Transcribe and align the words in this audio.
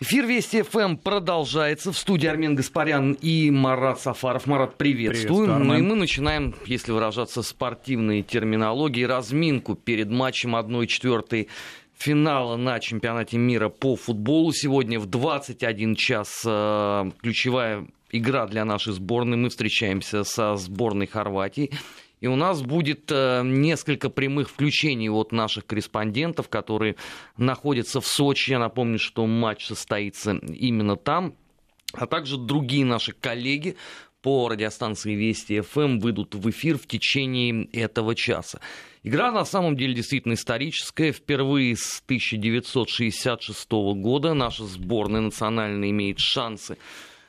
Эфир 0.00 0.26
Вести 0.26 0.62
ФМ 0.62 0.96
продолжается. 0.96 1.90
В 1.90 1.98
студии 1.98 2.28
Армен 2.28 2.54
Гаспарян 2.54 3.14
и 3.14 3.50
Марат 3.50 4.00
Сафаров. 4.00 4.46
Марат, 4.46 4.78
приветствуем. 4.78 5.46
Приветствую, 5.46 5.64
ну 5.64 5.76
и 5.76 5.82
мы 5.82 5.96
начинаем, 5.96 6.54
если 6.66 6.92
выражаться 6.92 7.42
спортивной 7.42 8.22
терминологией, 8.22 9.06
разминку 9.06 9.74
перед 9.74 10.08
матчем 10.08 10.54
1-4 10.54 11.48
финала 11.98 12.56
на 12.56 12.78
чемпионате 12.78 13.38
мира 13.38 13.70
по 13.70 13.96
футболу. 13.96 14.52
Сегодня 14.52 15.00
в 15.00 15.06
21 15.06 15.96
час 15.96 16.44
э, 16.46 17.10
ключевая 17.20 17.88
игра 18.12 18.46
для 18.46 18.64
нашей 18.64 18.92
сборной. 18.92 19.36
Мы 19.36 19.48
встречаемся 19.48 20.22
со 20.22 20.54
сборной 20.54 21.08
Хорватии. 21.08 21.72
И 22.20 22.26
у 22.26 22.36
нас 22.36 22.62
будет 22.62 23.10
э, 23.10 23.42
несколько 23.44 24.10
прямых 24.10 24.50
включений 24.50 25.10
от 25.10 25.32
наших 25.32 25.66
корреспондентов, 25.66 26.48
которые 26.48 26.96
находятся 27.36 28.00
в 28.00 28.06
Сочи. 28.06 28.50
Я 28.50 28.58
напомню, 28.58 28.98
что 28.98 29.26
матч 29.26 29.66
состоится 29.66 30.32
именно 30.32 30.96
там. 30.96 31.34
А 31.92 32.06
также 32.06 32.36
другие 32.36 32.84
наши 32.84 33.12
коллеги 33.12 33.76
по 34.20 34.48
радиостанции 34.48 35.14
Вести 35.14 35.60
ФМ 35.60 36.00
выйдут 36.00 36.34
в 36.34 36.50
эфир 36.50 36.76
в 36.76 36.86
течение 36.86 37.66
этого 37.72 38.14
часа. 38.14 38.60
Игра 39.02 39.30
на 39.30 39.44
самом 39.44 39.76
деле 39.76 39.94
действительно 39.94 40.34
историческая. 40.34 41.12
Впервые 41.12 41.76
с 41.76 42.02
1966 42.04 43.70
года 43.70 44.34
наша 44.34 44.64
сборная 44.64 45.20
национальная 45.20 45.90
имеет 45.90 46.18
шансы 46.18 46.76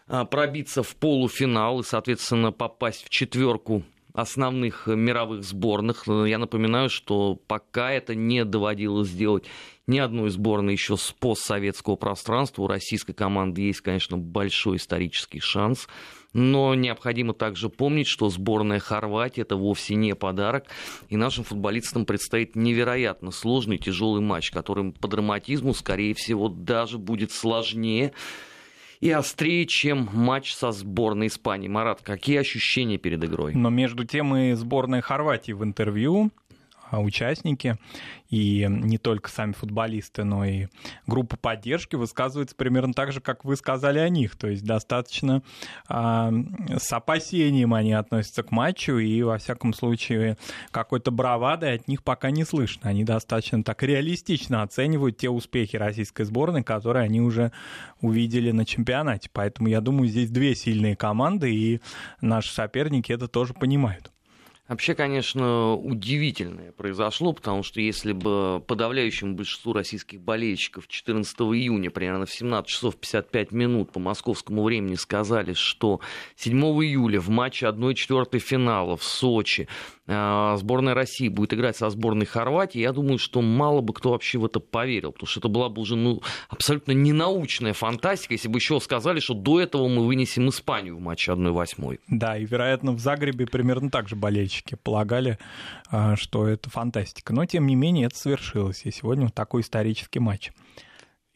а, 0.07 0.25
пробиться 0.25 0.81
в 0.81 0.95
полуфинал 0.95 1.81
и, 1.81 1.83
соответственно, 1.83 2.51
попасть 2.51 3.05
в 3.05 3.09
четверку 3.09 3.83
основных 4.21 4.87
мировых 4.87 5.43
сборных. 5.43 6.07
Я 6.07 6.37
напоминаю, 6.37 6.89
что 6.89 7.35
пока 7.35 7.91
это 7.91 8.15
не 8.15 8.45
доводилось 8.45 9.09
сделать 9.09 9.45
ни 9.87 9.97
одной 9.97 10.29
сборной 10.29 10.73
еще 10.73 10.97
с 10.97 11.11
постсоветского 11.11 11.95
пространства. 11.95 12.63
У 12.63 12.67
российской 12.67 13.13
команды 13.13 13.61
есть, 13.61 13.81
конечно, 13.81 14.17
большой 14.17 14.77
исторический 14.77 15.39
шанс. 15.39 15.87
Но 16.31 16.75
необходимо 16.75 17.33
также 17.33 17.69
помнить, 17.69 18.07
что 18.07 18.29
сборная 18.29 18.79
Хорватии 18.79 19.41
это 19.41 19.55
вовсе 19.55 19.95
не 19.95 20.13
подарок. 20.13 20.65
И 21.09 21.17
нашим 21.17 21.43
футболистам 21.43 22.05
предстоит 22.05 22.55
невероятно 22.55 23.31
сложный, 23.31 23.79
тяжелый 23.79 24.21
матч, 24.21 24.51
который 24.51 24.91
по 24.91 25.07
драматизму, 25.07 25.73
скорее 25.73 26.13
всего, 26.13 26.49
даже 26.49 26.99
будет 26.99 27.31
сложнее 27.31 28.13
и 28.99 29.11
острее, 29.11 29.65
чем 29.65 30.09
матч 30.13 30.53
со 30.53 30.71
сборной 30.71 31.27
Испании. 31.27 31.67
Марат, 31.67 32.01
какие 32.01 32.37
ощущения 32.37 32.97
перед 32.97 33.23
игрой? 33.23 33.53
Но 33.55 33.69
между 33.69 34.03
тем 34.03 34.35
и 34.35 34.53
сборная 34.53 35.01
Хорватии 35.01 35.53
в 35.53 35.63
интервью 35.63 36.31
участники, 36.91 37.77
и 38.29 38.67
не 38.69 38.97
только 38.97 39.29
сами 39.29 39.53
футболисты, 39.53 40.23
но 40.23 40.45
и 40.45 40.67
группа 41.07 41.35
поддержки 41.35 41.95
высказывается 41.95 42.55
примерно 42.55 42.93
так 42.93 43.11
же, 43.11 43.21
как 43.21 43.43
вы 43.43 43.55
сказали 43.55 43.99
о 43.99 44.09
них. 44.09 44.35
То 44.35 44.47
есть 44.47 44.63
достаточно 44.63 45.41
э, 45.89 46.31
с 46.77 46.93
опасением 46.93 47.73
они 47.73 47.93
относятся 47.93 48.43
к 48.43 48.51
матчу, 48.51 48.97
и 48.97 49.21
во 49.23 49.37
всяком 49.37 49.73
случае 49.73 50.37
какой-то 50.71 51.11
бравады 51.11 51.67
от 51.67 51.87
них 51.87 52.03
пока 52.03 52.31
не 52.31 52.43
слышно. 52.43 52.89
Они 52.89 53.03
достаточно 53.03 53.63
так 53.63 53.81
реалистично 53.83 54.61
оценивают 54.61 55.17
те 55.17 55.29
успехи 55.29 55.75
российской 55.75 56.23
сборной, 56.23 56.63
которые 56.63 57.05
они 57.05 57.21
уже 57.21 57.51
увидели 58.01 58.51
на 58.51 58.65
чемпионате. 58.65 59.29
Поэтому 59.33 59.69
я 59.69 59.81
думаю, 59.81 60.07
здесь 60.07 60.29
две 60.29 60.55
сильные 60.55 60.95
команды, 60.95 61.53
и 61.53 61.81
наши 62.21 62.53
соперники 62.53 63.11
это 63.11 63.27
тоже 63.27 63.53
понимают. 63.53 64.11
Вообще, 64.69 64.93
конечно, 64.93 65.73
удивительное 65.73 66.71
произошло, 66.71 67.33
потому 67.33 67.63
что 67.63 67.81
если 67.81 68.11
бы 68.11 68.63
подавляющему 68.67 69.33
большинству 69.33 69.73
российских 69.73 70.21
болельщиков 70.21 70.87
14 70.87 71.35
июня, 71.39 71.89
примерно 71.89 72.27
в 72.27 72.31
17 72.31 72.69
часов 72.69 72.95
55 72.95 73.51
минут 73.51 73.91
по 73.91 73.99
московскому 73.99 74.63
времени 74.63 74.93
сказали, 74.93 75.53
что 75.53 76.01
7 76.35 76.55
июля 76.83 77.19
в 77.19 77.29
матче 77.29 77.65
1-4 77.65 78.37
финала 78.37 78.95
в 78.95 79.03
Сочи 79.03 79.67
а, 80.05 80.55
сборная 80.57 80.93
России 80.93 81.29
будет 81.29 81.55
играть 81.55 81.75
со 81.75 81.89
сборной 81.89 82.27
Хорватии, 82.27 82.79
я 82.79 82.93
думаю, 82.93 83.17
что 83.17 83.41
мало 83.41 83.81
бы 83.81 83.95
кто 83.95 84.11
вообще 84.11 84.37
в 84.37 84.45
это 84.45 84.59
поверил, 84.59 85.13
потому 85.13 85.27
что 85.27 85.39
это 85.39 85.47
была 85.47 85.69
бы 85.69 85.81
уже 85.81 85.95
ну, 85.95 86.21
абсолютно 86.47 86.91
ненаучная 86.91 87.73
фантастика, 87.73 88.35
если 88.35 88.47
бы 88.47 88.59
еще 88.59 88.79
сказали, 88.79 89.19
что 89.19 89.33
до 89.33 89.59
этого 89.59 89.87
мы 89.87 90.05
вынесем 90.05 90.47
Испанию 90.49 90.97
в 90.97 90.99
матче 90.99 91.31
1-8. 91.31 91.99
Да, 92.07 92.37
и, 92.37 92.45
вероятно, 92.45 92.91
в 92.91 92.99
Загребе 92.99 93.47
примерно 93.47 93.89
так 93.89 94.07
же 94.07 94.15
болельщики 94.15 94.58
полагали, 94.75 95.37
а, 95.89 96.15
что 96.15 96.47
это 96.47 96.69
фантастика. 96.69 97.33
Но, 97.33 97.45
тем 97.45 97.67
не 97.67 97.75
менее, 97.75 98.07
это 98.07 98.17
свершилось, 98.17 98.85
и 98.85 98.91
сегодня 98.91 99.29
такой 99.29 99.61
исторический 99.61 100.19
матч. 100.19 100.51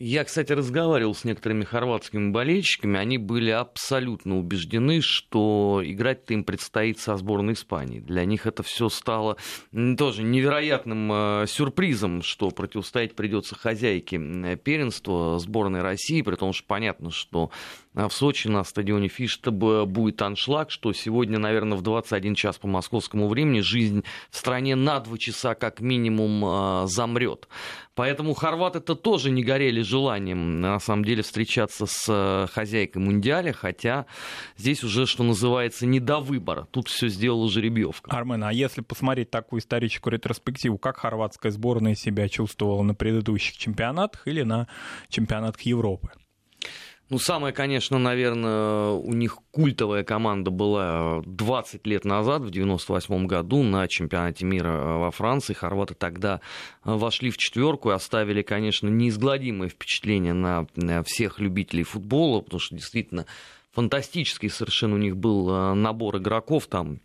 Я, 0.06 0.26
кстати, 0.26 0.52
разговаривал 0.52 1.16
с 1.16 1.24
некоторыми 1.24 1.64
хорватскими 1.64 2.32
болельщиками. 2.32 3.00
Они 3.00 3.18
были 3.18 3.52
абсолютно 3.52 4.38
убеждены, 4.38 5.00
что 5.02 5.82
играть-то 5.82 6.34
им 6.34 6.44
предстоит 6.44 7.00
со 7.00 7.16
сборной 7.16 7.54
Испании. 7.54 8.02
Для 8.02 8.26
них 8.26 8.46
это 8.46 8.64
все 8.64 8.90
стало 8.90 9.38
тоже 9.72 10.24
невероятным 10.24 11.10
э, 11.14 11.46
сюрпризом, 11.48 12.22
что 12.22 12.50
противостоять 12.50 13.16
придется 13.16 13.56
хозяйке 13.56 14.18
первенства 14.58 15.40
сборной 15.40 15.82
России, 15.82 16.22
при 16.22 16.36
том, 16.36 16.52
что 16.52 16.66
понятно, 16.68 17.10
что 17.10 17.52
в 17.94 18.09
Сочи 18.09 18.48
на 18.48 18.64
стадионе 18.64 19.08
Фишта 19.08 19.52
будет 19.52 20.22
аншлаг, 20.22 20.72
что 20.72 20.94
сегодня, 20.94 21.38
наверное, 21.40 21.78
в 21.78 21.81
21 21.81 22.36
час 22.36 22.58
по 22.58 22.68
московскому 22.68 23.28
времени 23.28 23.59
жизнь 23.59 24.04
в 24.30 24.38
стране 24.38 24.76
на 24.76 25.00
два 25.00 25.18
часа 25.18 25.56
как 25.56 25.80
минимум 25.80 26.44
э, 26.46 26.88
замрет. 26.88 27.48
Поэтому 27.96 28.34
хорваты-то 28.34 28.96
тоже 28.96 29.30
не 29.30 29.44
горели 29.44 29.81
желанием, 29.81 30.62
на 30.62 30.80
самом 30.80 31.06
деле, 31.06 31.22
встречаться 31.22 31.86
с 31.86 32.06
э, 32.09 32.48
хозяйкой 32.52 33.04
Мундиаля, 33.04 33.54
хотя 33.54 34.08
здесь 34.58 34.84
уже, 34.84 35.06
что 35.06 35.24
называется, 35.24 35.86
не 35.86 36.00
до 36.00 36.20
выбора. 36.20 36.68
Тут 36.72 36.88
все 36.88 37.08
сделала 37.08 37.50
жеребьевка. 37.50 38.10
Армен, 38.10 38.44
а 38.44 38.52
если 38.52 38.81
посмотреть 38.81 39.30
такую 39.30 39.60
историческую 39.60 40.14
ретроспективу, 40.14 40.80
как 40.80 40.98
хорватская 40.98 41.52
сборная 41.52 41.94
себя 41.94 42.28
чувствовала 42.28 42.81
на 42.81 42.96
предыдущих 42.96 43.58
чемпионатах 43.58 44.28
или 44.28 44.42
на 44.42 44.68
чемпионатах 45.10 45.62
Европы? 45.62 46.10
Ну, 47.09 47.19
самая, 47.19 47.52
конечно, 47.52 48.00
наверное, 48.00 48.91
у 48.91 49.14
них 49.14 49.38
культовая 49.52 50.03
команда 50.03 50.52
была 50.52 51.22
20 51.25 51.86
лет 51.86 52.06
назад, 52.06 52.41
в 52.41 52.50
98 52.50 53.28
году, 53.28 53.62
на 53.62 53.88
чемпионате 53.88 54.46
мира 54.46 54.97
во 54.97 55.12
Франции. 55.12 55.53
Хорваты 55.53 55.94
тогда 55.94 56.40
вошли 56.84 57.30
в 57.30 57.38
четверку 57.38 57.92
и 57.92 57.94
оставили, 57.94 58.42
конечно, 58.42 58.88
неизгладимое 58.88 59.69
впечатление 59.69 60.34
на 60.34 61.03
всех 61.03 61.40
любителей 61.40 61.84
футбола, 61.84 62.42
потому 62.42 62.59
что 62.59 62.75
действительно 62.75 63.25
фантастический 63.74 64.50
совершенно 64.50 64.96
у 64.96 65.00
них 65.00 65.18
был 65.18 65.50
э, 65.50 65.74
набор 65.74 66.18
игроков, 66.18 66.68
там 66.68 67.00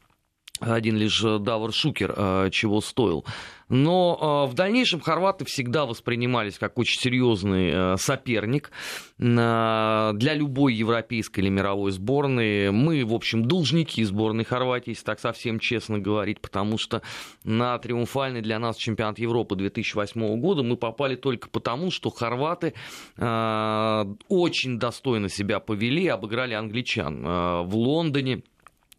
один 0.60 0.96
лишь 0.96 1.20
Давар 1.20 1.72
Шукер 1.72 2.14
э, 2.16 2.48
чего 2.50 2.80
стоил. 2.80 3.24
Но 3.68 4.46
э, 4.46 4.50
в 4.50 4.54
дальнейшем 4.54 5.00
хорваты 5.00 5.44
всегда 5.44 5.84
воспринимались 5.84 6.58
как 6.58 6.78
очень 6.78 6.98
серьезный 7.00 7.70
э, 7.72 7.96
соперник 7.98 8.70
для 9.18 10.14
любой 10.14 10.74
европейской 10.74 11.40
или 11.40 11.48
мировой 11.48 11.90
сборной. 11.90 12.70
Мы, 12.70 13.04
в 13.04 13.12
общем, 13.12 13.46
должники 13.46 14.04
сборной 14.04 14.44
Хорватии, 14.44 14.90
если 14.90 15.04
так 15.04 15.18
совсем 15.18 15.58
честно 15.58 15.98
говорить, 15.98 16.40
потому 16.40 16.78
что 16.78 17.02
на 17.42 17.76
триумфальный 17.78 18.42
для 18.42 18.60
нас 18.60 18.76
чемпионат 18.76 19.18
Европы 19.18 19.56
2008 19.56 20.40
года 20.40 20.62
мы 20.62 20.76
попали 20.76 21.16
только 21.16 21.48
потому, 21.48 21.90
что 21.90 22.10
хорваты 22.10 22.74
очень 23.16 24.78
достойно 24.78 25.28
себя 25.28 25.58
повели, 25.58 26.06
обыграли 26.06 26.54
англичан 26.54 27.24
в 27.24 27.70
Лондоне. 27.74 28.42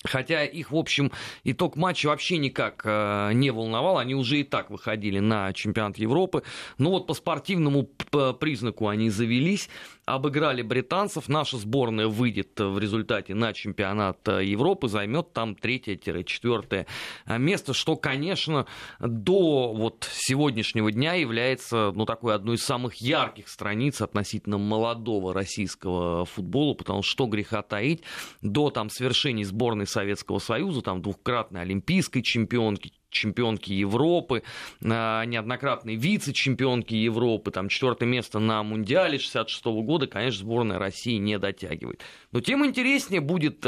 Хотя 0.05 0.45
их, 0.45 0.71
в 0.71 0.77
общем, 0.77 1.11
итог 1.43 1.75
матча 1.75 2.07
вообще 2.07 2.37
никак 2.37 2.83
э, 2.85 3.31
не 3.33 3.51
волновал. 3.51 3.97
Они 3.97 4.15
уже 4.15 4.39
и 4.39 4.43
так 4.43 4.69
выходили 4.69 5.19
на 5.19 5.51
чемпионат 5.51 5.97
Европы. 5.97 6.43
Но 6.77 6.91
вот 6.91 7.05
по 7.07 7.13
спортивному 7.13 7.83
признаку 7.83 8.87
они 8.87 9.09
завелись 9.09 9.69
обыграли 10.15 10.61
британцев. 10.61 11.29
Наша 11.29 11.57
сборная 11.57 12.07
выйдет 12.07 12.59
в 12.59 12.79
результате 12.79 13.35
на 13.35 13.53
чемпионат 13.53 14.27
Европы, 14.27 14.87
займет 14.87 15.33
там 15.33 15.55
третье-четвертое 15.55 16.87
место, 17.27 17.73
что, 17.73 17.95
конечно, 17.95 18.65
до 18.99 19.73
вот 19.73 20.07
сегодняшнего 20.11 20.91
дня 20.91 21.13
является 21.13 21.91
ну, 21.93 22.05
такой 22.05 22.35
одной 22.35 22.55
из 22.55 22.63
самых 22.63 22.95
ярких 22.95 23.47
страниц 23.47 24.01
относительно 24.01 24.57
молодого 24.57 25.33
российского 25.33 26.25
футбола, 26.25 26.73
потому 26.73 27.03
что, 27.03 27.09
что 27.09 27.25
греха 27.25 27.61
таить, 27.63 28.03
до 28.41 28.69
там, 28.69 28.89
свершений 28.89 29.43
сборной 29.43 29.87
Советского 29.87 30.39
Союза, 30.39 30.81
там, 30.81 31.01
двухкратной 31.01 31.61
олимпийской 31.61 32.21
чемпионки, 32.21 32.93
чемпионки 33.09 33.71
Европы, 33.71 34.43
неоднократные 34.81 35.95
вице-чемпионки 35.95 36.93
Европы, 36.93 37.51
там 37.51 37.69
четвертое 37.69 38.05
место 38.05 38.39
на 38.39 38.63
Мундиале 38.63 39.17
66 39.17 39.65
года, 39.65 40.07
конечно, 40.07 40.39
сборная 40.39 40.79
России 40.79 41.17
не 41.17 41.37
дотягивает. 41.39 42.01
Но 42.31 42.41
тем 42.41 42.65
интереснее 42.65 43.21
будет 43.21 43.63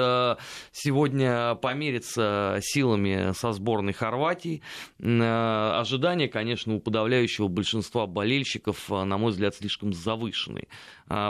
сегодня 0.71 1.55
помериться 1.55 2.59
силами 2.61 3.33
со 3.33 3.51
сборной 3.51 3.93
Хорватии. 3.93 4.61
Ожидания, 4.99 6.27
конечно, 6.27 6.75
у 6.75 6.79
подавляющего 6.79 7.47
большинства 7.47 8.07
болельщиков, 8.07 8.89
на 8.89 9.17
мой 9.17 9.31
взгляд, 9.31 9.55
слишком 9.55 9.93
завышенные. 9.93 10.67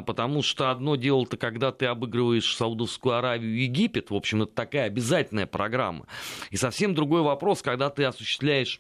Потому 0.06 0.44
что 0.44 0.70
одно 0.70 0.96
дело-то, 0.96 1.38
когда 1.38 1.72
ты 1.72 1.88
обыгрываешь 1.88 2.56
Саудовскую 2.56 3.16
Аравию 3.16 3.56
и 3.56 3.64
Египет, 3.64 4.12
в 4.12 4.16
общем, 4.16 4.44
это 4.44 4.54
такая 4.54 4.86
обязательная 4.86 5.48
программа. 5.48 6.06
И 6.52 6.58
совсем 6.58 6.94
другой 6.94 7.22
вопрос, 7.22 7.62
когда 7.62 7.90
ты 7.90 8.04
осуществляешь 8.04 8.80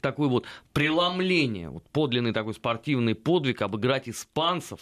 такое 0.00 0.28
вот 0.28 0.46
преломление, 0.72 1.70
вот 1.70 1.84
подлинный 1.90 2.32
такой 2.32 2.54
спортивный 2.54 3.14
подвиг, 3.14 3.62
обыграть 3.62 4.08
испанцев, 4.08 4.80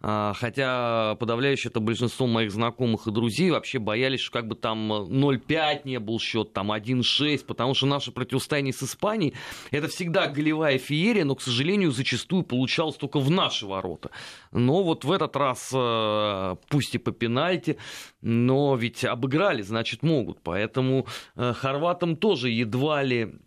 а, 0.00 0.34
хотя 0.34 1.16
подавляющее 1.18 1.70
это 1.70 1.80
большинство 1.80 2.26
моих 2.26 2.52
знакомых 2.52 3.06
и 3.06 3.10
друзей 3.10 3.50
вообще 3.50 3.78
боялись, 3.78 4.20
что 4.20 4.32
как 4.32 4.46
бы 4.46 4.54
там 4.54 4.92
0-5 4.92 5.80
не 5.84 5.98
был 5.98 6.20
счет, 6.20 6.52
там 6.52 6.70
1-6, 6.70 7.44
потому 7.44 7.74
что 7.74 7.86
наше 7.86 8.12
противостояние 8.12 8.72
с 8.72 8.82
Испанией 8.82 9.34
это 9.70 9.88
всегда 9.88 10.28
голевая 10.28 10.78
феерия, 10.78 11.24
но, 11.24 11.34
к 11.34 11.42
сожалению, 11.42 11.92
зачастую 11.92 12.42
получалось 12.42 12.96
только 12.96 13.18
в 13.18 13.30
наши 13.30 13.66
ворота. 13.66 14.10
Но 14.52 14.82
вот 14.82 15.04
в 15.04 15.12
этот 15.12 15.34
раз, 15.36 15.70
а, 15.74 16.56
пусть 16.68 16.94
и 16.94 16.98
по 16.98 17.12
пенальти, 17.12 17.78
но 18.20 18.76
ведь 18.76 19.04
обыграли, 19.04 19.62
значит 19.62 20.02
могут, 20.02 20.40
поэтому 20.42 21.06
а, 21.34 21.52
хорватам 21.52 22.16
тоже 22.16 22.50
едва 22.50 23.02
ли 23.02 23.16
Э, 23.26 23.45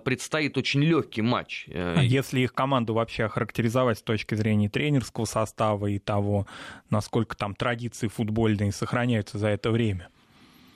предстоит 0.00 0.56
очень 0.56 0.82
легкий 0.82 1.22
матч. 1.22 1.66
Э, 1.68 1.96
а 1.98 2.02
если 2.02 2.40
их 2.40 2.52
команду 2.52 2.94
вообще 2.94 3.24
охарактеризовать 3.24 3.98
с 3.98 4.02
точки 4.02 4.34
зрения 4.34 4.68
тренерского 4.68 5.24
состава 5.24 5.86
и 5.86 5.98
того, 5.98 6.46
насколько 6.90 7.36
там 7.36 7.54
традиции 7.54 8.08
футбольные 8.08 8.72
сохраняются 8.72 9.38
за 9.38 9.48
это 9.48 9.70
время? 9.70 10.08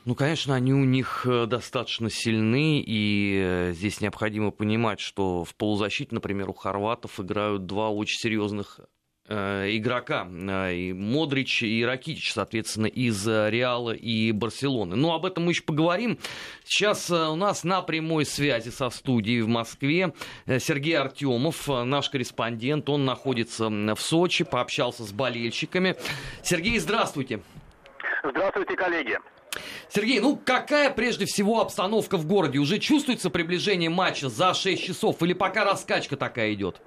Ну, 0.04 0.14
конечно, 0.14 0.54
они 0.54 0.72
у 0.72 0.84
них 0.84 1.26
э, 1.26 1.46
достаточно 1.46 2.10
сильны, 2.10 2.82
и 2.86 3.72
здесь 3.72 4.00
необходимо 4.00 4.50
понимать, 4.50 5.00
что 5.00 5.44
в 5.44 5.54
полузащите, 5.56 6.14
например, 6.14 6.48
у 6.50 6.54
хорватов 6.54 7.18
играют 7.18 7.66
два 7.66 7.90
очень 7.90 8.18
серьезных 8.18 8.80
Э, 8.80 8.95
игрока, 9.28 10.26
э, 10.30 10.74
и 10.74 10.92
Модрич 10.92 11.62
и 11.62 11.84
Ракитич, 11.84 12.32
соответственно, 12.32 12.86
из 12.86 13.26
э, 13.26 13.50
Реала 13.50 13.92
и 13.92 14.32
Барселоны. 14.32 14.96
Но 14.96 15.14
об 15.14 15.26
этом 15.26 15.44
мы 15.44 15.52
еще 15.52 15.62
поговорим. 15.62 16.18
Сейчас 16.64 17.10
у 17.10 17.36
нас 17.36 17.64
на 17.64 17.82
прямой 17.82 18.24
связи 18.24 18.70
со 18.70 18.90
студией 18.90 19.40
в 19.42 19.48
Москве 19.48 20.12
Сергей 20.46 20.96
Артемов, 20.96 21.68
наш 21.68 22.10
корреспондент. 22.10 22.88
Он 22.88 23.04
находится 23.04 23.68
в 23.68 24.00
Сочи, 24.00 24.44
пообщался 24.44 25.04
с 25.04 25.12
болельщиками. 25.12 25.96
Сергей, 26.42 26.78
здравствуйте. 26.78 27.40
Здравствуйте, 28.22 28.76
коллеги. 28.76 29.18
Сергей, 29.88 30.20
ну 30.20 30.36
какая 30.36 30.90
прежде 30.90 31.24
всего 31.26 31.60
обстановка 31.60 32.16
в 32.16 32.26
городе? 32.26 32.58
Уже 32.58 32.78
чувствуется 32.78 33.30
приближение 33.30 33.90
матча 33.90 34.28
за 34.28 34.54
6 34.54 34.84
часов 34.84 35.22
или 35.22 35.32
пока 35.32 35.64
раскачка 35.64 36.16
такая 36.16 36.52
идет? 36.52 36.80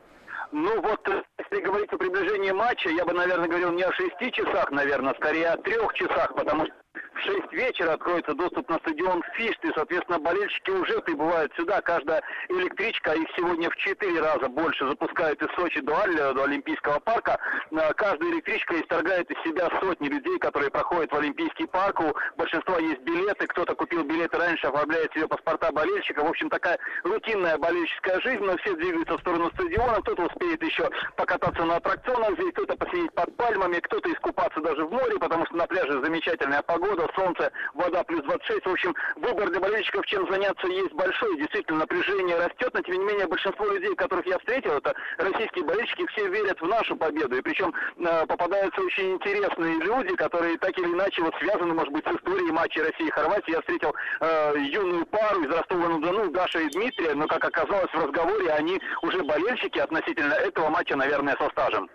Ну 0.52 0.82
вот 0.82 1.08
если 1.38 1.64
говорить 1.64 1.94
о 1.94 1.98
приближении 1.98 2.52
матча, 2.52 2.90
я 2.90 3.06
бы, 3.06 3.14
наверное, 3.14 3.48
говорил 3.48 3.72
не 3.72 3.84
о 3.84 3.92
шести 3.94 4.32
часах, 4.32 4.72
наверное, 4.72 5.14
скорее 5.16 5.50
о 5.50 5.58
трех 5.58 5.94
часах, 5.94 6.34
потому 6.34 6.66
что 6.66 6.74
в 7.20 7.22
6 7.22 7.52
вечера 7.52 7.94
откроется 7.94 8.34
доступ 8.34 8.70
на 8.70 8.78
стадион 8.80 9.22
Фишт, 9.36 9.64
и, 9.64 9.72
соответственно, 9.76 10.20
болельщики 10.20 10.72
уже 10.72 11.00
прибывают 11.02 11.54
сюда. 11.56 11.82
Каждая 11.82 12.24
электричка, 12.50 13.14
их 13.14 13.28
сегодня 13.36 13.70
в 13.70 13.76
4 13.76 14.20
раза 14.22 14.48
больше 14.50 14.88
запускают 14.88 15.42
из 15.42 15.54
Сочи 15.56 15.82
до, 15.82 15.96
Аль, 15.96 16.16
до 16.16 16.44
Олимпийского 16.44 17.00
парка. 17.00 17.40
Э, 17.72 17.94
каждая 17.94 18.32
электричка 18.32 18.80
исторгает 18.80 19.30
из 19.30 19.42
себя 19.44 19.70
сотни 19.80 20.08
людей, 20.08 20.40
которые 20.40 20.72
проходят 20.72 21.12
в 21.12 21.16
Олимпийский 21.16 21.68
парк. 21.68 22.00
У 22.00 22.14
большинства 22.38 22.78
есть 22.80 23.02
билеты, 23.02 23.48
кто-то 23.48 23.76
купил 23.76 24.04
билеты 24.04 24.38
раньше, 24.38 24.68
оформляет 24.68 25.12
себе 25.14 25.28
паспорта 25.28 25.72
болельщика. 25.72 26.24
В 26.24 26.30
общем, 26.30 26.50
такая 26.50 26.80
рутинная 27.04 27.58
болельщическая 27.58 28.20
жизнь, 28.22 28.44
но 28.44 28.58
все 28.58 28.76
двигаются 28.76 29.18
в 29.18 29.22
сторону 29.22 29.52
стадиона. 29.52 30.02
Кто-то 30.02 30.24
успеет 30.24 30.64
еще 30.64 30.90
покататься 31.18 31.64
на 31.66 31.76
аттракционах 31.76 32.34
здесь, 32.34 32.54
кто-то 32.54 32.76
посидеть 32.78 33.14
под 33.14 33.36
пальмами, 33.36 33.80
кто-то 33.80 34.12
искупаться 34.12 34.62
даже 34.62 34.86
в 34.86 34.92
море, 34.92 35.20
потому 35.20 35.46
что 35.46 35.56
на 35.56 35.68
пляже 35.68 36.02
замечательная 36.04 36.62
погода, 36.62 36.79
солнце, 37.16 37.52
вода 37.74 38.04
плюс 38.04 38.22
26. 38.24 38.66
В 38.66 38.72
общем, 38.72 38.96
выбор 39.16 39.50
для 39.50 39.60
болельщиков, 39.60 40.06
чем 40.06 40.30
заняться, 40.32 40.68
есть 40.68 40.94
большой. 40.94 41.38
Действительно, 41.38 41.80
напряжение 41.80 42.38
растет, 42.38 42.70
но 42.74 42.82
тем 42.82 42.96
не 42.96 43.06
менее 43.06 43.28
большинство 43.28 43.66
людей, 43.68 43.96
которых 43.96 44.26
я 44.26 44.38
встретил, 44.40 44.74
это 44.74 44.94
российские 45.18 45.66
болельщики, 45.66 46.06
все 46.08 46.28
верят 46.28 46.60
в 46.62 46.68
нашу 46.68 46.96
победу. 46.96 47.36
И 47.36 47.42
причем 47.42 47.74
э, 47.98 48.26
попадаются 48.26 48.82
очень 48.82 49.14
интересные 49.14 49.76
люди, 49.76 50.16
которые 50.16 50.58
так 50.58 50.78
или 50.78 50.88
иначе 50.88 51.22
вот 51.22 51.36
связаны, 51.40 51.74
может 51.74 51.94
быть, 51.94 52.06
с 52.06 52.12
историей 52.16 52.52
матча 52.52 52.84
России 52.84 53.08
и 53.08 53.12
Хорватии. 53.12 53.52
Я 53.52 53.62
встретил 53.62 53.94
э, 54.22 54.54
юную 54.58 55.06
пару 55.08 55.42
из 55.44 55.50
Ростова-на-Дону, 55.50 56.32
Даша 56.32 56.60
и 56.60 56.70
Дмитрия, 56.70 57.14
но, 57.14 57.28
как 57.28 57.44
оказалось 57.46 57.92
в 57.92 58.06
разговоре, 58.06 58.52
они 58.52 58.80
уже 59.02 59.24
болельщики 59.24 59.80
относительно 59.80 60.34
этого 60.34 60.70
матча, 60.70 60.96
наверное, 60.96 61.36
со 61.40 61.50
стажем. 61.50 61.90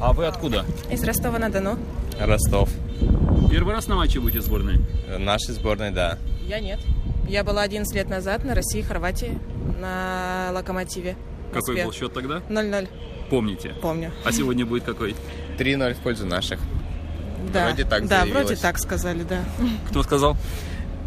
А 0.00 0.12
вы 0.12 0.26
откуда? 0.26 0.64
Из 0.90 1.02
Ростова-на-Дону. 1.02 1.78
Ростов. 2.20 2.70
Первый 3.50 3.74
раз 3.74 3.86
на 3.88 3.96
матче 3.96 4.20
будете 4.20 4.40
сборной? 4.42 4.80
Нашей 5.18 5.54
сборной, 5.54 5.90
да. 5.90 6.18
Я 6.46 6.60
нет. 6.60 6.80
Я 7.28 7.44
была 7.44 7.62
11 7.62 7.94
лет 7.94 8.08
назад 8.08 8.44
на 8.44 8.54
России 8.54 8.80
и 8.80 8.82
Хорватии 8.82 9.38
на 9.80 10.50
Локомотиве. 10.52 11.16
Какой 11.52 11.82
был 11.82 11.92
счет 11.92 12.12
тогда? 12.12 12.38
0-0. 12.48 12.88
Помните? 13.30 13.74
Помню. 13.80 14.12
А 14.24 14.32
сегодня 14.32 14.64
будет 14.66 14.84
какой? 14.84 15.16
3-0 15.58 15.94
в 15.94 15.98
пользу 15.98 16.26
наших. 16.26 16.60
Да. 17.52 17.66
Вроде 17.68 17.84
так 17.84 18.06
Да, 18.06 18.20
заявилось. 18.20 18.46
вроде 18.46 18.60
так 18.60 18.78
сказали, 18.78 19.22
да. 19.22 19.40
Кто 19.88 20.02
сказал? 20.02 20.36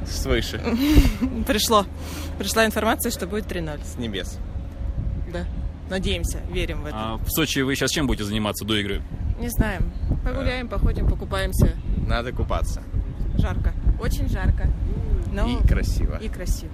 Свыше. 0.08 0.62
Пришло. 1.48 1.86
Пришла 2.38 2.66
информация, 2.66 3.12
что 3.12 3.28
будет 3.28 3.46
3-0. 3.46 3.80
С 3.86 3.98
небес. 3.98 4.38
Да. 5.32 5.46
Надеемся, 5.90 6.40
верим 6.52 6.84
в 6.84 6.86
это. 6.86 6.96
А 6.96 7.18
в 7.18 7.28
Сочи 7.30 7.60
вы 7.60 7.76
сейчас 7.76 7.92
чем 7.92 8.08
будете 8.08 8.26
заниматься 8.26 8.66
до 8.66 8.76
игры? 8.76 9.02
Не 9.40 9.50
знаем. 9.50 9.92
Погуляем, 10.24 10.68
походим, 10.68 11.08
покупаемся. 11.08 11.76
Надо 12.08 12.32
купаться. 12.32 12.84
Жарко. 13.38 13.74
Очень 14.02 14.30
жарко. 14.30 14.72
Но... 15.32 15.48
И 15.48 15.68
красиво. 15.68 16.18
И 16.18 16.30
красиво. 16.30 16.72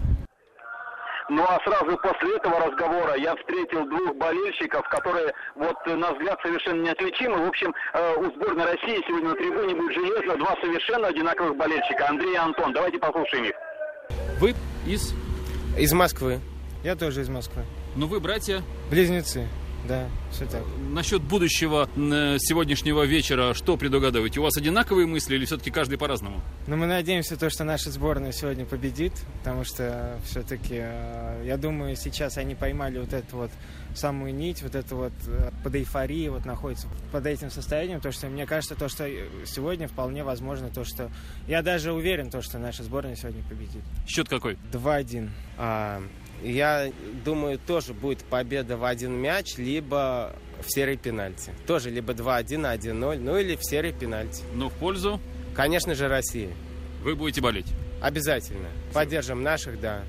Ну 1.30 1.44
а 1.44 1.58
сразу 1.64 1.98
после 1.98 2.36
этого 2.38 2.60
разговора 2.60 3.16
я 3.18 3.36
встретил 3.36 3.88
двух 3.88 4.16
болельщиков, 4.18 4.88
которые, 4.90 5.34
вот 5.56 5.76
на 5.88 6.14
взгляд, 6.14 6.38
совершенно 6.44 6.84
неотличимы. 6.84 7.44
В 7.46 7.48
общем, 7.48 7.74
э, 7.94 8.16
у 8.18 8.26
сборной 8.36 8.66
России 8.66 9.02
сегодня 9.08 9.30
на 9.30 9.36
трибуне 9.36 9.76
будет 9.76 9.94
железно 9.94 10.38
два 10.38 10.56
совершенно 10.62 11.08
одинаковых 11.08 11.58
болельщика, 11.58 12.10
Андрей 12.10 12.34
и 12.34 12.38
Антон. 12.38 12.74
Давайте 12.74 13.00
послушаем 13.00 13.46
их. 13.46 13.54
Вы 14.40 14.54
из? 14.86 15.14
Из 15.78 15.94
Москвы. 15.94 16.40
Я 16.84 16.96
тоже 16.96 17.22
из 17.22 17.30
Москвы. 17.30 17.64
Ну 17.96 18.08
вы 18.08 18.20
братья? 18.20 18.62
Близнецы. 18.90 19.48
Да, 19.88 20.10
все 20.32 20.46
так. 20.48 20.64
Насчет 20.92 21.22
будущего 21.22 21.88
э, 21.96 22.38
сегодняшнего 22.40 23.04
вечера, 23.04 23.54
что 23.54 23.78
предугадываете? 23.78 24.40
У 24.40 24.44
вас 24.44 24.58
одинаковые 24.58 25.06
мысли 25.06 25.36
или 25.36 25.46
все-таки 25.46 25.70
каждый 25.70 25.98
по-разному? 25.98 26.42
Ну, 26.66 26.76
мы 26.76 26.88
надеемся, 26.88 27.38
то, 27.38 27.50
что 27.50 27.64
наша 27.64 27.92
сборная 27.92 28.32
сегодня 28.32 28.66
победит, 28.66 29.14
потому 29.40 29.64
что 29.64 30.20
все-таки, 30.26 30.78
э, 30.78 31.44
я 31.46 31.58
думаю, 31.58 31.96
сейчас 31.96 32.38
они 32.38 32.56
поймали 32.56 32.98
вот 32.98 33.14
эту 33.14 33.38
вот 33.38 33.52
самую 33.94 34.34
нить, 34.34 34.64
вот 34.64 34.74
это 34.74 34.96
вот 34.96 35.14
э, 35.28 35.52
под 35.64 35.76
эйфорией, 35.76 36.30
вот 36.30 36.46
находится 36.46 36.88
под 37.12 37.28
этим 37.28 37.52
состоянием, 37.52 38.02
то, 38.02 38.12
что 38.12 38.28
мне 38.28 38.48
кажется, 38.48 38.76
то, 38.76 38.90
что 38.90 39.08
сегодня 39.46 39.88
вполне 39.88 40.24
возможно, 40.24 40.70
то, 40.70 40.84
что 40.84 41.12
я 41.48 41.62
даже 41.62 41.94
уверен, 41.94 42.32
то, 42.32 42.42
что 42.42 42.58
наша 42.58 42.84
сборная 42.84 43.16
сегодня 43.16 43.44
победит. 43.44 43.84
Счет 44.08 44.28
какой? 44.28 44.58
2-1. 44.74 45.30
А, 45.58 46.02
я 46.44 46.92
думаю, 47.24 47.60
тоже 47.60 47.94
будет 47.94 48.24
победа 48.24 48.78
в 48.78 48.86
один 48.86 49.14
мяч, 49.14 49.58
либо 49.58 50.34
в 50.62 50.72
серии 50.72 50.96
пенальти. 50.96 51.52
Тоже 51.68 51.90
либо 51.90 52.14
2-1, 52.14 52.78
1-0, 52.78 53.20
ну 53.20 53.38
или 53.38 53.56
в 53.56 53.64
серии 53.64 53.92
пенальти. 53.92 54.44
Но 54.54 54.70
в 54.70 54.74
пользу? 54.74 55.20
Конечно 55.56 55.96
же, 55.96 56.08
России. 56.08 56.50
Вы 57.04 57.16
будете 57.16 57.42
болеть? 57.42 57.68
Обязательно. 58.02 58.68
Поддержим 58.94 59.44
наших, 59.44 59.80
да. 59.80 60.04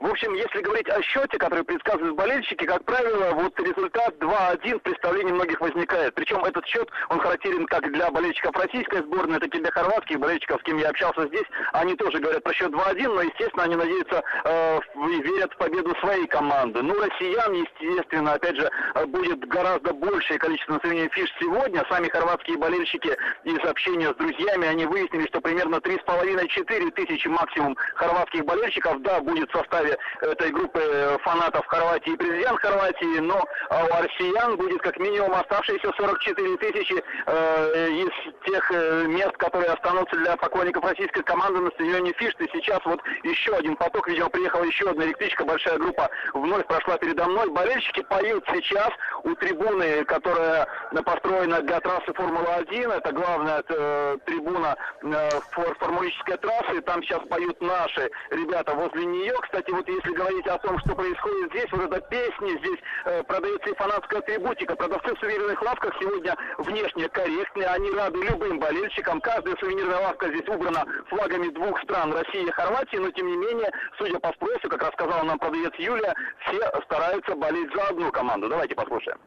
В 0.00 0.06
общем, 0.06 0.32
если 0.32 0.62
говорить 0.62 0.88
о 0.88 1.02
счете, 1.02 1.36
который 1.36 1.62
предсказывают 1.62 2.16
болельщики, 2.16 2.64
как 2.64 2.82
правило, 2.86 3.34
вот 3.34 3.60
результат 3.60 4.14
2-1 4.18 4.78
в 4.78 4.82
представлении 4.82 5.32
многих 5.32 5.60
возникает. 5.60 6.14
Причем 6.14 6.42
этот 6.42 6.64
счет, 6.66 6.88
он 7.10 7.20
характерен 7.20 7.66
как 7.66 7.92
для 7.92 8.10
болельщиков 8.10 8.56
российской 8.56 9.02
сборной, 9.02 9.38
так 9.38 9.54
и 9.54 9.60
для 9.60 9.70
хорватских 9.70 10.18
болельщиков, 10.18 10.58
с 10.62 10.64
кем 10.64 10.78
я 10.78 10.88
общался 10.88 11.26
здесь. 11.26 11.44
Они 11.74 11.96
тоже 11.96 12.18
говорят 12.18 12.42
про 12.42 12.54
счет 12.54 12.72
2-1, 12.72 13.08
но, 13.08 13.20
естественно, 13.20 13.64
они 13.64 13.76
надеются 13.76 14.22
э, 14.44 14.80
верят 14.94 15.52
в 15.52 15.56
победу 15.58 15.94
своей 16.00 16.26
команды. 16.28 16.80
Ну, 16.82 16.94
россиян, 16.98 17.52
естественно, 17.52 18.32
опять 18.32 18.56
же, 18.56 18.70
э, 18.94 19.04
будет 19.04 19.46
гораздо 19.48 19.92
большее 19.92 20.38
количество 20.38 20.80
населения 20.82 21.10
фиш 21.10 21.30
сегодня. 21.38 21.84
Сами 21.90 22.08
хорватские 22.08 22.56
болельщики 22.56 23.14
из 23.44 23.58
общения 23.68 24.08
с 24.08 24.16
друзьями, 24.16 24.66
они 24.66 24.86
выяснили, 24.86 25.26
что 25.26 25.42
примерно 25.42 25.76
3,5-4 25.76 26.90
тысячи 26.92 27.28
максимум 27.28 27.76
хорватских 27.96 28.46
болельщиков, 28.46 29.02
да, 29.02 29.20
будет 29.20 29.50
в 29.50 29.56
составе 29.56 29.89
этой 30.20 30.50
группы 30.50 31.18
фанатов 31.22 31.66
Хорватии 31.66 32.12
и 32.12 32.16
президент 32.16 32.58
Хорватии, 32.60 33.18
но 33.20 33.44
а 33.70 33.84
у 33.84 34.02
россиян 34.02 34.56
будет 34.56 34.80
как 34.82 34.98
минимум 34.98 35.32
оставшиеся 35.34 35.92
44 35.96 36.56
тысячи 36.56 37.02
э, 37.26 37.88
из 37.90 38.10
тех 38.44 38.70
э, 38.72 39.04
мест, 39.06 39.36
которые 39.36 39.70
останутся 39.70 40.16
для 40.16 40.36
поклонников 40.36 40.84
российской 40.84 41.22
команды 41.22 41.60
на 41.60 41.70
стадионе 41.70 42.12
Фишты. 42.14 42.48
Сейчас 42.52 42.80
вот 42.84 43.00
еще 43.22 43.54
один 43.54 43.76
поток, 43.76 44.08
видимо, 44.08 44.28
приехала 44.28 44.64
еще 44.64 44.90
одна 44.90 45.04
электричка, 45.04 45.44
большая 45.44 45.78
группа 45.78 46.08
вновь 46.34 46.66
прошла 46.66 46.98
передо 46.98 47.26
мной. 47.26 47.48
Болельщики 47.50 48.02
поют 48.02 48.44
сейчас 48.52 48.90
у 49.24 49.34
трибуны, 49.34 50.04
которая 50.04 50.66
построена 51.04 51.62
для 51.62 51.80
трассы 51.80 52.12
Формулы-1. 52.12 52.92
Это 52.92 53.12
главная 53.12 53.62
э, 53.68 54.18
трибуна 54.26 54.76
э, 55.02 55.30
формулической 55.78 56.36
трассы. 56.38 56.80
Там 56.82 57.02
сейчас 57.02 57.20
поют 57.28 57.60
наши 57.60 58.10
ребята 58.30 58.74
возле 58.74 59.04
нее. 59.04 59.34
Кстати, 59.42 59.70
вот 59.80 59.88
если 59.88 60.12
говорить 60.14 60.46
о 60.46 60.58
том, 60.58 60.78
что 60.80 60.94
происходит 60.94 61.50
здесь, 61.52 61.72
вот 61.72 61.80
эта 61.80 62.00
песня, 62.08 62.58
здесь 62.58 62.78
э, 63.06 63.22
продается 63.24 63.70
и 63.70 63.76
фанатская 63.76 64.20
атрибутика. 64.20 64.76
Продавцы 64.76 65.14
в 65.14 65.18
сувенирных 65.18 65.62
лавках 65.62 65.94
сегодня 65.98 66.36
внешне 66.58 67.08
корректные. 67.08 67.66
Они 67.68 67.90
рады 67.92 68.18
любым 68.18 68.58
болельщикам. 68.58 69.20
Каждая 69.20 69.56
сувенирная 69.56 70.00
лавка 70.00 70.28
здесь 70.28 70.46
убрана 70.48 70.84
флагами 71.08 71.48
двух 71.48 71.80
стран, 71.82 72.12
России 72.12 72.46
и 72.46 72.50
Хорватии. 72.50 72.96
Но, 72.96 73.10
тем 73.10 73.26
не 73.26 73.36
менее, 73.36 73.70
судя 73.96 74.18
по 74.18 74.32
спросу, 74.32 74.68
как 74.68 74.82
рассказала 74.82 75.22
нам 75.22 75.38
продавец 75.38 75.72
Юлия, 75.78 76.14
все 76.46 76.60
стараются 76.84 77.34
болеть 77.34 77.72
за 77.74 77.88
одну 77.88 78.12
команду. 78.12 78.48
Давайте 78.48 78.74
послушаем. 78.74 79.18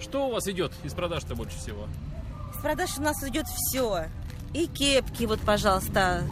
Что 0.00 0.26
у 0.26 0.32
вас 0.32 0.48
идет 0.48 0.72
из 0.82 0.94
продаж-то 0.94 1.36
больше 1.36 1.56
всего? 1.58 1.86
Из 2.52 2.60
продаж 2.60 2.98
у 2.98 3.02
нас 3.02 3.22
идет 3.22 3.46
все. 3.46 4.06
И 4.52 4.66
кепки, 4.66 5.24
вот, 5.24 5.40
пожалуйста, 5.40 6.22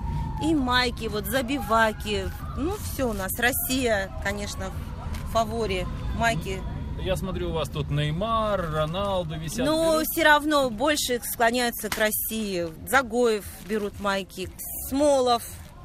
и 0.42 0.54
майки, 0.54 1.06
вот, 1.06 1.26
забиваки. 1.26 2.30
Ну, 2.56 2.74
все 2.76 3.08
у 3.08 3.12
нас. 3.12 3.38
Россия, 3.38 4.10
конечно, 4.22 4.70
в 5.26 5.32
фаворе. 5.32 5.86
Майки. 6.16 6.60
Я 7.00 7.16
смотрю, 7.16 7.50
у 7.50 7.52
вас 7.52 7.68
тут 7.68 7.90
Неймар, 7.90 8.60
Роналду 8.70 9.36
висят. 9.36 9.66
Ну, 9.66 10.02
все 10.04 10.22
равно 10.22 10.70
больше 10.70 11.20
склоняются 11.24 11.88
к 11.88 11.98
России. 11.98 12.68
Загоев 12.88 13.44
берут 13.66 13.98
майки, 13.98 14.48
Смолов. 14.88 15.42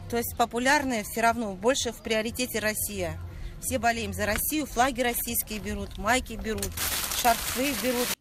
То 0.09 0.17
есть 0.17 0.37
популярные 0.37 1.03
все 1.03 1.21
равно 1.21 1.53
больше 1.53 1.91
в 1.91 2.01
приоритете 2.03 2.59
Россия. 2.59 3.17
Все 3.61 3.79
болеем 3.79 4.13
за 4.13 4.25
Россию, 4.25 4.67
флаги 4.67 5.01
российские 5.01 5.59
берут, 5.59 5.97
майки 5.97 6.33
берут, 6.33 6.71
шарфы 7.21 7.73
берут. 7.81 8.16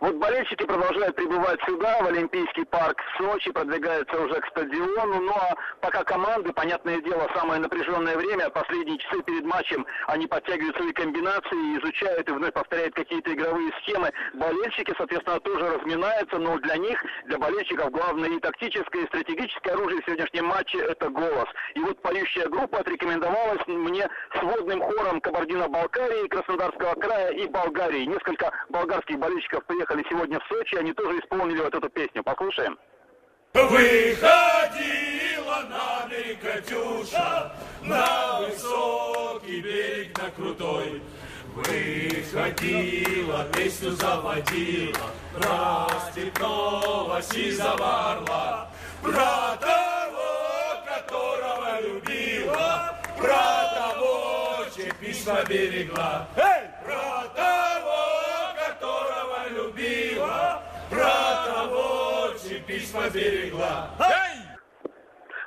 Вот 0.00 0.14
болельщики 0.16 0.64
продолжают 0.64 1.16
прибывать 1.16 1.58
сюда, 1.66 1.98
в 2.02 2.06
Олимпийский 2.06 2.64
парк 2.66 3.00
в 3.00 3.16
Сочи, 3.16 3.50
продвигаются 3.50 4.20
уже 4.20 4.40
к 4.40 4.46
стадиону. 4.48 5.20
Ну 5.22 5.32
а 5.32 5.54
пока 5.80 6.04
команды, 6.04 6.52
понятное 6.52 7.00
дело, 7.00 7.26
самое 7.34 7.60
напряженное 7.60 8.16
время, 8.16 8.50
последние 8.50 8.98
часы 8.98 9.22
перед 9.22 9.44
матчем, 9.44 9.86
они 10.06 10.26
подтягивают 10.26 10.76
свои 10.76 10.92
комбинации, 10.92 11.78
изучают 11.78 12.28
и 12.28 12.32
вновь 12.32 12.52
повторяют 12.52 12.94
какие-то 12.94 13.32
игровые 13.32 13.72
схемы. 13.80 14.12
Болельщики, 14.34 14.92
соответственно, 14.98 15.40
тоже 15.40 15.78
разминаются, 15.78 16.38
но 16.38 16.58
для 16.58 16.76
них, 16.76 17.02
для 17.24 17.38
болельщиков, 17.38 17.90
главное 17.90 18.28
и 18.28 18.40
тактическое, 18.40 19.04
и 19.04 19.06
стратегическое 19.06 19.72
оружие 19.72 20.02
в 20.02 20.04
сегодняшнем 20.04 20.46
матче– 20.46 20.78
это 20.80 21.08
голос. 21.08 21.48
И 21.74 21.80
вот 21.80 22.00
поющая 22.02 22.48
группа 22.48 22.80
отрекомендовалась 22.80 23.66
мне 23.66 24.06
сводным 24.38 24.82
хором 24.82 25.20
Кабардино-Балкарии, 25.22 26.28
Краснодарского 26.28 26.94
края 27.00 27.30
и 27.30 27.46
Болгарии. 27.48 28.04
Несколько 28.04 28.52
болгарских 28.68 29.18
болельщиков 29.18 29.64
приехали 29.64 29.85
приехали 29.86 30.04
сегодня 30.08 30.40
в 30.40 30.46
Сочи, 30.48 30.74
они 30.76 30.92
тоже 30.92 31.18
исполнили 31.20 31.60
вот 31.60 31.74
эту 31.74 31.88
песню. 31.88 32.22
Послушаем. 32.22 32.78
Выходила 33.54 34.82
на 35.70 36.06
берег 36.08 36.40
Катюша, 36.40 37.52
на 37.82 38.40
высокий 38.40 39.60
берег, 39.60 40.18
на 40.18 40.30
крутой. 40.30 41.02
Выходила, 41.54 43.46
песню 43.54 43.90
заводила, 43.92 45.10
про 45.32 45.88
степного 46.10 47.22
сизого 47.22 48.12
орла, 48.12 48.70
про 49.02 49.56
того, 49.56 50.82
которого 50.84 51.80
любила, 51.80 52.94
про 53.16 53.74
того, 53.74 54.66
чьи 54.74 54.92
письма 55.00 55.42
берегла. 55.48 56.28
Эй! 56.36 56.68
Про 56.84 57.28
того, 57.34 57.75
берегла. 63.12 63.90
Эй! 63.98 64.35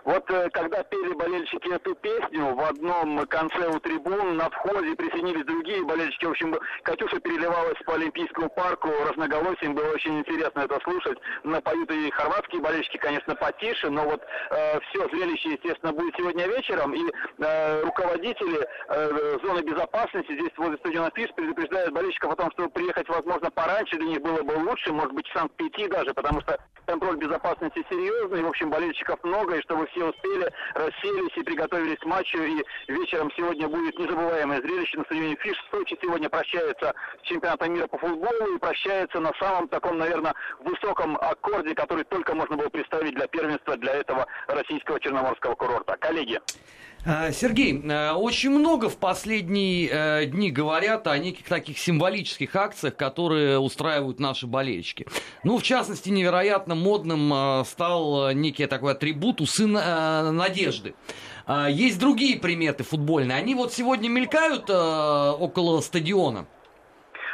Вот 0.05 0.29
э, 0.31 0.49
когда 0.51 0.83
пели 0.83 1.13
болельщики 1.13 1.73
эту 1.73 1.95
песню, 1.95 2.55
в 2.55 2.61
одном 2.61 3.25
конце 3.27 3.67
у 3.67 3.79
трибун 3.79 4.37
на 4.37 4.49
входе 4.49 4.95
присоединились 4.95 5.45
другие 5.45 5.83
болельщики. 5.83 6.25
В 6.25 6.31
общем, 6.31 6.55
Катюша 6.83 7.19
переливалась 7.19 7.77
по 7.85 7.95
Олимпийскому 7.95 8.49
парку 8.49 8.89
разноголосием. 9.07 9.75
Было 9.75 9.93
очень 9.93 10.19
интересно 10.19 10.61
это 10.61 10.79
слушать. 10.83 11.17
Напоют 11.43 11.91
и 11.91 12.09
хорватские 12.11 12.61
болельщики, 12.61 12.97
конечно, 12.97 13.35
потише, 13.35 13.89
но 13.89 14.05
вот 14.05 14.21
э, 14.51 14.79
все 14.89 15.07
зрелище, 15.09 15.51
естественно, 15.51 15.93
будет 15.93 16.15
сегодня 16.15 16.47
вечером. 16.47 16.93
И 16.93 17.11
э, 17.39 17.81
руководители 17.83 18.67
э, 18.89 19.37
зоны 19.43 19.61
безопасности 19.61 20.33
здесь 20.33 20.51
возле 20.57 20.77
стадиона 20.77 21.11
ФИС 21.13 21.29
предупреждают 21.35 21.93
болельщиков 21.93 22.31
о 22.31 22.35
том, 22.35 22.51
что 22.51 22.69
приехать, 22.69 23.09
возможно, 23.09 23.51
пораньше 23.51 23.97
для 23.97 24.07
них 24.07 24.21
было 24.21 24.41
бы 24.43 24.53
лучше, 24.69 24.93
может 24.93 25.13
быть, 25.13 25.25
часам 25.25 25.49
к 25.49 25.55
пяти 25.55 25.87
даже, 25.87 26.13
потому 26.13 26.41
что 26.41 26.57
контроль 26.85 27.17
безопасности 27.17 27.85
серьезный. 27.89 28.41
В 28.41 28.47
общем, 28.47 28.69
болельщиков 28.69 29.23
много, 29.23 29.55
и 29.55 29.61
чтобы 29.61 29.87
все 29.87 29.98
успели, 30.05 30.51
расселись 30.75 31.37
и 31.37 31.43
приготовились 31.43 31.99
к 31.99 32.05
матчу. 32.05 32.37
И 32.39 32.63
вечером 32.87 33.31
сегодня 33.35 33.67
будет 33.67 33.97
незабываемое 33.97 34.61
зрелище 34.61 34.97
на 34.97 35.03
стадионе 35.05 35.35
Фиш. 35.35 35.57
Сочи 35.71 35.97
сегодня 36.01 36.29
прощается 36.29 36.93
с 37.23 37.27
чемпионатом 37.27 37.73
мира 37.73 37.87
по 37.87 37.97
футболу 37.97 38.55
и 38.55 38.59
прощается 38.59 39.19
на 39.19 39.31
самом 39.39 39.67
таком, 39.67 39.97
наверное, 39.97 40.33
высоком 40.59 41.17
аккорде, 41.17 41.75
который 41.75 42.03
только 42.05 42.35
можно 42.35 42.57
было 42.57 42.69
представить 42.69 43.15
для 43.15 43.27
первенства 43.27 43.77
для 43.77 43.93
этого 43.93 44.27
российского 44.47 44.99
черноморского 44.99 45.55
курорта. 45.55 45.97
Коллеги. 45.97 46.39
А, 47.05 47.31
Сергей, 47.31 47.81
э, 47.81 48.11
очень 48.11 48.49
много 48.49 48.89
в 48.89 48.97
последние 48.97 49.89
э, 49.89 50.25
дни 50.25 50.51
говорят 50.51 51.07
о 51.07 51.17
неких 51.17 51.45
таких 51.45 51.77
символических 51.77 52.53
акциях, 52.55 52.97
которые 52.97 53.57
устраивают 53.57 54.19
наши 54.19 54.47
болельщики. 54.47 55.07
Ну, 55.45 55.57
в 55.57 55.63
частности, 55.63 56.09
невероятно 56.09 56.75
модным 56.75 57.33
э, 57.33 57.63
стал 57.65 58.31
некий 58.33 58.65
такой 58.65 58.93
атрибут 58.93 59.39
усы 59.39 59.65
надежды. 59.65 60.93
А, 61.45 61.69
есть 61.69 61.99
другие 61.99 62.37
приметы 62.37 62.83
футбольные. 62.83 63.37
Они 63.37 63.55
вот 63.55 63.73
сегодня 63.73 64.09
мелькают 64.09 64.69
около 64.69 65.79
стадиона. 65.81 66.47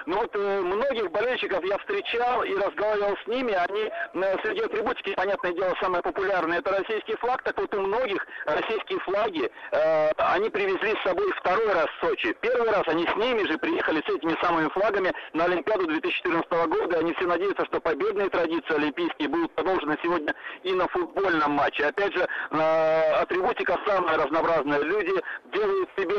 Но 0.05 0.15
ну 0.15 0.21
вот 0.21 0.35
э, 0.35 0.61
многих 0.61 1.11
болельщиков 1.11 1.63
я 1.63 1.77
встречал 1.77 2.43
и 2.43 2.53
разговаривал 2.55 3.15
с 3.23 3.27
ними. 3.27 3.53
Они 3.53 3.81
э, 3.81 4.37
среди 4.43 4.61
атрибутики, 4.61 5.13
понятное 5.15 5.53
дело, 5.53 5.73
самое 5.81 6.03
популярное 6.03 6.59
это 6.59 6.71
российский 6.71 7.15
флаг. 7.15 7.41
Так 7.43 7.57
вот 7.57 7.73
у 7.75 7.81
многих 7.81 8.25
российские 8.45 8.99
флаги 8.99 9.49
э, 9.71 10.11
они 10.17 10.49
привезли 10.49 10.95
с 10.95 11.03
собой 11.03 11.31
второй 11.33 11.71
раз 11.73 11.87
в 11.87 12.05
Сочи. 12.05 12.35
Первый 12.41 12.69
раз 12.69 12.83
они 12.87 13.07
с 13.07 13.15
ними 13.15 13.47
же 13.47 13.57
приехали 13.57 14.01
с 14.05 14.13
этими 14.13 14.35
самыми 14.41 14.69
флагами 14.69 15.13
на 15.33 15.45
Олимпиаду 15.45 15.87
2014 15.87 16.51
года. 16.67 16.99
Они 16.99 17.13
все 17.13 17.25
надеются, 17.25 17.65
что 17.65 17.79
победные 17.79 18.29
традиции 18.29 18.75
олимпийские 18.75 19.29
будут 19.29 19.51
продолжены 19.53 19.97
сегодня 20.03 20.33
и 20.63 20.73
на 20.73 20.87
футбольном 20.87 21.51
матче. 21.51 21.85
Опять 21.85 22.13
же, 22.13 22.27
э, 22.51 23.11
атрибутика 23.21 23.79
самая 23.85 24.17
разнообразная. 24.17 24.81
Люди 24.81 25.13
делают 25.51 25.89
себе 25.97 26.15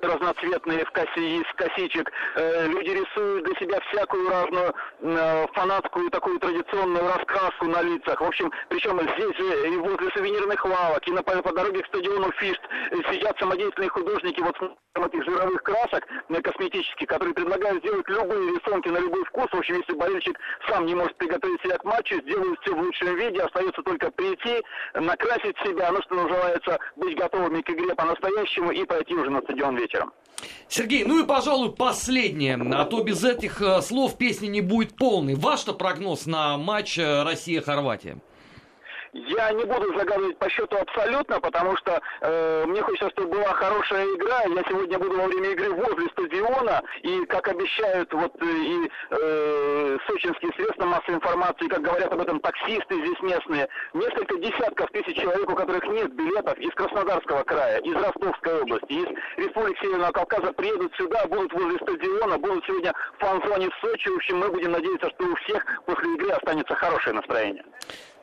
плакаты 0.00 0.06
разноцветные 0.06 0.84
в 0.84 0.90
косе, 0.90 1.38
из 1.38 1.44
косичек. 1.56 2.10
Э, 2.36 2.66
люди 2.66 2.90
рисуют 2.90 3.29
для 3.42 3.54
себя 3.56 3.80
всякую 3.90 4.28
разную 4.28 4.74
э, 5.00 5.46
фанатскую 5.54 6.10
такую 6.10 6.38
традиционную 6.38 7.06
раскраску 7.06 7.66
на 7.66 7.82
лицах. 7.82 8.20
В 8.20 8.24
общем, 8.24 8.50
причем 8.68 9.00
здесь 9.00 9.36
же 9.36 9.68
и 9.68 9.76
возле 9.76 10.10
сувенирных 10.10 10.64
лавок, 10.64 11.06
и 11.06 11.12
на, 11.12 11.22
по, 11.22 11.40
по 11.42 11.52
дороге 11.52 11.82
к 11.82 11.86
стадиону 11.86 12.30
Фишт 12.32 12.60
сидят 13.10 13.38
самодеятельные 13.38 13.90
художники 13.90 14.40
вот 14.40 14.56
с 14.56 15.06
этих 15.06 15.24
жировых 15.24 15.62
красок 15.62 16.06
косметических, 16.42 17.06
которые 17.06 17.34
предлагают 17.34 17.82
сделать 17.84 18.08
любые 18.08 18.54
рисунки 18.54 18.88
на 18.88 18.98
любой 18.98 19.24
вкус. 19.24 19.46
В 19.52 19.56
общем, 19.56 19.76
если 19.76 19.92
болельщик 19.94 20.38
сам 20.68 20.86
не 20.86 20.94
может 20.94 21.16
приготовить 21.16 21.60
себя 21.62 21.78
к 21.78 21.84
матчу, 21.84 22.20
сделают 22.22 22.58
все 22.60 22.74
в 22.74 22.80
лучшем 22.80 23.16
виде, 23.16 23.40
остается 23.40 23.82
только 23.82 24.10
прийти, 24.10 24.62
накрасить 24.94 25.56
себя, 25.64 25.90
ну, 25.92 26.00
что 26.02 26.14
называется, 26.14 26.78
быть 26.96 27.16
готовыми 27.16 27.62
к 27.62 27.70
игре 27.70 27.94
по-настоящему 27.94 28.70
и 28.70 28.84
пойти 28.84 29.14
уже 29.14 29.30
на 29.30 29.40
стадион 29.42 29.76
вечером. 29.76 30.12
Сергей, 30.68 31.04
ну 31.04 31.22
и, 31.22 31.26
пожалуй, 31.26 31.72
последнее, 31.72 32.58
а 32.74 32.84
то 32.84 33.02
без 33.02 33.19
этих 33.24 33.60
э, 33.60 33.82
слов 33.82 34.16
песни 34.16 34.46
не 34.46 34.60
будет 34.60 34.96
полной. 34.96 35.34
Ваш-то 35.34 35.72
прогноз 35.72 36.26
на 36.26 36.56
матч 36.56 36.98
э, 36.98 37.22
Россия-Хорватия? 37.22 38.18
Я 39.12 39.50
не 39.52 39.64
буду 39.64 39.92
загадывать 39.98 40.38
по 40.38 40.48
счету 40.48 40.76
абсолютно, 40.76 41.40
потому 41.40 41.76
что 41.78 42.00
э, 42.20 42.64
мне 42.66 42.80
хочется, 42.80 43.10
чтобы 43.10 43.38
была 43.38 43.52
хорошая 43.54 44.04
игра. 44.04 44.42
Я 44.42 44.62
сегодня 44.68 44.98
буду 44.98 45.18
во 45.18 45.26
время 45.26 45.50
игры 45.50 45.70
возле 45.70 46.08
стадиона, 46.10 46.80
и, 47.02 47.24
как 47.26 47.48
обещают 47.48 48.12
вот 48.12 48.32
э, 48.40 48.46
и 48.46 48.90
э, 49.10 49.98
сочинские 50.06 50.52
средства 50.52 50.84
массовой 50.84 51.16
информации, 51.16 51.66
как 51.66 51.82
говорят 51.82 52.12
об 52.12 52.20
этом 52.20 52.38
таксисты 52.40 52.94
здесь 52.94 53.20
местные, 53.22 53.68
несколько 53.94 54.36
десятков 54.38 54.88
тысяч 54.92 55.16
человек, 55.16 55.50
у 55.50 55.56
которых 55.56 55.84
нет 55.88 56.12
билетов 56.14 56.56
из 56.58 56.70
Краснодарского 56.74 57.42
края, 57.42 57.78
из 57.80 57.94
Ростовской 57.94 58.62
области, 58.62 58.92
из 58.92 59.08
Республики 59.44 59.80
Северного 59.80 60.12
Кавказа, 60.12 60.52
приедут 60.52 60.94
сюда, 60.94 61.26
будут 61.26 61.52
возле 61.52 61.78
стадиона, 61.78 62.38
будут 62.38 62.64
сегодня 62.64 62.92
в 63.18 63.20
фан-зоне 63.20 63.70
в 63.70 63.80
Сочи. 63.80 64.08
В 64.08 64.16
общем, 64.16 64.38
мы 64.38 64.48
будем 64.50 64.70
надеяться, 64.70 65.10
что 65.10 65.24
у 65.24 65.34
всех 65.36 65.64
после 65.84 66.14
игры 66.14 66.30
останется 66.30 66.74
хорошее 66.76 67.16
настроение. 67.16 67.64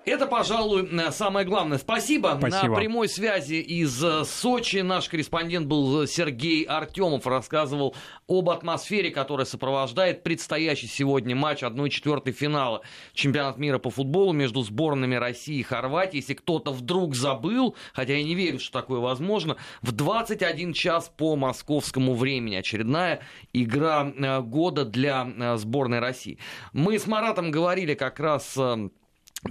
Это, 0.08 0.26
пожалуй, 0.26 0.90
самое 1.12 1.46
главное. 1.46 1.78
Спасибо. 1.78 2.38
Спасибо. 2.40 2.70
На 2.70 2.76
прямой 2.76 3.10
связи 3.10 3.56
из 3.56 4.02
э, 4.02 4.24
Сочи 4.24 4.78
наш 4.78 5.10
корреспондент 5.10 5.68
был 5.68 6.08
Сергей 6.08 6.64
Артемов. 6.64 7.28
Рассказывал 7.28 7.94
об 8.26 8.50
атмосфере, 8.50 9.12
которая 9.12 9.46
сопровождает 9.46 10.24
предстоящий 10.24 10.88
сегодня 10.88 11.36
матч 11.36 11.62
1-4 11.62 12.32
финала 12.32 12.84
чемпионат 13.12 13.58
мира 13.58 13.80
по 13.80 13.90
футболу 13.90 14.32
между 14.32 14.62
сборными 14.62 15.16
России 15.16 15.58
и 15.58 15.64
Хорватии. 15.64 16.18
Если 16.18 16.36
кто-то 16.36 16.72
вдруг 16.72 17.14
забыл, 17.14 17.76
хотя 17.92 18.14
я 18.14 18.24
не 18.24 18.34
верю, 18.34 18.62
что 18.62 18.72
такое 18.72 19.02
возможно, 19.02 19.58
в 19.82 19.92
21 19.92 20.72
час 20.72 21.12
по 21.18 21.36
московскому 21.36 22.16
времени. 22.16 22.56
Очередная 22.56 23.24
игра 23.52 24.10
э, 24.18 24.40
года 24.40 24.86
для 24.86 25.28
э, 25.28 25.58
сборной 25.58 26.00
России. 26.00 26.40
Мы 26.72 26.98
с 26.98 27.08
Маратом 27.08 27.52
говорили 27.52 27.94
как 27.94 28.22
раз 28.22 28.58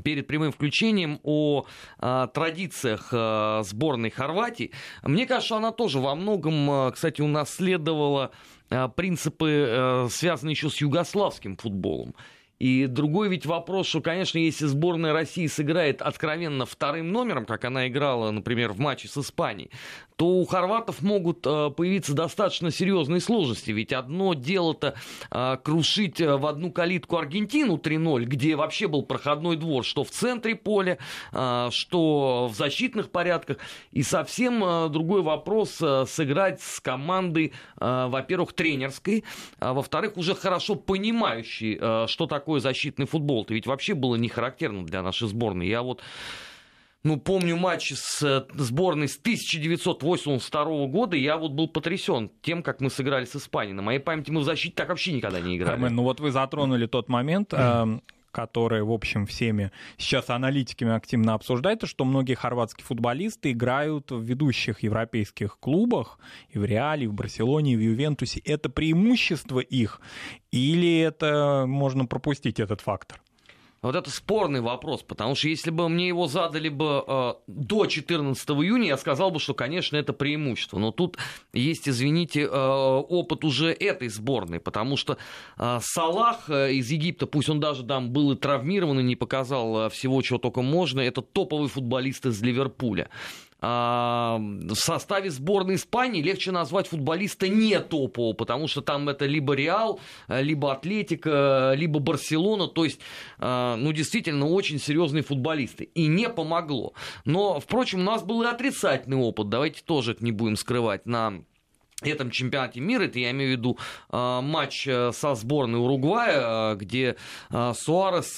перед 0.02 0.26
прямым 0.26 0.52
включением 0.52 1.20
о 1.22 1.66
а, 1.98 2.26
традициях 2.28 3.08
а, 3.12 3.62
сборной 3.62 4.10
Хорватии. 4.10 4.72
Мне 5.02 5.26
кажется, 5.26 5.56
она 5.56 5.72
тоже 5.72 6.00
во 6.00 6.14
многом, 6.14 6.70
а, 6.70 6.90
кстати, 6.90 7.20
унаследовала 7.20 8.32
принципы, 8.96 9.66
а, 9.68 10.08
связанные 10.10 10.52
еще 10.52 10.70
с 10.70 10.80
югославским 10.80 11.56
футболом. 11.56 12.14
И 12.58 12.86
другой 12.86 13.28
ведь 13.28 13.46
вопрос, 13.46 13.86
что, 13.86 14.00
конечно, 14.00 14.38
если 14.38 14.66
сборная 14.66 15.12
России 15.12 15.46
сыграет 15.46 16.00
откровенно 16.00 16.64
вторым 16.64 17.12
номером, 17.12 17.44
как 17.44 17.64
она 17.64 17.88
играла, 17.88 18.30
например, 18.30 18.72
в 18.72 18.78
матче 18.78 19.08
с 19.08 19.18
Испанией, 19.18 19.70
то 20.16 20.26
у 20.26 20.46
хорватов 20.46 21.02
могут 21.02 21.46
э, 21.46 21.70
появиться 21.70 22.14
достаточно 22.14 22.70
серьезные 22.70 23.20
сложности. 23.20 23.70
Ведь 23.70 23.92
одно 23.92 24.32
дело-то 24.32 24.94
э, 25.30 25.58
крушить 25.62 26.20
э, 26.20 26.36
в 26.36 26.46
одну 26.46 26.72
калитку 26.72 27.18
Аргентину 27.18 27.76
3-0, 27.76 28.24
где 28.24 28.56
вообще 28.56 28.88
был 28.88 29.02
проходной 29.02 29.56
двор, 29.56 29.84
что 29.84 30.04
в 30.04 30.10
центре 30.10 30.54
поля, 30.54 30.98
что 31.32 32.48
в 32.50 32.56
защитных 32.56 33.10
порядках. 33.10 33.58
И 33.92 34.02
совсем 34.02 34.90
другой 34.90 35.22
вопрос 35.22 35.82
сыграть 36.06 36.60
с 36.62 36.80
командой, 36.80 37.52
во-первых, 37.76 38.52
тренерской, 38.54 39.24
а 39.58 39.74
во-вторых, 39.74 40.16
уже 40.16 40.34
хорошо 40.34 40.74
понимающей, 40.76 42.06
что 42.06 42.26
такое 42.26 42.45
защитный 42.60 43.06
футбол. 43.06 43.44
Это 43.44 43.54
ведь 43.54 43.66
вообще 43.66 43.94
было 43.94 44.16
не 44.16 44.28
характерно 44.28 44.84
для 44.84 45.02
нашей 45.02 45.28
сборной. 45.28 45.68
Я 45.68 45.82
вот 45.82 46.02
ну, 47.06 47.20
помню 47.20 47.56
матч 47.56 47.92
с 47.92 48.22
э, 48.22 48.44
сборной 48.54 49.06
с 49.06 49.16
1982 49.16 50.86
года, 50.86 51.16
я 51.16 51.36
вот 51.36 51.52
был 51.52 51.68
потрясен 51.68 52.32
тем, 52.42 52.64
как 52.64 52.80
мы 52.80 52.90
сыграли 52.90 53.24
с 53.26 53.36
Испанией. 53.36 53.74
На 53.74 53.82
моей 53.82 54.00
памяти 54.00 54.32
мы 54.32 54.40
в 54.40 54.44
защите 54.44 54.74
так 54.74 54.88
вообще 54.88 55.12
никогда 55.12 55.40
не 55.40 55.56
играли. 55.56 55.74
Армен, 55.74 55.94
ну 55.94 56.02
вот 56.02 56.18
вы 56.18 56.32
затронули 56.32 56.86
тот 56.86 57.08
момент, 57.08 57.54
э, 57.54 58.00
который, 58.36 58.82
в 58.82 58.92
общем, 58.92 59.24
всеми 59.24 59.70
сейчас 59.96 60.28
аналитиками 60.28 60.92
активно 60.92 61.32
обсуждают, 61.32 61.88
что 61.88 62.04
многие 62.04 62.34
хорватские 62.34 62.84
футболисты 62.84 63.52
играют 63.52 64.10
в 64.10 64.20
ведущих 64.20 64.82
европейских 64.82 65.58
клубах, 65.58 66.18
и 66.50 66.58
в 66.58 66.64
Реале, 66.66 67.04
и 67.04 67.06
в 67.06 67.14
Барселоне, 67.14 67.72
и 67.72 67.76
в 67.76 67.80
Ювентусе. 67.80 68.40
Это 68.40 68.68
преимущество 68.68 69.60
их, 69.60 70.02
или 70.50 70.98
это 70.98 71.64
можно 71.66 72.04
пропустить 72.04 72.60
этот 72.60 72.82
фактор? 72.82 73.22
Вот 73.86 73.94
это 73.94 74.10
спорный 74.10 74.60
вопрос, 74.60 75.04
потому 75.04 75.36
что 75.36 75.46
если 75.46 75.70
бы 75.70 75.88
мне 75.88 76.08
его 76.08 76.26
задали 76.26 76.68
бы 76.68 77.04
э, 77.06 77.34
до 77.46 77.86
14 77.86 78.50
июня, 78.50 78.88
я 78.88 78.96
сказал 78.96 79.30
бы, 79.30 79.38
что, 79.38 79.54
конечно, 79.54 79.96
это 79.96 80.12
преимущество. 80.12 80.80
Но 80.80 80.90
тут 80.90 81.18
есть, 81.52 81.88
извините, 81.88 82.40
э, 82.40 82.48
опыт 82.48 83.44
уже 83.44 83.70
этой 83.72 84.08
сборной, 84.08 84.58
потому 84.58 84.96
что 84.96 85.18
э, 85.56 85.78
Салах 85.80 86.50
э, 86.50 86.72
из 86.72 86.90
Египта, 86.90 87.28
пусть 87.28 87.48
он 87.48 87.60
даже 87.60 87.84
там 87.84 88.10
был 88.10 88.32
и 88.32 88.36
травмирован 88.36 88.98
и 88.98 89.04
не 89.04 89.14
показал 89.14 89.86
э, 89.86 89.90
всего, 89.90 90.20
чего 90.20 90.40
только 90.40 90.62
можно, 90.62 90.98
это 90.98 91.22
топовый 91.22 91.68
футболист 91.68 92.26
из 92.26 92.42
Ливерпуля. 92.42 93.08
А, 93.60 94.38
в 94.38 94.74
составе 94.74 95.30
сборной 95.30 95.76
Испании 95.76 96.22
легче 96.22 96.50
назвать 96.50 96.88
футболиста 96.88 97.48
не 97.48 97.78
топового, 97.80 98.34
потому 98.34 98.68
что 98.68 98.82
там 98.82 99.08
это 99.08 99.26
либо 99.26 99.54
Реал, 99.54 100.00
либо 100.28 100.72
Атлетика, 100.72 101.72
либо 101.76 101.98
Барселона, 102.00 102.66
то 102.66 102.84
есть, 102.84 103.00
а, 103.38 103.76
ну, 103.76 103.92
действительно, 103.92 104.46
очень 104.46 104.78
серьезные 104.78 105.22
футболисты. 105.22 105.84
И 105.94 106.06
не 106.06 106.28
помогло. 106.28 106.92
Но, 107.24 107.60
впрочем, 107.60 108.00
у 108.00 108.04
нас 108.04 108.22
был 108.22 108.42
и 108.42 108.46
отрицательный 108.46 109.16
опыт, 109.16 109.48
давайте 109.48 109.82
тоже 109.82 110.12
это 110.12 110.24
не 110.24 110.32
будем 110.32 110.56
скрывать, 110.56 111.06
на 111.06 111.42
этом 112.02 112.30
чемпионате 112.30 112.80
мира, 112.80 113.04
это 113.04 113.18
я 113.18 113.30
имею 113.30 113.50
в 113.50 113.58
виду 113.58 113.78
э, 114.12 114.40
матч 114.42 114.86
э, 114.86 115.12
со 115.12 115.34
сборной 115.34 115.80
Уругвая, 115.80 116.72
э, 116.72 116.76
где 116.76 117.16
Суарес, 117.50 118.34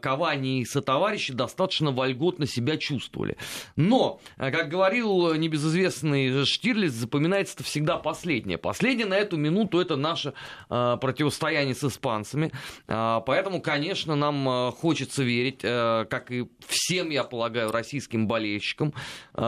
Кавани 0.00 0.60
и 0.60 0.64
сотоварищи 0.66 1.32
достаточно 1.32 1.92
вольготно 1.92 2.46
себя 2.46 2.76
чувствовали. 2.76 3.36
Но, 3.76 4.20
как 4.36 4.68
говорил 4.68 5.34
небезызвестный 5.34 6.44
Штирлиц, 6.44 6.92
запоминается 6.92 7.54
это 7.54 7.64
всегда 7.64 7.96
последнее. 7.96 8.58
Последнее 8.58 9.06
на 9.06 9.14
эту 9.14 9.36
минуту 9.36 9.80
это 9.80 9.96
наше 9.96 10.34
противостояние 10.68 11.74
с 11.74 11.84
испанцами. 11.84 12.52
Поэтому, 12.86 13.62
конечно, 13.62 14.14
нам 14.16 14.72
хочется 14.72 15.22
верить, 15.22 15.60
как 15.60 16.30
и 16.30 16.48
всем, 16.66 17.10
я 17.10 17.24
полагаю, 17.24 17.72
российским 17.72 18.26
болельщикам, 18.26 18.92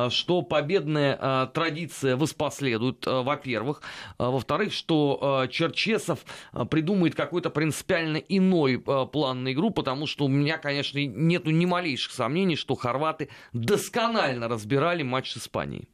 что 0.08 0.42
победная 0.42 1.46
традиция 1.48 2.16
воспоследует. 2.16 3.04
Во 3.06 3.36
во-первых. 3.42 3.83
А, 4.18 4.31
во-вторых, 4.31 4.72
что 4.72 5.18
а, 5.20 5.48
Черчесов 5.48 6.20
а, 6.52 6.64
придумает 6.64 7.14
какой-то 7.14 7.50
принципиально 7.50 8.16
иной 8.16 8.78
план 8.78 9.44
на 9.44 9.52
игру, 9.52 9.70
потому 9.70 10.07
что 10.07 10.24
у 10.24 10.28
меня, 10.28 10.59
конечно, 10.59 10.98
нету 10.98 11.50
ни 11.50 11.66
малейших 11.66 12.12
сомнений, 12.12 12.57
что 12.57 12.74
хорваты 12.74 13.28
досконально 13.52 14.48
разбирали 14.48 15.02
матч 15.02 15.33
с 15.33 15.38
Испанией. 15.38 15.88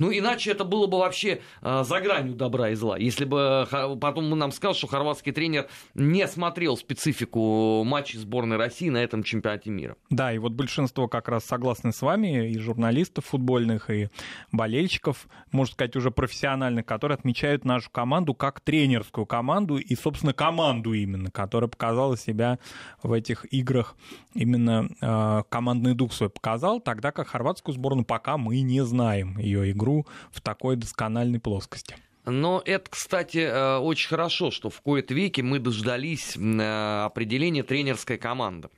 Ну, 0.00 0.10
иначе 0.10 0.50
это 0.50 0.64
было 0.64 0.88
бы 0.88 0.98
вообще 0.98 1.40
э, 1.62 1.84
за 1.84 2.00
гранью 2.00 2.34
добра 2.34 2.70
и 2.70 2.74
зла. 2.74 2.98
Если 2.98 3.24
бы 3.24 3.68
потом 4.00 4.28
нам 4.36 4.50
сказал, 4.50 4.74
что 4.74 4.88
хорватский 4.88 5.30
тренер 5.30 5.68
не 5.94 6.26
смотрел 6.26 6.76
специфику 6.76 7.84
матчей 7.84 8.18
сборной 8.18 8.56
России 8.56 8.88
на 8.88 8.98
этом 8.98 9.22
чемпионате 9.22 9.70
мира. 9.70 9.96
Да, 10.10 10.32
и 10.32 10.38
вот 10.38 10.52
большинство 10.52 11.06
как 11.06 11.28
раз 11.28 11.44
согласны 11.44 11.92
с 11.92 12.02
вами, 12.02 12.50
и 12.50 12.58
журналистов 12.58 13.26
футбольных, 13.26 13.88
и 13.88 14.08
болельщиков, 14.50 15.28
можно 15.52 15.74
сказать, 15.74 15.94
уже 15.94 16.10
профессиональных, 16.10 16.86
которые 16.86 17.14
отмечают 17.14 17.64
нашу 17.64 17.88
команду 17.90 18.34
как 18.34 18.60
тренерскую 18.60 19.26
команду, 19.26 19.76
и, 19.76 19.94
собственно, 19.94 20.32
команду 20.32 20.92
именно, 20.92 21.30
которая 21.30 21.68
показала 21.68 22.16
себя 22.16 22.58
в 23.04 23.12
этих 23.12 23.46
играх, 23.52 23.94
именно 24.34 24.88
э, 25.00 25.42
командный 25.48 25.94
дух 25.94 26.12
свой 26.12 26.30
показал, 26.30 26.80
тогда 26.80 27.12
как 27.12 27.28
хорватскую 27.28 27.76
сборную 27.76 28.04
пока 28.04 28.36
мы 28.36 28.60
не 28.62 28.84
знаем 28.84 29.38
ее 29.38 29.70
игру 29.70 29.83
игру 29.84 30.06
в 30.30 30.40
такой 30.40 30.76
доскональной 30.76 31.40
плоскости. 31.40 31.96
Но 32.26 32.62
это, 32.64 32.90
кстати, 32.90 33.38
э, 33.38 33.76
очень 33.76 34.08
хорошо, 34.08 34.50
что 34.50 34.70
в 34.70 34.80
кои-то 34.80 35.12
веке 35.12 35.42
мы 35.42 35.58
дождались 35.58 36.36
э, 36.36 37.02
определения 37.04 37.62
тренерской 37.62 38.16
команды. 38.16 38.70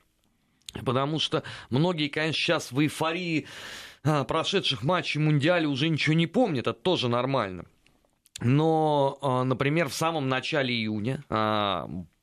Потому 0.85 1.17
что 1.17 1.43
многие, 1.69 2.09
конечно, 2.09 2.37
сейчас 2.37 2.71
в 2.73 2.79
эйфории 2.81 3.47
э, 4.03 4.25
прошедших 4.25 4.83
матчей 4.83 5.21
Мундиаля 5.21 5.69
уже 5.69 5.87
ничего 5.87 6.13
не 6.13 6.27
помнят, 6.27 6.67
это 6.67 6.73
тоже 6.73 7.07
нормально. 7.07 7.65
но, 8.41 9.17
например, 9.45 9.87
в 9.87 9.95
самом 9.95 10.27
начале 10.27 10.73
июня 10.73 11.23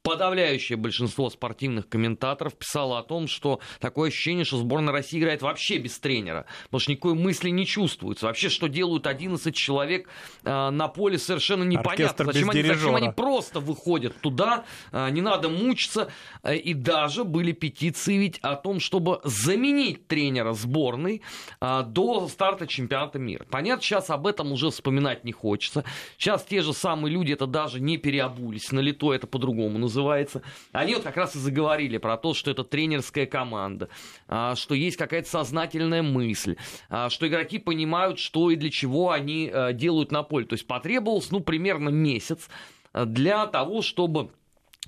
подавляющее 0.04 0.76
большинство 0.76 1.30
спортивных 1.30 1.88
комментаторов 1.88 2.54
писало 2.54 2.98
о 2.98 3.02
том, 3.02 3.26
что 3.26 3.60
такое 3.80 4.10
ощущение, 4.10 4.44
что 4.44 4.58
сборная 4.58 4.92
России 4.92 5.18
играет 5.18 5.40
вообще 5.40 5.78
без 5.78 5.98
тренера, 5.98 6.44
потому 6.64 6.80
что 6.80 6.92
никакой 6.92 7.14
мысли 7.14 7.48
не 7.48 7.64
чувствуется. 7.64 8.26
Вообще, 8.26 8.50
что 8.50 8.68
делают 8.68 9.06
11 9.06 9.56
человек 9.56 10.08
э, 10.44 10.70
на 10.70 10.88
поле, 10.88 11.18
совершенно 11.18 11.64
непонятно. 11.64 12.26
Зачем 12.26 12.50
они, 12.50 12.62
зачем 12.62 12.94
они 12.94 13.10
просто 13.12 13.60
выходят 13.60 14.14
туда, 14.20 14.66
э, 14.92 15.08
не 15.08 15.22
надо 15.22 15.48
мучиться. 15.48 16.10
Э, 16.42 16.54
и 16.54 16.74
даже 16.74 17.24
были 17.24 17.52
петиции 17.52 18.18
ведь 18.18 18.38
о 18.40 18.56
том, 18.56 18.80
чтобы 18.80 19.22
заменить 19.24 20.06
тренера 20.06 20.52
сборной 20.52 21.22
э, 21.62 21.82
до 21.86 22.28
старта 22.28 22.66
чемпионата 22.66 23.18
мира. 23.18 23.46
Понятно, 23.50 23.82
сейчас 23.82 24.10
об 24.10 24.26
этом 24.26 24.52
уже 24.52 24.70
вспоминать 24.70 25.24
не 25.24 25.32
хочется. 25.32 25.82
Сейчас 26.18 26.44
те 26.44 26.60
же 26.60 26.74
самые 26.74 27.10
люди 27.10 27.32
это 27.32 27.46
даже 27.46 27.80
не 27.80 27.96
переобулись, 27.96 28.70
на 28.70 28.80
лето 28.80 29.14
это 29.14 29.26
по-другому 29.26 29.78
называется 29.78 29.93
называется. 29.94 30.42
Они 30.72 30.94
вот 30.94 31.04
как 31.04 31.16
раз 31.16 31.36
и 31.36 31.38
заговорили 31.38 31.98
про 31.98 32.16
то, 32.16 32.34
что 32.34 32.50
это 32.50 32.64
тренерская 32.64 33.26
команда, 33.26 33.88
а, 34.28 34.56
что 34.56 34.74
есть 34.74 34.96
какая-то 34.96 35.28
сознательная 35.28 36.02
мысль, 36.02 36.56
а, 36.90 37.08
что 37.08 37.28
игроки 37.28 37.58
понимают, 37.58 38.18
что 38.18 38.50
и 38.50 38.56
для 38.56 38.70
чего 38.70 39.12
они 39.12 39.50
а, 39.52 39.72
делают 39.72 40.10
на 40.10 40.22
поле. 40.22 40.46
То 40.46 40.54
есть 40.54 40.66
потребовалось, 40.66 41.30
ну, 41.30 41.40
примерно 41.40 41.88
месяц 41.88 42.48
для 42.92 43.46
того, 43.46 43.82
чтобы 43.82 44.30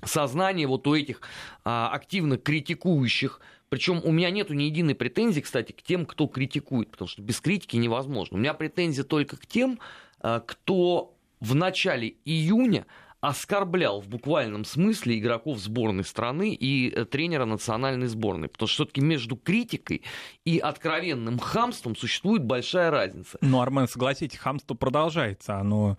сознание 0.03 0.67
вот 0.67 0.85
у 0.87 0.95
этих 0.95 1.21
активно 1.63 2.37
критикующих 2.37 3.41
причем 3.69 3.99
у 4.05 4.13
меня 4.13 4.29
нету 4.29 4.53
ни 4.53 4.63
единой 4.63 4.95
претензии, 4.95 5.41
кстати, 5.41 5.73
к 5.73 5.81
тем, 5.81 6.05
кто 6.05 6.27
критикует, 6.27 6.89
потому 6.89 7.09
что 7.09 7.21
без 7.21 7.41
критики 7.41 7.75
невозможно. 7.75 8.37
У 8.37 8.39
меня 8.39 8.53
претензия 8.53 9.03
только 9.03 9.35
к 9.35 9.45
тем, 9.45 9.81
кто 10.21 11.17
в 11.41 11.53
начале 11.53 12.15
июня 12.23 12.85
оскорблял 13.21 14.01
в 14.01 14.07
буквальном 14.07 14.63
смысле 14.63 15.17
игроков 15.17 15.59
сборной 15.59 16.03
страны 16.03 16.53
и 16.53 16.89
э, 16.89 17.05
тренера 17.05 17.45
национальной 17.45 18.07
сборной. 18.07 18.47
Потому 18.47 18.67
что 18.67 18.83
все-таки 18.83 19.01
между 19.01 19.35
критикой 19.35 20.03
и 20.45 20.59
откровенным 20.59 21.39
хамством 21.39 21.95
существует 21.95 22.43
большая 22.43 22.91
разница. 22.91 23.37
Ну, 23.41 23.61
Армен, 23.61 23.87
согласитесь, 23.87 24.37
хамство 24.37 24.75
продолжается. 24.75 25.57
Оно 25.57 25.97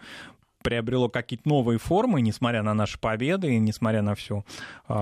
приобрело 0.62 1.09
какие-то 1.09 1.49
новые 1.49 1.79
формы, 1.79 2.21
несмотря 2.21 2.62
на 2.62 2.75
наши 2.75 2.99
победы, 2.99 3.55
и 3.55 3.59
несмотря 3.59 4.03
на 4.03 4.14
всю 4.14 4.44
э, 4.88 4.92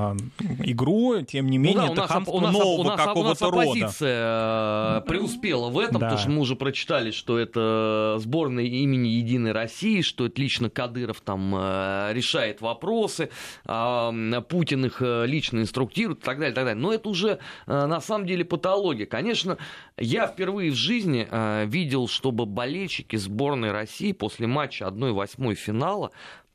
игру, 0.64 1.23
тем 1.23 1.49
не 1.49 1.59
менее, 1.59 1.88
ну, 1.88 1.95
да, 1.95 2.05
это 2.05 2.12
хамство 2.12 2.33
у 2.33 2.40
нас, 2.40 2.53
нового 2.53 2.97
какого-то 2.97 3.51
рода. 3.51 3.62
оппозиция 3.62 4.99
э, 4.99 5.01
преуспела 5.07 5.71
в 5.71 5.79
этом, 5.79 6.01
да. 6.01 6.07
потому 6.07 6.19
что 6.19 6.31
мы 6.31 6.40
уже 6.40 6.57
прочитали, 6.57 7.11
что 7.11 7.38
это 7.38 8.16
сборная 8.19 8.64
имени 8.64 9.09
Единой 9.09 9.53
России, 9.53 10.03
что 10.03 10.27
это 10.27 10.40
лично 10.40 10.71
Кадыров 10.71 11.21
там 11.21 11.55
э, 11.57 12.11
решает 12.12 12.61
вопросы, 12.61 13.31
э, 13.64 14.42
Путин 14.49 14.85
их 14.85 15.01
э, 15.01 15.27
лично 15.27 15.61
инструктирует 15.61 16.21
и 16.21 16.23
так 16.23 16.38
далее, 16.38 16.53
и 16.53 16.55
так 16.55 16.64
далее. 16.64 16.81
Но 16.81 16.92
это 16.92 17.09
уже 17.09 17.38
на 17.66 18.01
самом 18.01 18.27
деле 18.27 18.45
патология. 18.45 19.07
Конечно, 19.07 19.59
я 19.97 20.27
впервые 20.27 20.71
в 20.71 20.75
жизни 20.75 21.27
видел, 21.66 22.09
чтобы 22.09 22.47
болельщики 22.47 23.16
сборной 23.16 23.73
России 23.73 24.12
после 24.12 24.47
матча 24.47 24.85
1-8 24.85 25.45
восьмой 25.46 25.54
финала 25.54 26.11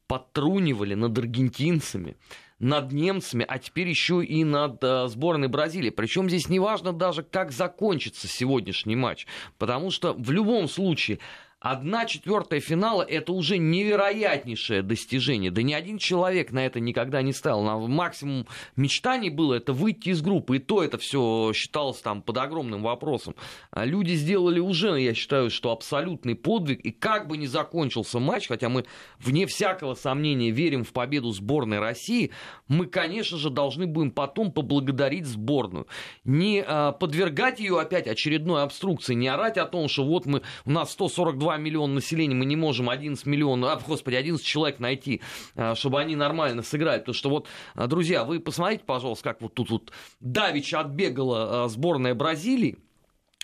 подтрунивали 0.07 0.93
над 0.93 1.17
аргентинцами, 1.17 2.17
над 2.59 2.91
немцами, 2.91 3.45
а 3.47 3.59
теперь 3.59 3.87
еще 3.87 4.23
и 4.23 4.43
над 4.43 4.83
э, 4.83 5.07
сборной 5.07 5.47
Бразилии. 5.47 5.89
Причем 5.89 6.27
здесь 6.27 6.49
не 6.49 6.59
важно 6.59 6.91
даже, 6.91 7.23
как 7.23 7.51
закончится 7.51 8.27
сегодняшний 8.27 8.97
матч, 8.97 9.25
потому 9.57 9.89
что 9.89 10.13
в 10.13 10.29
любом 10.31 10.67
случае 10.67 11.19
Одна 11.61 12.07
четвертая 12.07 12.59
финала– 12.59 13.03
это 13.07 13.33
уже 13.33 13.59
невероятнейшее 13.59 14.81
достижение. 14.81 15.51
Да 15.51 15.61
ни 15.61 15.73
один 15.73 15.99
человек 15.99 16.51
на 16.51 16.65
это 16.65 16.79
никогда 16.79 17.21
не 17.21 17.33
ставил. 17.33 17.61
На 17.61 17.77
максимум 17.77 18.47
мечтаний 18.75 19.29
было 19.29 19.53
это 19.53 19.71
выйти 19.71 20.09
из 20.09 20.23
группы. 20.23 20.55
И 20.57 20.59
то 20.59 20.83
это 20.83 20.97
все 20.97 21.51
считалось 21.53 21.99
там 21.99 22.23
под 22.23 22.39
огромным 22.39 22.81
вопросом. 22.81 23.35
А 23.69 23.85
люди 23.85 24.13
сделали 24.13 24.59
уже, 24.59 24.99
я 24.99 25.13
считаю, 25.13 25.51
что 25.51 25.71
абсолютный 25.71 26.33
подвиг. 26.33 26.79
И 26.79 26.89
как 26.89 27.27
бы 27.27 27.37
ни 27.37 27.45
закончился 27.45 28.17
матч, 28.17 28.47
хотя 28.47 28.67
мы 28.67 28.85
вне 29.19 29.45
всякого 29.45 29.93
сомнения 29.93 30.49
верим 30.49 30.83
в 30.83 30.91
победу 30.91 31.29
сборной 31.29 31.77
России, 31.77 32.31
мы, 32.67 32.87
конечно 32.87 33.37
же, 33.37 33.51
должны 33.51 33.85
будем 33.85 34.09
потом 34.09 34.51
поблагодарить 34.51 35.27
сборную. 35.27 35.85
Не 36.23 36.63
а, 36.65 36.91
подвергать 36.91 37.59
ее 37.59 37.79
опять 37.79 38.07
очередной 38.07 38.63
обструкции, 38.63 39.13
не 39.13 39.27
орать 39.27 39.59
о 39.59 39.67
том, 39.67 39.87
что 39.87 40.03
вот 40.05 40.25
мы, 40.25 40.41
у 40.65 40.71
нас 40.71 40.91
142 40.93 41.50
2 41.51 41.57
миллиона 41.57 41.95
населения, 41.95 42.35
мы 42.35 42.45
не 42.45 42.55
можем 42.55 42.89
11 42.89 43.25
миллионов, 43.25 43.83
а, 43.83 43.87
господи, 43.87 44.15
11 44.15 44.45
человек 44.45 44.79
найти, 44.79 45.21
а, 45.55 45.75
чтобы 45.75 45.99
они 45.99 46.15
нормально 46.15 46.63
сыграли. 46.63 46.99
Потому 46.99 47.13
что 47.13 47.29
вот, 47.29 47.47
а, 47.75 47.87
друзья, 47.87 48.23
вы 48.23 48.39
посмотрите, 48.39 48.83
пожалуйста, 48.85 49.23
как 49.23 49.41
вот 49.41 49.53
тут 49.53 49.69
вот 49.69 49.91
Давич 50.19 50.73
отбегала 50.73 51.65
а, 51.65 51.67
сборная 51.67 52.15
Бразилии, 52.15 52.77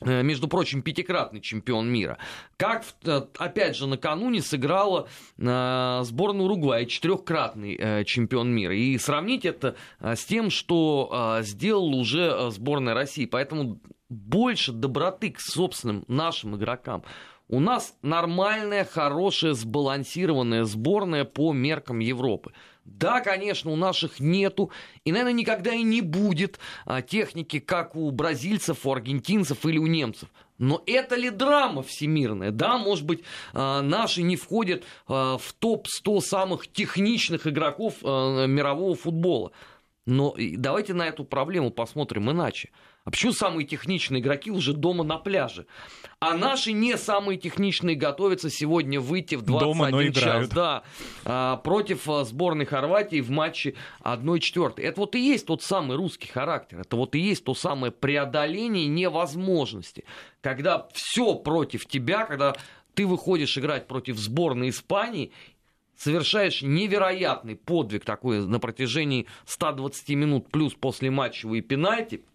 э, 0.02 0.24
между 0.24 0.48
прочим, 0.48 0.84
пятикратный 0.84 1.41
чемпион 1.41 1.89
мира. 1.91 2.17
Как, 2.56 2.86
э, 3.04 3.22
опять 3.38 3.76
же, 3.76 3.88
накануне 3.88 4.41
сыграла 4.41 5.08
сборная 5.38 6.46
Уругвая, 6.46 6.86
четырехкратный 6.86 7.76
э, 7.76 8.04
чемпион 8.06 8.50
мира. 8.50 8.76
И 8.76 8.98
сравнить 8.98 9.43
это 9.43 9.76
с 10.00 10.24
тем, 10.26 10.50
что 10.50 11.39
сделала 11.41 11.96
уже 11.96 12.52
сборная 12.52 12.93
России. 12.93 13.26
Поэтому 13.26 13.80
больше 14.10 14.72
доброты 14.72 15.32
к 15.32 15.39
собственным 15.39 16.06
нашим 16.08 16.56
игрокам. 16.56 17.04
У 17.49 17.60
нас 17.62 17.95
нормальная, 18.01 18.83
хорошая, 18.83 19.53
сбалансированная 19.53 20.65
сборная 20.65 21.23
по 21.23 21.53
меркам 21.53 21.99
Европы. 21.99 22.51
Да, 22.83 23.21
конечно, 23.21 23.71
у 23.71 23.75
наших 23.75 24.19
нету, 24.19 24.71
и, 25.03 25.12
наверное, 25.12 25.33
никогда 25.33 25.73
и 25.73 25.83
не 25.83 26.01
будет 26.01 26.60
а, 26.86 27.01
техники, 27.01 27.60
как 27.60 27.95
у 27.95 28.10
бразильцев, 28.12 28.86
у 28.86 28.91
аргентинцев 28.91 29.65
или 29.65 29.77
у 29.77 29.88
немцев. 29.88 30.29
Но 30.57 30.81
это 30.86 31.15
ли 31.15 31.29
драма 31.29 31.83
всемирная? 31.83 32.51
Да, 32.51 32.77
может 32.77 33.05
быть, 33.05 33.23
а, 33.53 33.81
наши 33.81 34.23
не 34.23 34.36
входят 34.36 34.83
а, 35.07 35.38
в 35.38 35.53
топ-100 35.53 36.21
самых 36.21 36.67
техничных 36.67 37.45
игроков 37.45 37.95
а, 38.03 38.45
мирового 38.45 38.95
футбола. 38.95 39.51
Но 40.05 40.33
давайте 40.38 40.93
на 40.93 41.07
эту 41.07 41.25
проблему 41.25 41.71
посмотрим 41.71 42.31
иначе. 42.31 42.69
А 43.08 43.10
почему 43.10 43.32
самые 43.32 43.65
техничные 43.65 44.20
игроки 44.22 44.52
уже 44.52 44.74
дома 44.74 45.06
на 45.06 45.17
пляже? 45.17 45.65
А 46.20 46.34
наши 46.34 46.74
не 46.74 46.98
самые 46.98 47.38
техничные 47.38 47.96
готовятся 47.96 48.50
сегодня 48.50 49.00
выйти 49.00 49.36
в 49.36 49.43
21 49.43 49.78
дома, 49.78 50.13
час. 50.13 50.50
Да, 50.50 50.84
а, 51.24 51.56
против 51.56 52.10
а, 52.10 52.26
сборной 52.26 52.65
Хорватии 52.65 53.22
в 53.22 53.30
матче 53.30 53.76
1-4. 54.04 54.82
Это 54.82 55.00
вот 55.00 55.15
и 55.15 55.22
есть 55.22 55.46
тот 55.46 55.63
самый 55.63 55.96
русский 55.96 56.28
характер. 56.28 56.82
Это 56.82 56.98
вот 56.98 57.15
и 57.15 57.20
есть 57.20 57.46
то 57.46 57.54
самое 57.54 57.93
преодоление 57.93 58.88
невозможности. 58.88 60.04
Когда 60.41 60.89
все 60.91 61.36
против 61.36 61.86
тебя, 61.86 62.26
когда 62.26 62.58
ты 62.93 63.08
выходишь 63.08 63.58
играть 63.58 63.88
против 63.88 64.17
сборной 64.17 64.67
Испании, 64.67 65.32
совершаешь 65.96 66.62
невероятный 66.62 67.56
подвиг 67.56 68.04
такой 68.04 68.46
на 68.46 68.60
протяжении 68.60 69.28
120 69.46 70.10
минут 70.10 70.52
плюс 70.52 70.74
после 70.74 71.10
матчевые 71.10 71.62
пенальти– 71.62 72.22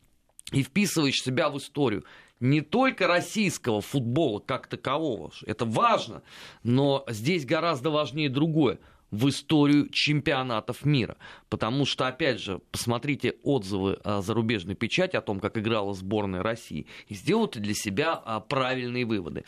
и 0.51 0.63
вписываешь 0.63 1.23
себя 1.23 1.49
в 1.49 1.59
историю 1.59 2.05
не 2.43 2.61
только 2.61 3.07
российского 3.07 3.81
футбола 3.81 4.41
как 4.41 4.67
такового, 4.67 5.31
это 5.47 5.65
важно, 5.65 6.23
но 6.65 7.05
здесь 7.09 7.47
гораздо 7.47 7.91
важнее 7.91 8.29
другое 8.29 8.81
в 9.13 9.29
историю 9.29 9.89
чемпионатов 9.91 10.85
мира. 10.85 11.17
Потому 11.49 11.85
что, 11.85 12.09
опять 12.09 12.41
же, 12.41 12.61
посмотрите 12.73 13.37
отзывы 13.45 14.01
зарубежной 14.05 14.75
печати 14.75 15.15
о 15.15 15.21
том, 15.21 15.39
как 15.39 15.57
играла 15.57 15.95
сборная 15.95 16.43
России, 16.43 16.87
и 17.07 17.15
сделайте 17.15 17.61
для 17.61 17.75
себя 17.75 18.15
а, 18.15 18.41
правильные 18.41 19.05
выводы. 19.05 19.45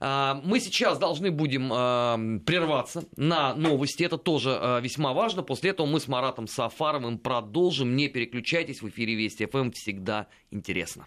А, 0.00 0.40
мы 0.44 0.60
сейчас 0.60 0.98
должны 0.98 1.30
будем 1.30 1.70
а, 1.72 2.18
прерваться 2.44 3.04
на 3.16 3.54
новости. 3.54 4.02
Это 4.04 4.18
тоже 4.18 4.56
а, 4.58 4.80
весьма 4.80 5.12
важно. 5.12 5.42
После 5.42 5.70
этого 5.70 5.86
мы 5.86 6.00
с 6.00 6.08
Маратом 6.08 6.46
Сафаровым 6.46 7.18
продолжим. 7.18 7.96
Не 7.96 8.08
переключайтесь. 8.08 8.82
В 8.82 8.88
эфире 8.88 9.14
Вести 9.14 9.46
ФМ 9.46 9.70
всегда 9.70 10.28
интересно. 10.50 11.06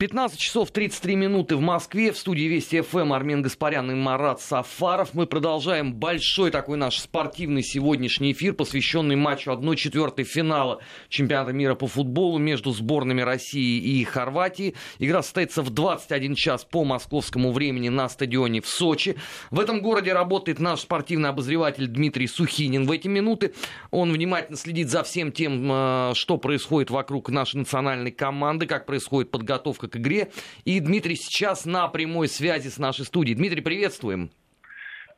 15 0.00 0.40
часов 0.40 0.70
33 0.70 1.14
минуты 1.14 1.56
в 1.56 1.60
Москве. 1.60 2.10
В 2.10 2.16
студии 2.16 2.44
Вести 2.44 2.80
ФМ 2.80 3.12
Армен 3.12 3.42
Гаспарян 3.42 3.90
и 3.90 3.94
Марат 3.94 4.40
Сафаров. 4.40 5.12
Мы 5.12 5.26
продолжаем 5.26 5.92
большой 5.92 6.50
такой 6.50 6.78
наш 6.78 6.98
спортивный 6.98 7.62
сегодняшний 7.62 8.32
эфир, 8.32 8.54
посвященный 8.54 9.16
матчу 9.16 9.50
1-4 9.50 10.24
финала 10.24 10.80
чемпионата 11.10 11.52
мира 11.52 11.74
по 11.74 11.86
футболу 11.86 12.38
между 12.38 12.70
сборными 12.70 13.20
России 13.20 13.76
и 13.76 14.02
Хорватии. 14.04 14.74
Игра 14.98 15.22
состоится 15.22 15.60
в 15.60 15.68
21 15.68 16.34
час 16.34 16.64
по 16.64 16.82
московскому 16.82 17.52
времени 17.52 17.90
на 17.90 18.08
стадионе 18.08 18.62
в 18.62 18.68
Сочи. 18.68 19.16
В 19.50 19.60
этом 19.60 19.82
городе 19.82 20.14
работает 20.14 20.60
наш 20.60 20.80
спортивный 20.80 21.28
обозреватель 21.28 21.88
Дмитрий 21.88 22.26
Сухинин 22.26 22.86
в 22.86 22.90
эти 22.90 23.06
минуты. 23.06 23.52
Он 23.90 24.10
внимательно 24.10 24.56
следит 24.56 24.88
за 24.88 25.02
всем 25.02 25.30
тем, 25.30 25.70
э, 25.70 26.12
что 26.14 26.38
происходит 26.38 26.88
вокруг 26.88 27.28
нашей 27.28 27.56
национальной 27.56 28.12
команды, 28.12 28.64
как 28.64 28.86
происходит 28.86 29.30
подготовка 29.30 29.89
к 29.90 29.96
игре. 29.96 30.30
И 30.64 30.80
Дмитрий 30.80 31.16
сейчас 31.16 31.64
на 31.64 31.88
прямой 31.88 32.28
связи 32.28 32.68
с 32.68 32.78
нашей 32.78 33.04
студией. 33.04 33.36
Дмитрий, 33.36 33.60
приветствуем. 33.60 34.30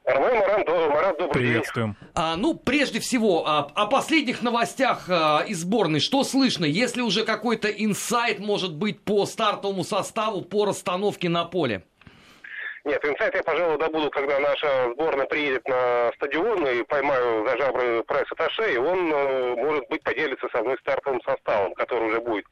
Армен, 0.04 0.34
Марат, 0.34 0.68
Марат, 0.68 1.18
добрый 1.18 1.44
Приветствуем. 1.44 1.96
день. 2.00 2.10
А, 2.14 2.36
ну, 2.36 2.54
прежде 2.54 2.98
всего, 2.98 3.46
а, 3.46 3.70
о 3.74 3.86
последних 3.86 4.42
новостях 4.42 5.04
а, 5.08 5.44
из 5.46 5.58
сборной. 5.60 6.00
Что 6.00 6.24
слышно? 6.24 6.64
Есть 6.64 6.96
ли 6.96 7.02
уже 7.02 7.24
какой-то 7.24 7.68
инсайт, 7.68 8.40
может 8.40 8.74
быть, 8.74 9.00
по 9.00 9.26
стартовому 9.26 9.84
составу, 9.84 10.42
по 10.42 10.64
расстановке 10.64 11.28
на 11.28 11.44
поле? 11.44 11.84
Нет, 12.84 13.04
инсайт 13.04 13.32
я, 13.36 13.44
пожалуй, 13.44 13.78
добуду, 13.78 14.10
когда 14.10 14.40
наша 14.40 14.90
сборная 14.94 15.26
приедет 15.26 15.66
на 15.68 16.10
стадион 16.16 16.66
и 16.66 16.82
поймаю 16.82 17.46
за 17.46 17.56
жабры 17.56 18.02
пресс-атташе, 18.02 18.74
и 18.74 18.76
он, 18.76 19.12
э, 19.12 19.54
может 19.54 19.88
быть, 19.88 20.02
поделится 20.02 20.48
со 20.52 20.62
мной 20.62 20.76
стартовым 20.80 21.20
составом, 21.24 21.74
который 21.74 22.08
уже 22.08 22.20
будет. 22.20 22.44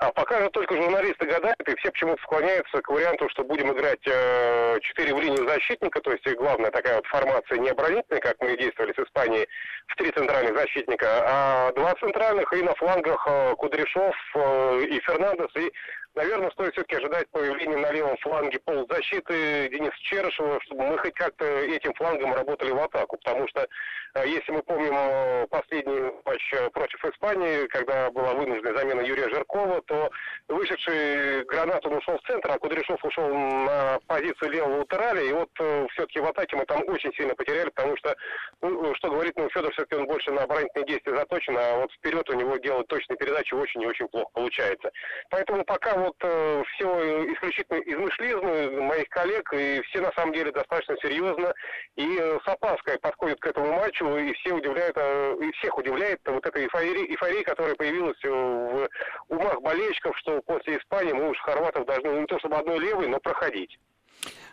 А 0.00 0.12
пока 0.12 0.40
же 0.40 0.48
только 0.50 0.76
журналисты 0.76 1.26
гадают, 1.26 1.68
и 1.68 1.76
все 1.76 1.90
почему-то 1.90 2.22
склоняются 2.22 2.80
к 2.80 2.88
варианту, 2.88 3.28
что 3.30 3.42
будем 3.42 3.72
играть 3.72 4.06
э, 4.06 4.78
4 4.80 5.14
в 5.14 5.20
линию 5.20 5.48
защитника, 5.48 6.00
то 6.00 6.12
есть 6.12 6.36
главная 6.36 6.70
такая 6.70 6.96
вот 6.96 7.06
формация 7.06 7.58
не 7.58 7.70
оборонительная, 7.70 8.20
как 8.20 8.36
мы 8.40 8.56
действовали 8.56 8.92
с 8.92 8.98
Испанией, 8.98 9.48
в 9.88 9.96
три 9.96 10.12
центральных 10.12 10.56
защитника, 10.56 11.06
а 11.26 11.72
два 11.72 11.94
центральных 11.94 12.52
и 12.52 12.62
на 12.62 12.74
флангах 12.76 13.26
э, 13.28 13.54
Кудряшов 13.56 14.14
э, 14.36 14.82
и 14.88 15.00
Фернандес, 15.00 15.50
и 15.56 15.72
Наверное, 16.18 16.50
стоит 16.50 16.72
все-таки 16.72 16.96
ожидать 16.96 17.28
появления 17.30 17.76
на 17.76 17.92
левом 17.92 18.16
фланге 18.16 18.58
полузащиты 18.58 19.68
Дениса 19.68 19.96
Черышева, 20.00 20.60
чтобы 20.62 20.82
мы 20.88 20.98
хоть 20.98 21.14
как-то 21.14 21.44
этим 21.44 21.94
флангом 21.94 22.34
работали 22.34 22.72
в 22.72 22.78
атаку. 22.82 23.18
Потому 23.18 23.46
что, 23.46 23.68
э, 24.14 24.26
если 24.26 24.50
мы 24.50 24.62
помним 24.64 24.94
э, 24.96 25.46
последний 25.48 26.10
матч 26.24 26.52
э, 26.54 26.70
против 26.70 27.04
Испании, 27.04 27.68
когда 27.68 28.10
была 28.10 28.34
вынуждена 28.34 28.76
замена 28.76 29.00
Юрия 29.02 29.28
Жиркова, 29.28 29.80
то 29.88 30.10
вышедший 30.48 31.44
гранат 31.44 31.84
он 31.86 31.94
ушел 31.94 32.18
в 32.18 32.26
центр, 32.26 32.50
а 32.50 32.58
Кудряшов 32.58 33.04
ушел 33.04 33.28
на 33.28 33.98
позицию 34.06 34.52
левого 34.52 34.78
латераля. 34.78 35.22
И 35.22 35.32
вот 35.32 35.50
все-таки 35.92 36.20
в 36.20 36.26
атаке 36.26 36.56
мы 36.56 36.64
там 36.66 36.82
очень 36.88 37.12
сильно 37.14 37.34
потеряли, 37.34 37.70
потому 37.70 37.96
что, 37.96 38.14
ну, 38.60 38.94
что 38.94 39.10
говорит, 39.10 39.34
ну, 39.36 39.48
Федор 39.50 39.72
все-таки 39.72 39.96
он 39.96 40.06
больше 40.06 40.30
на 40.30 40.42
оборонительные 40.42 40.86
действия 40.86 41.16
заточен, 41.16 41.56
а 41.58 41.78
вот 41.78 41.92
вперед 41.92 42.28
у 42.30 42.34
него 42.34 42.56
делать 42.58 42.86
точные 42.88 43.16
передачи 43.16 43.54
очень 43.54 43.82
и 43.82 43.86
очень 43.86 44.08
плохо 44.08 44.30
получается. 44.32 44.90
Поэтому 45.30 45.64
пока 45.64 45.94
вот 45.96 46.16
э, 46.22 46.62
все 46.74 47.32
исключительно 47.32 47.78
измышлизмы 47.78 48.82
моих 48.82 49.08
коллег, 49.08 49.52
и 49.52 49.80
все 49.88 50.00
на 50.00 50.12
самом 50.12 50.32
деле 50.32 50.52
достаточно 50.52 50.96
серьезно 51.02 51.52
и 51.96 52.18
э, 52.18 52.38
с 52.44 52.48
опаской 52.48 52.98
подходят 52.98 53.40
к 53.40 53.46
этому 53.46 53.72
матчу, 53.74 54.16
и 54.16 54.32
все 54.34 54.52
удивляют, 54.54 54.96
э, 54.96 55.36
и 55.40 55.52
всех 55.52 55.76
удивляет 55.78 56.20
вот 56.26 56.46
эта 56.46 56.60
эйфория, 56.60 57.06
эйфория, 57.06 57.42
которая 57.42 57.74
появилась 57.74 58.22
в 58.22 58.88
умах 59.28 59.60
болельщиков, 59.60 59.77
что 60.16 60.40
после 60.42 60.78
Испании 60.78 61.12
мы 61.12 61.30
уж 61.30 61.38
хорватов 61.38 61.86
должны 61.86 62.20
не 62.20 62.26
то 62.26 62.38
чтобы 62.38 62.56
одной 62.56 62.78
левой, 62.78 63.08
но 63.08 63.18
проходить. 63.18 63.78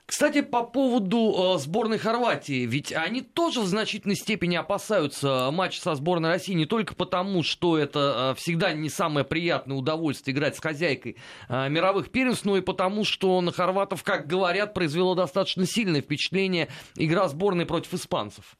Кстати, 0.05 0.41
по 0.41 0.61
поводу 0.61 1.55
э, 1.55 1.57
сборной 1.57 1.97
Хорватии, 1.97 2.67
ведь 2.67 2.93
они 2.93 3.21
тоже 3.21 3.61
в 3.61 3.65
значительной 3.65 4.15
степени 4.15 4.55
опасаются 4.55 5.49
матча 5.51 5.81
со 5.81 5.95
сборной 5.95 6.29
России 6.29 6.53
не 6.53 6.67
только 6.67 6.93
потому, 6.93 7.41
что 7.41 7.75
это 7.75 8.33
э, 8.33 8.39
всегда 8.39 8.73
не 8.73 8.89
самое 8.89 9.25
приятное 9.25 9.75
удовольствие 9.75 10.35
играть 10.35 10.55
с 10.55 10.59
хозяйкой 10.59 11.17
э, 11.49 11.69
мировых 11.69 12.11
первенств, 12.11 12.45
но 12.45 12.55
и 12.55 12.61
потому, 12.61 13.03
что 13.03 13.41
на 13.41 13.51
хорватов, 13.51 14.03
как 14.03 14.27
говорят, 14.27 14.75
произвело 14.75 15.15
достаточно 15.15 15.65
сильное 15.65 16.01
впечатление 16.01 16.67
игра 16.95 17.27
сборной 17.27 17.65
против 17.65 17.95
испанцев. 17.95 18.57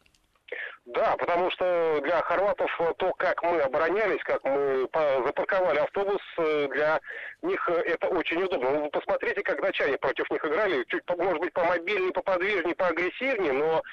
Да, 0.96 1.18
потому 1.18 1.52
что 1.52 2.00
для 2.04 2.22
хорватов 2.22 2.72
то, 2.98 3.12
как 3.18 3.44
мы 3.44 3.60
оборонялись, 3.60 4.24
как 4.24 4.42
мы 4.46 4.88
запарковали 5.26 5.80
автобус, 5.80 6.22
э, 6.38 6.70
для 6.72 7.02
них 7.42 7.70
это 7.70 8.08
очень 8.08 8.42
удобно. 8.42 8.70
Вы 8.70 8.90
посмотрите, 8.90 9.42
как 9.42 9.62
датчане 9.62 9.98
против 9.98 10.30
них 10.32 10.46
играли, 10.46 10.86
чуть, 10.88 11.04
может 11.18 11.40
быть, 11.40 11.52
помобильнее, 11.52 12.14
поподвижнее, 12.14 12.76
поагрессивнее, 12.76 13.52
но 13.52 13.84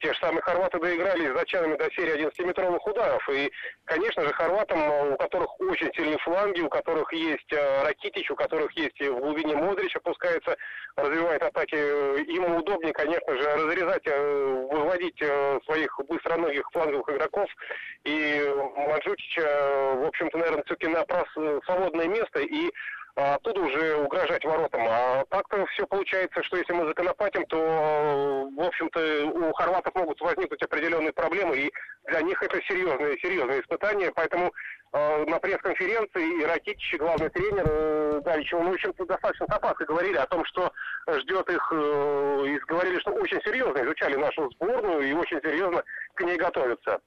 те 0.00 0.12
же 0.12 0.18
самые 0.18 0.42
хорваты 0.42 0.80
доиграли 0.80 1.28
с 1.28 1.34
до 1.34 1.90
серии 1.92 2.26
11-метровых 2.26 2.84
ударов. 2.84 3.28
И, 3.30 3.52
конечно 3.84 4.22
же, 4.22 4.32
хорватам, 4.32 5.12
у 5.12 5.16
которых 5.16 5.60
очень 5.60 5.92
сильные 5.94 6.18
фланги, 6.18 6.60
у 6.60 6.68
которых 6.68 7.12
есть 7.12 7.52
э, 7.52 7.84
Ракитич, 7.84 8.32
у 8.32 8.34
которых 8.34 8.72
есть 8.72 9.00
в 9.00 9.20
глубине 9.20 9.54
Модрич 9.54 9.94
опускается, 9.94 10.56
развивает 10.96 11.42
атаки, 11.42 11.76
им 11.76 12.56
удобнее, 12.56 12.92
конечно 12.92 13.32
же, 13.36 13.44
разрезать, 13.44 14.06
э, 14.06 14.66
выводить 14.72 15.22
своих 15.64 15.96
быстро 16.08 16.36
многих 16.48 16.70
фланговых 16.72 17.08
игроков. 17.08 17.48
И 18.04 18.54
Манджутич, 18.76 19.36
в 19.36 20.06
общем-то, 20.06 20.38
наверное, 20.38 20.64
все-таки 20.64 20.88
на 20.88 21.04
свободное 21.64 22.08
место 22.08 22.40
и 22.40 22.70
оттуда 23.18 23.60
уже 23.60 23.96
угрожать 23.96 24.44
воротам. 24.44 24.82
А 24.88 25.24
так-то 25.28 25.66
все 25.66 25.86
получается, 25.86 26.42
что 26.44 26.56
если 26.56 26.72
мы 26.72 26.86
законопатим, 26.86 27.44
то, 27.46 28.48
в 28.56 28.60
общем-то, 28.60 29.26
у 29.26 29.52
хорватов 29.54 29.94
могут 29.94 30.20
возникнуть 30.20 30.62
определенные 30.62 31.12
проблемы, 31.12 31.56
и 31.56 31.72
для 32.06 32.20
них 32.22 32.40
это 32.42 32.60
серьезное, 32.62 33.16
серьезное 33.18 33.60
испытание. 33.60 34.12
Поэтому 34.14 34.52
э, 34.92 35.24
на 35.24 35.38
пресс-конференции 35.40 36.40
и 36.40 36.44
Ракитич, 36.44 36.94
главный 36.98 37.28
тренер 37.30 37.64
э, 37.66 38.20
он, 38.52 38.70
в 38.70 38.74
общем-то, 38.74 39.04
достаточно 39.06 39.46
с 39.46 39.56
опаской 39.56 39.86
говорили 39.86 40.16
о 40.16 40.26
том, 40.26 40.44
что 40.44 40.72
ждет 41.08 41.50
их, 41.50 41.72
э, 41.72 42.44
и 42.46 42.58
говорили, 42.68 43.00
что 43.00 43.10
очень 43.10 43.40
серьезно 43.42 43.84
изучали 43.84 44.14
нашу 44.16 44.48
сборную 44.52 45.02
и 45.02 45.12
очень 45.12 45.40
серьезно 45.40 45.82
к 46.14 46.20
ней 46.22 46.36
готовятся. 46.36 47.00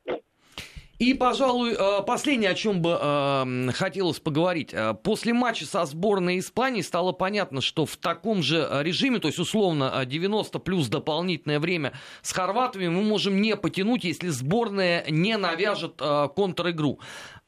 И, 1.01 1.15
пожалуй, 1.15 1.73
э, 1.73 2.03
последнее, 2.03 2.51
о 2.51 2.53
чем 2.53 2.83
бы 2.83 2.95
э, 3.01 3.71
хотелось 3.73 4.19
поговорить. 4.19 4.69
Э, 4.71 4.93
после 4.93 5.33
матча 5.33 5.65
со 5.65 5.83
сборной 5.85 6.37
Испании 6.37 6.81
стало 6.81 7.11
понятно, 7.11 7.59
что 7.59 7.87
в 7.87 7.97
таком 7.97 8.43
же 8.43 8.69
режиме, 8.83 9.17
то 9.17 9.27
есть 9.27 9.39
условно 9.39 10.03
90 10.05 10.59
плюс 10.59 10.89
дополнительное 10.89 11.59
время 11.59 11.93
с 12.21 12.31
хорватами 12.31 12.87
мы 12.87 13.01
можем 13.01 13.41
не 13.41 13.55
потянуть, 13.55 14.03
если 14.03 14.27
сборная 14.27 15.03
не 15.09 15.37
навяжет 15.37 15.99
контр-игру. 16.35 16.99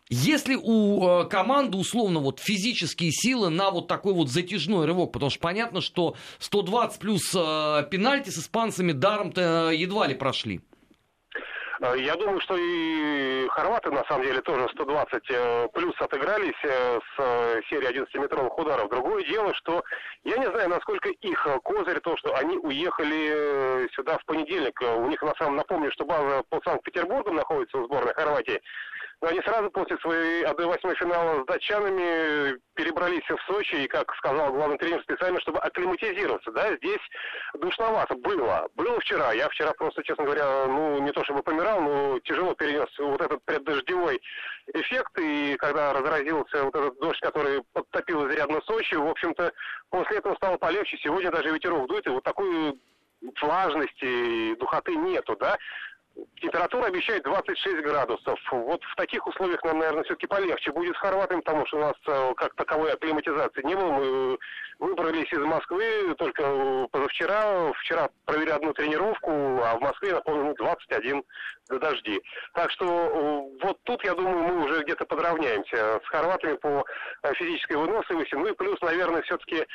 Если 0.09 0.55
у 0.55 1.27
команды 1.29 1.77
условно 1.77 2.21
вот 2.21 2.39
физические 2.39 3.11
силы 3.11 3.51
на 3.51 3.69
вот 3.69 3.87
такой 3.87 4.13
вот 4.13 4.31
затяжной 4.31 4.87
рывок, 4.87 5.11
потому 5.11 5.29
что 5.29 5.39
понятно, 5.39 5.79
что 5.79 6.15
120 6.39 6.99
плюс 6.99 7.29
пенальти 7.31 8.31
с 8.31 8.39
испанцами 8.39 8.93
даром-то 8.93 9.69
едва 9.69 10.07
ли 10.07 10.15
прошли. 10.15 10.61
Э, 11.81 11.95
я 11.97 12.15
думаю, 12.15 12.39
что 12.41 12.55
и 12.57 13.47
хорваты, 13.49 13.91
на 13.91 14.03
самом 14.05 14.23
деле, 14.23 14.41
тоже 14.41 14.67
120 14.73 15.23
э, 15.29 15.67
плюс 15.73 15.95
отыгрались 15.99 16.53
э, 16.63 16.99
с 17.15 17.67
серии 17.69 17.89
11-метровых 17.89 18.57
ударов. 18.57 18.89
Другое 18.89 19.23
дело, 19.23 19.53
что 19.55 19.83
я 20.23 20.37
не 20.37 20.45
знаю, 20.47 20.69
насколько 20.69 21.09
их 21.09 21.47
козырь 21.63 21.99
то, 22.01 22.15
что 22.17 22.35
они 22.35 22.57
уехали 22.57 23.87
сюда 23.93 24.17
в 24.17 24.25
понедельник. 24.25 24.79
У 24.81 25.07
них, 25.07 25.21
на 25.21 25.33
самом 25.35 25.57
напомню, 25.57 25.91
что 25.91 26.05
база 26.05 26.43
по 26.49 26.61
Санкт-Петербургу 26.63 27.31
находится 27.31 27.77
в 27.77 27.85
сборной 27.85 28.13
Хорватии. 28.13 28.61
Но 29.23 29.29
они 29.29 29.39
сразу 29.39 29.71
после 29.71 29.97
своей 29.99 30.43
1-8 30.43 30.95
финала 30.95 31.43
с 31.43 31.45
датчанами 31.45 32.59
перебрались 32.73 33.23
в 33.29 33.37
Сочи, 33.47 33.75
и, 33.75 33.87
как 33.87 34.13
сказал 34.15 34.51
главный 34.51 34.77
тренер, 34.77 35.01
специально, 35.03 35.39
чтобы 35.39 35.59
акклиматизироваться. 35.59 36.51
Да, 36.51 36.75
здесь 36.75 36.99
душновато 37.53 38.15
было. 38.15 38.67
Было 38.75 38.99
вчера. 38.99 39.31
Я 39.31 39.47
вчера 39.47 39.71
просто, 39.75 40.03
честно 40.03 40.25
говоря, 40.25 40.65
ну, 40.67 40.99
не 40.99 41.13
то 41.13 41.23
чтобы 41.23 41.41
помирал, 41.41 41.79
но 41.79 42.19
тяжело 42.19 42.53
перенес 42.53 42.89
вот 42.99 43.21
этот 43.21 43.41
преддождевой 43.45 44.21
эффект. 44.73 45.17
И 45.17 45.55
когда 45.55 45.93
разразился 45.93 46.61
вот 46.61 46.75
этот 46.75 46.99
дождь, 46.99 47.21
который 47.21 47.63
подтопил 47.71 48.27
изрядно 48.27 48.59
Сочи, 48.65 48.95
в 48.95 49.07
общем-то, 49.07 49.53
после 49.89 50.17
этого 50.17 50.35
стало 50.35 50.57
полегче. 50.57 50.97
Сегодня 50.97 51.31
даже 51.31 51.49
ветерок 51.49 51.87
дует, 51.87 52.05
и 52.07 52.09
вот 52.09 52.25
такой 52.25 52.77
влажности, 53.41 54.55
духоты 54.55 54.95
нету, 54.95 55.37
да. 55.37 55.57
Температура 56.39 56.85
обещает 56.85 57.23
26 57.23 57.83
градусов. 57.83 58.39
Вот 58.51 58.83
в 58.83 58.95
таких 58.95 59.25
условиях 59.25 59.63
нам, 59.63 59.79
наверное, 59.79 60.03
все-таки 60.03 60.27
полегче 60.27 60.71
будет 60.71 60.95
с 60.95 60.99
хорватами, 60.99 61.39
потому 61.39 61.65
что 61.65 61.77
у 61.77 61.81
нас 61.81 61.95
э, 62.07 62.33
как 62.35 62.53
таковой 62.55 62.93
акклиматизации 62.93 63.65
не 63.65 63.75
было. 63.75 63.91
Мы 63.91 64.37
выбрались 64.77 65.31
из 65.31 65.39
Москвы 65.39 66.13
только 66.17 66.87
позавчера. 66.91 67.71
Вчера 67.79 68.09
провели 68.25 68.51
одну 68.51 68.73
тренировку, 68.73 69.31
а 69.31 69.75
в 69.77 69.81
Москве, 69.81 70.13
напомню, 70.13 70.53
21 70.55 71.23
дожди. 71.69 72.21
Так 72.53 72.69
что 72.71 72.85
э, 72.85 73.65
вот 73.65 73.79
тут, 73.83 74.03
я 74.03 74.13
думаю, 74.13 74.43
мы 74.43 74.65
уже 74.65 74.83
где-то 74.83 75.05
подравняемся 75.05 75.99
с 76.05 76.07
хорватами 76.09 76.57
по 76.57 76.85
э, 77.23 77.33
физической 77.33 77.77
выносливости. 77.77 78.35
Ну 78.35 78.47
и 78.47 78.53
плюс, 78.53 78.79
наверное, 78.81 79.23
все-таки 79.23 79.65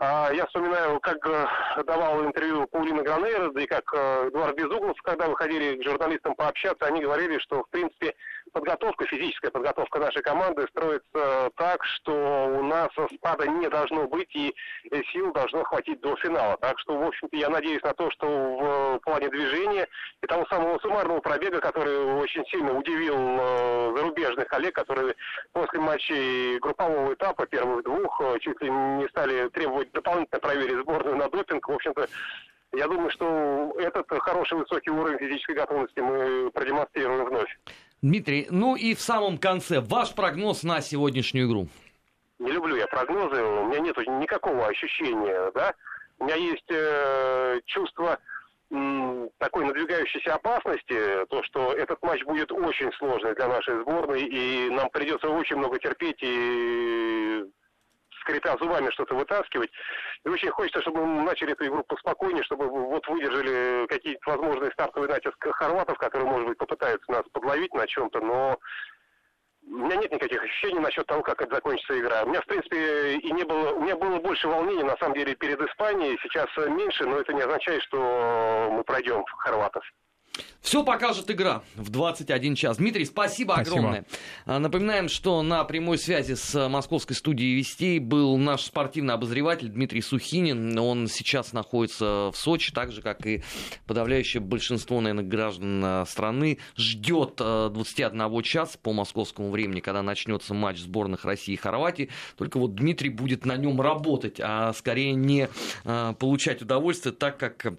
я 0.00 0.46
вспоминаю, 0.46 0.98
как 1.00 1.18
э, 1.26 1.46
давал 1.84 2.24
интервью 2.24 2.66
Паулина 2.68 3.02
Гранейра, 3.02 3.50
да 3.50 3.60
и 3.60 3.66
как 3.66 3.84
э, 3.92 4.28
Эдуард 4.28 4.56
Безуглов, 4.56 4.96
когда 5.02 5.28
выходили 5.28 5.76
к 5.76 5.84
журналистам 5.84 6.34
пообщаться, 6.34 6.86
они 6.86 7.02
говорили, 7.02 7.38
что, 7.38 7.62
в 7.64 7.68
принципе, 7.68 8.14
подготовка, 8.50 9.06
физическая 9.06 9.50
подготовка 9.50 9.98
нашей 9.98 10.22
команды 10.22 10.66
строится 10.68 11.50
так, 11.56 11.84
что 11.84 12.12
у 12.12 12.62
нас 12.62 12.88
спада 13.14 13.46
не 13.46 13.68
должно 13.68 14.06
быть 14.06 14.34
и 14.34 14.54
сил 15.12 15.32
должно 15.32 15.64
хватить 15.64 16.00
до 16.00 16.16
финала. 16.16 16.56
Так 16.58 16.78
что, 16.80 16.96
в 16.96 17.02
общем-то, 17.02 17.36
я 17.36 17.48
надеюсь 17.48 17.82
на 17.82 17.94
то, 17.94 18.10
что 18.10 18.26
в 18.26 19.00
плане 19.00 19.28
движения 19.28 19.88
и 20.22 20.26
того 20.26 20.46
самого 20.46 20.78
суммарного 20.78 21.20
пробега, 21.20 21.60
который 21.60 22.14
очень 22.20 22.44
сильно 22.46 22.76
удивил 22.76 23.16
э, 23.16 23.94
зарубежных 23.96 24.46
коллег, 24.48 24.74
которые 24.74 25.14
после 25.52 25.80
матчей 25.80 26.58
группового 26.58 27.14
этапа, 27.14 27.46
первых 27.46 27.84
двух, 27.84 28.20
э, 28.20 28.38
чуть 28.40 28.60
ли 28.60 28.70
не 28.70 29.08
стали 29.08 29.48
требовать 29.48 29.92
дополнительно 29.92 30.40
проверить 30.40 30.80
сборную 30.80 31.16
на 31.16 31.28
допинг. 31.28 31.68
В 31.68 31.72
общем-то, 31.72 32.06
я 32.72 32.86
думаю, 32.86 33.10
что 33.10 33.74
этот 33.78 34.06
хороший 34.22 34.58
высокий 34.58 34.90
уровень 34.90 35.18
физической 35.18 35.56
готовности 35.56 35.98
мы 36.00 36.50
продемонстрируем 36.52 37.24
вновь. 37.24 37.58
Дмитрий, 38.02 38.46
ну 38.50 38.76
и 38.76 38.94
в 38.94 39.00
самом 39.00 39.36
конце, 39.36 39.80
ваш 39.80 40.14
прогноз 40.14 40.62
на 40.62 40.80
сегодняшнюю 40.80 41.48
игру? 41.48 41.68
Не 42.38 42.50
люблю 42.52 42.76
я 42.76 42.86
прогнозы, 42.86 43.42
у 43.42 43.66
меня 43.66 43.80
нет 43.80 43.96
никакого 43.98 44.66
ощущения, 44.66 45.50
да. 45.54 45.74
У 46.18 46.24
меня 46.24 46.36
есть 46.36 46.70
э, 46.70 47.60
чувство 47.66 48.18
такой 49.38 49.64
надвигающейся 49.64 50.34
опасности, 50.34 51.26
то, 51.28 51.42
что 51.42 51.72
этот 51.72 52.00
матч 52.02 52.22
будет 52.24 52.52
очень 52.52 52.92
сложный 52.92 53.34
для 53.34 53.48
нашей 53.48 53.80
сборной, 53.80 54.22
и 54.22 54.70
нам 54.70 54.88
придется 54.90 55.28
очень 55.28 55.56
много 55.56 55.78
терпеть 55.80 56.18
и 56.22 57.44
скрипя 58.20 58.56
зубами 58.58 58.90
что-то 58.90 59.14
вытаскивать. 59.14 59.70
И 60.24 60.28
очень 60.28 60.50
хочется, 60.50 60.82
чтобы 60.82 61.04
мы 61.04 61.22
начали 61.22 61.52
эту 61.52 61.66
игру 61.66 61.82
поспокойнее, 61.84 62.44
чтобы 62.44 62.68
вот 62.68 63.06
выдержали 63.08 63.86
какие-то 63.86 64.30
возможные 64.30 64.70
стартовые 64.72 65.10
натиск 65.10 65.36
хорватов, 65.40 65.98
которые, 65.98 66.28
может 66.28 66.48
быть, 66.48 66.58
попытаются 66.58 67.10
нас 67.10 67.22
подловить 67.32 67.72
на 67.74 67.86
чем-то, 67.86 68.20
но 68.20 68.58
у 69.66 69.70
меня 69.70 69.96
нет 69.96 70.10
никаких 70.10 70.42
ощущений 70.42 70.80
насчет 70.80 71.06
того, 71.06 71.22
как 71.22 71.40
это 71.42 71.54
закончится 71.54 71.98
игра. 71.98 72.22
У 72.24 72.28
меня, 72.28 72.40
в 72.40 72.46
принципе, 72.46 73.14
и 73.14 73.32
не 73.32 73.44
было, 73.44 73.72
у 73.72 73.80
меня 73.80 73.96
было 73.96 74.18
больше 74.18 74.48
волнений, 74.48 74.82
на 74.82 74.96
самом 74.96 75.14
деле, 75.14 75.34
перед 75.34 75.60
Испанией. 75.60 76.18
Сейчас 76.22 76.48
меньше, 76.68 77.06
но 77.06 77.18
это 77.18 77.32
не 77.32 77.42
означает, 77.42 77.82
что 77.82 78.68
мы 78.72 78.82
пройдем 78.84 79.24
хорватов. 79.36 79.84
Все 80.60 80.84
покажет 80.84 81.30
игра 81.30 81.62
в 81.74 81.90
21 81.90 82.54
час. 82.54 82.76
Дмитрий, 82.76 83.04
спасибо, 83.04 83.54
спасибо 83.54 83.76
огромное. 83.76 84.04
А, 84.44 84.58
напоминаем, 84.58 85.08
что 85.08 85.42
на 85.42 85.64
прямой 85.64 85.98
связи 85.98 86.34
с 86.34 86.68
московской 86.68 87.16
студией 87.16 87.56
Вестей 87.56 87.98
был 87.98 88.36
наш 88.36 88.64
спортивный 88.64 89.14
обозреватель 89.14 89.68
Дмитрий 89.68 90.02
Сухинин. 90.02 90.78
Он 90.78 91.08
сейчас 91.08 91.52
находится 91.52 92.30
в 92.30 92.34
Сочи, 92.34 92.72
так 92.72 92.92
же, 92.92 93.00
как 93.00 93.26
и 93.26 93.42
подавляющее 93.86 94.40
большинство, 94.40 95.00
наверное, 95.00 95.24
граждан 95.24 95.82
а, 95.84 96.04
страны. 96.06 96.58
Ждет 96.76 97.36
21 97.36 98.20
а, 98.20 98.42
часа 98.42 98.78
по 98.82 98.92
московскому 98.92 99.50
времени, 99.50 99.80
когда 99.80 100.02
начнется 100.02 100.52
матч 100.52 100.78
сборных 100.78 101.24
России 101.24 101.54
и 101.54 101.56
Хорватии. 101.56 102.10
Только 102.36 102.58
вот 102.58 102.74
Дмитрий 102.74 103.10
будет 103.10 103.46
на 103.46 103.56
нем 103.56 103.80
работать, 103.80 104.40
а 104.40 104.72
скорее 104.74 105.14
не 105.14 105.48
получать 106.18 106.62
удовольствие, 106.62 107.14
так 107.14 107.38
как 107.38 107.66
Э, 107.70 107.76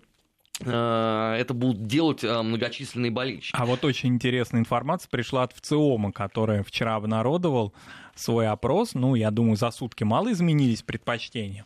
это 0.69 1.53
будут 1.53 1.85
делать 1.85 2.23
э, 2.23 2.41
многочисленные 2.41 3.11
болельщики. 3.11 3.55
А 3.57 3.65
вот 3.65 3.83
очень 3.85 4.09
интересная 4.09 4.61
информация 4.61 5.09
пришла 5.09 5.43
от 5.43 5.53
ВЦИОМа, 5.53 6.11
который 6.11 6.63
вчера 6.63 6.95
обнародовал 6.95 7.73
свой 8.15 8.47
опрос. 8.47 8.93
Ну, 8.93 9.15
я 9.15 9.31
думаю, 9.31 9.55
за 9.55 9.71
сутки 9.71 10.03
мало 10.03 10.31
изменились 10.31 10.81
предпочтения 10.81 11.63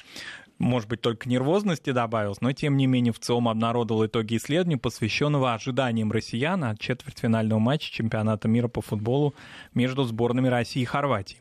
может 0.57 0.87
быть, 0.89 1.01
только 1.01 1.27
нервозности 1.27 1.91
добавилось, 1.91 2.41
но 2.41 2.51
тем 2.53 2.77
не 2.77 2.87
менее 2.87 3.13
в 3.13 3.19
целом 3.19 3.47
обнародовал 3.49 4.05
итоги 4.05 4.37
исследования, 4.37 4.77
посвященного 4.77 5.53
ожиданиям 5.53 6.11
россиян 6.11 6.63
от 6.63 6.79
четвертьфинального 6.79 7.59
матча 7.59 7.91
чемпионата 7.91 8.47
мира 8.47 8.67
по 8.67 8.81
футболу 8.81 9.35
между 9.73 10.03
сборными 10.03 10.47
России 10.47 10.81
и 10.81 10.85
Хорватии. 10.85 11.37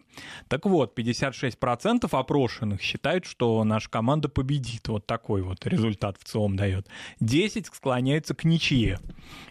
Так 0.49 0.67
вот, 0.67 0.99
56% 0.99 2.09
опрошенных 2.11 2.81
считают, 2.81 3.25
что 3.25 3.63
наша 3.65 3.89
команда 3.91 4.29
победит. 4.29 4.89
Вот 4.89 5.07
такой 5.07 5.43
вот 5.43 5.67
результат 5.67 6.17
в 6.19 6.25
целом 6.25 6.57
дает. 6.57 6.87
10 7.21 7.67
склоняются 7.67 8.35
к 8.35 8.45
ничье. 8.45 8.99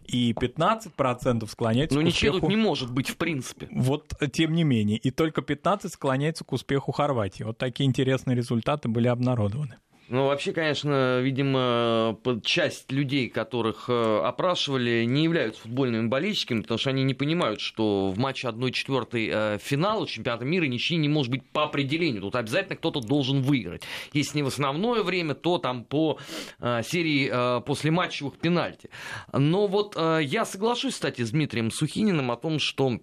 И 0.05 0.33
15% 0.33 1.47
склоняются 1.49 1.97
Но 1.97 2.03
к 2.03 2.05
ничья 2.05 2.29
успеху... 2.29 2.47
тут 2.47 2.49
не 2.49 2.61
может 2.61 2.91
быть 2.91 3.09
в 3.09 3.17
принципе. 3.17 3.67
Вот 3.71 4.13
тем 4.31 4.53
не 4.53 4.63
менее. 4.63 4.97
И 4.97 5.11
только 5.11 5.41
15 5.41 5.91
склоняются 5.91 6.43
к 6.43 6.51
успеху 6.51 6.91
Хорватии. 6.91 7.43
Вот 7.43 7.57
такие 7.57 7.87
интересные 7.87 8.35
результаты 8.35 8.89
были 8.89 9.07
обнародованы. 9.07 9.77
Ну, 10.09 10.27
вообще, 10.27 10.51
конечно, 10.51 11.21
видимо, 11.21 12.19
часть 12.43 12.91
людей, 12.91 13.29
которых 13.29 13.85
э, 13.87 14.21
опрашивали, 14.23 15.05
не 15.05 15.23
являются 15.23 15.61
футбольными 15.61 16.07
болельщиками, 16.07 16.61
потому 16.61 16.77
что 16.77 16.89
они 16.89 17.03
не 17.03 17.13
понимают, 17.13 17.61
что 17.61 18.09
в 18.09 18.17
матче 18.19 18.47
1-4 18.47 19.07
э, 19.13 19.57
финала 19.61 20.05
чемпионата 20.05 20.43
мира 20.43 20.65
ничьи 20.65 20.97
не 20.97 21.07
может 21.07 21.31
быть 21.31 21.43
по 21.51 21.63
определению. 21.63 22.21
Тут 22.21 22.35
обязательно 22.35 22.75
кто-то 22.75 22.99
должен 22.99 23.41
выиграть. 23.41 23.83
Если 24.11 24.37
не 24.37 24.43
в 24.43 24.47
основное 24.47 25.03
время, 25.03 25.35
то 25.35 25.57
там 25.57 25.85
по 25.85 26.19
э, 26.59 26.81
серии 26.83 27.61
после 27.61 27.91
матчевых 27.91 28.37
пенальти. 28.37 28.89
Но 29.31 29.67
вот 29.67 29.95
я 29.95 30.45
соглашусь, 30.45 30.93
кстати, 30.93 31.21
с 31.21 31.31
Дмитрием 31.31 31.71
Сухининым 31.71 32.31
о 32.31 32.35
том, 32.35 32.59
что 32.59 32.99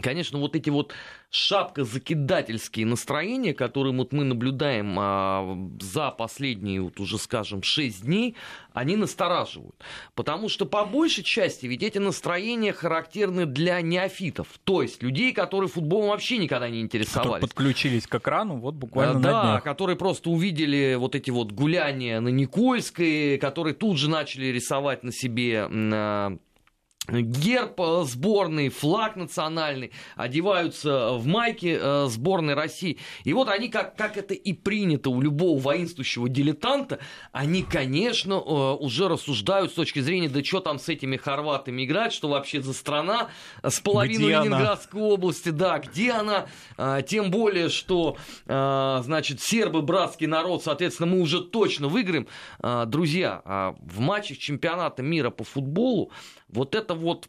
Конечно, 0.00 0.38
вот 0.38 0.56
эти 0.56 0.70
вот 0.70 0.92
шапкозакидательские 1.30 2.86
настроения, 2.86 3.54
которые 3.54 3.94
вот 3.94 4.12
мы 4.12 4.24
наблюдаем 4.24 4.96
а, 4.98 5.56
за 5.80 6.10
последние, 6.10 6.80
вот 6.80 6.98
уже 7.00 7.18
скажем, 7.18 7.62
6 7.62 8.04
дней, 8.04 8.34
они 8.72 8.96
настораживают. 8.96 9.76
Потому 10.14 10.48
что 10.48 10.66
по 10.66 10.84
большей 10.84 11.22
части 11.22 11.66
ведь 11.66 11.82
эти 11.82 11.98
настроения 11.98 12.72
характерны 12.72 13.46
для 13.46 13.80
неофитов, 13.80 14.48
то 14.64 14.82
есть 14.82 15.02
людей, 15.02 15.32
которые 15.32 15.68
футболом 15.68 16.08
вообще 16.08 16.38
никогда 16.38 16.68
не 16.68 16.80
интересовались. 16.80 17.24
Которые 17.24 17.40
подключились 17.42 18.06
к 18.06 18.14
экрану 18.16 18.58
вот 18.58 18.74
буквально 18.74 19.18
а, 19.18 19.22
Да, 19.22 19.32
на 19.32 19.50
днях. 19.52 19.64
которые 19.64 19.96
просто 19.96 20.30
увидели 20.30 20.96
вот 20.98 21.14
эти 21.14 21.30
вот 21.30 21.52
гуляния 21.52 22.20
на 22.20 22.28
Никольской, 22.28 23.38
которые 23.38 23.74
тут 23.74 23.96
же 23.96 24.10
начали 24.10 24.46
рисовать 24.46 25.04
на 25.04 25.12
себе 25.12 25.68
а, 25.70 26.36
герб 27.08 27.80
э, 27.80 28.04
сборной, 28.06 28.68
флаг 28.70 29.16
национальный, 29.16 29.92
одеваются 30.16 31.12
в 31.12 31.26
майки 31.26 31.78
э, 31.78 32.06
сборной 32.08 32.54
России. 32.54 32.98
И 33.24 33.32
вот 33.32 33.48
они, 33.48 33.68
как, 33.68 33.96
как 33.96 34.16
это 34.16 34.34
и 34.34 34.52
принято 34.52 35.10
у 35.10 35.20
любого 35.20 35.58
воинствующего 35.58 36.28
дилетанта, 36.28 36.98
они, 37.32 37.62
конечно, 37.62 38.34
э, 38.34 38.36
уже 38.36 39.08
рассуждают 39.08 39.72
с 39.72 39.74
точки 39.74 40.00
зрения, 40.00 40.28
да 40.28 40.42
что 40.42 40.60
там 40.60 40.78
с 40.78 40.88
этими 40.88 41.16
хорватами 41.16 41.84
играть, 41.84 42.12
что 42.12 42.28
вообще 42.28 42.62
за 42.62 42.72
страна 42.72 43.28
с 43.62 43.80
половиной 43.80 44.26
где 44.26 44.34
Ленинградской 44.36 45.00
она? 45.00 45.10
области, 45.10 45.48
да, 45.50 45.78
где 45.78 46.12
она, 46.12 46.46
тем 47.02 47.30
более, 47.30 47.68
что, 47.68 48.16
значит, 48.46 49.40
сербы, 49.40 49.82
братский 49.82 50.26
народ, 50.26 50.62
соответственно, 50.62 51.10
мы 51.10 51.20
уже 51.20 51.42
точно 51.42 51.88
выиграем. 51.88 52.26
Друзья, 52.86 53.42
а 53.44 53.74
в 53.80 54.00
матчах 54.00 54.38
чемпионата 54.38 55.02
мира 55.02 55.30
по 55.30 55.44
футболу 55.44 56.10
вот 56.54 56.74
эта 56.74 56.94
вот 56.94 57.28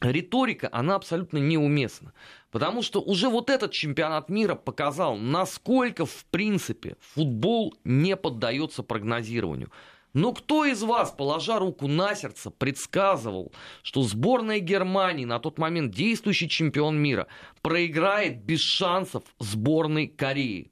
риторика, 0.00 0.68
она 0.72 0.94
абсолютно 0.94 1.38
неуместна. 1.38 2.12
Потому 2.50 2.82
что 2.82 3.00
уже 3.00 3.28
вот 3.28 3.50
этот 3.50 3.72
чемпионат 3.72 4.28
мира 4.28 4.54
показал, 4.54 5.16
насколько, 5.16 6.06
в 6.06 6.24
принципе, 6.26 6.96
футбол 7.00 7.74
не 7.84 8.16
поддается 8.16 8.82
прогнозированию. 8.82 9.70
Но 10.12 10.34
кто 10.34 10.66
из 10.66 10.82
вас, 10.82 11.10
положа 11.10 11.58
руку 11.58 11.88
на 11.88 12.14
сердце, 12.14 12.50
предсказывал, 12.50 13.52
что 13.82 14.02
сборная 14.02 14.58
Германии, 14.58 15.24
на 15.24 15.38
тот 15.38 15.56
момент 15.56 15.94
действующий 15.94 16.50
чемпион 16.50 16.98
мира, 16.98 17.28
проиграет 17.62 18.44
без 18.44 18.60
шансов 18.60 19.22
сборной 19.38 20.08
Кореи? 20.08 20.71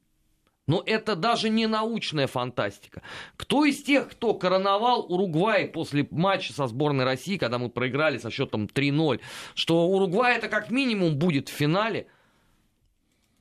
Но 0.71 0.85
это 0.87 1.17
даже 1.17 1.51
не 1.51 1.67
научная 1.67 2.29
фантастика. 2.29 3.03
Кто 3.37 3.65
из 3.65 3.83
тех, 3.83 4.09
кто 4.09 4.35
короновал 4.35 5.05
Уругвай 5.13 5.67
после 5.67 6.07
матча 6.13 6.53
со 6.53 6.69
сборной 6.69 7.05
России, 7.05 7.39
когда 7.39 7.59
мы 7.59 7.71
проиграли 7.71 8.19
со 8.19 8.31
счетом 8.31 8.67
3-0, 8.73 9.21
что 9.57 9.89
Уругвай 9.89 10.37
это 10.37 10.47
как 10.47 10.71
минимум 10.71 11.17
будет 11.17 11.49
в 11.49 11.53
финале– 11.53 12.07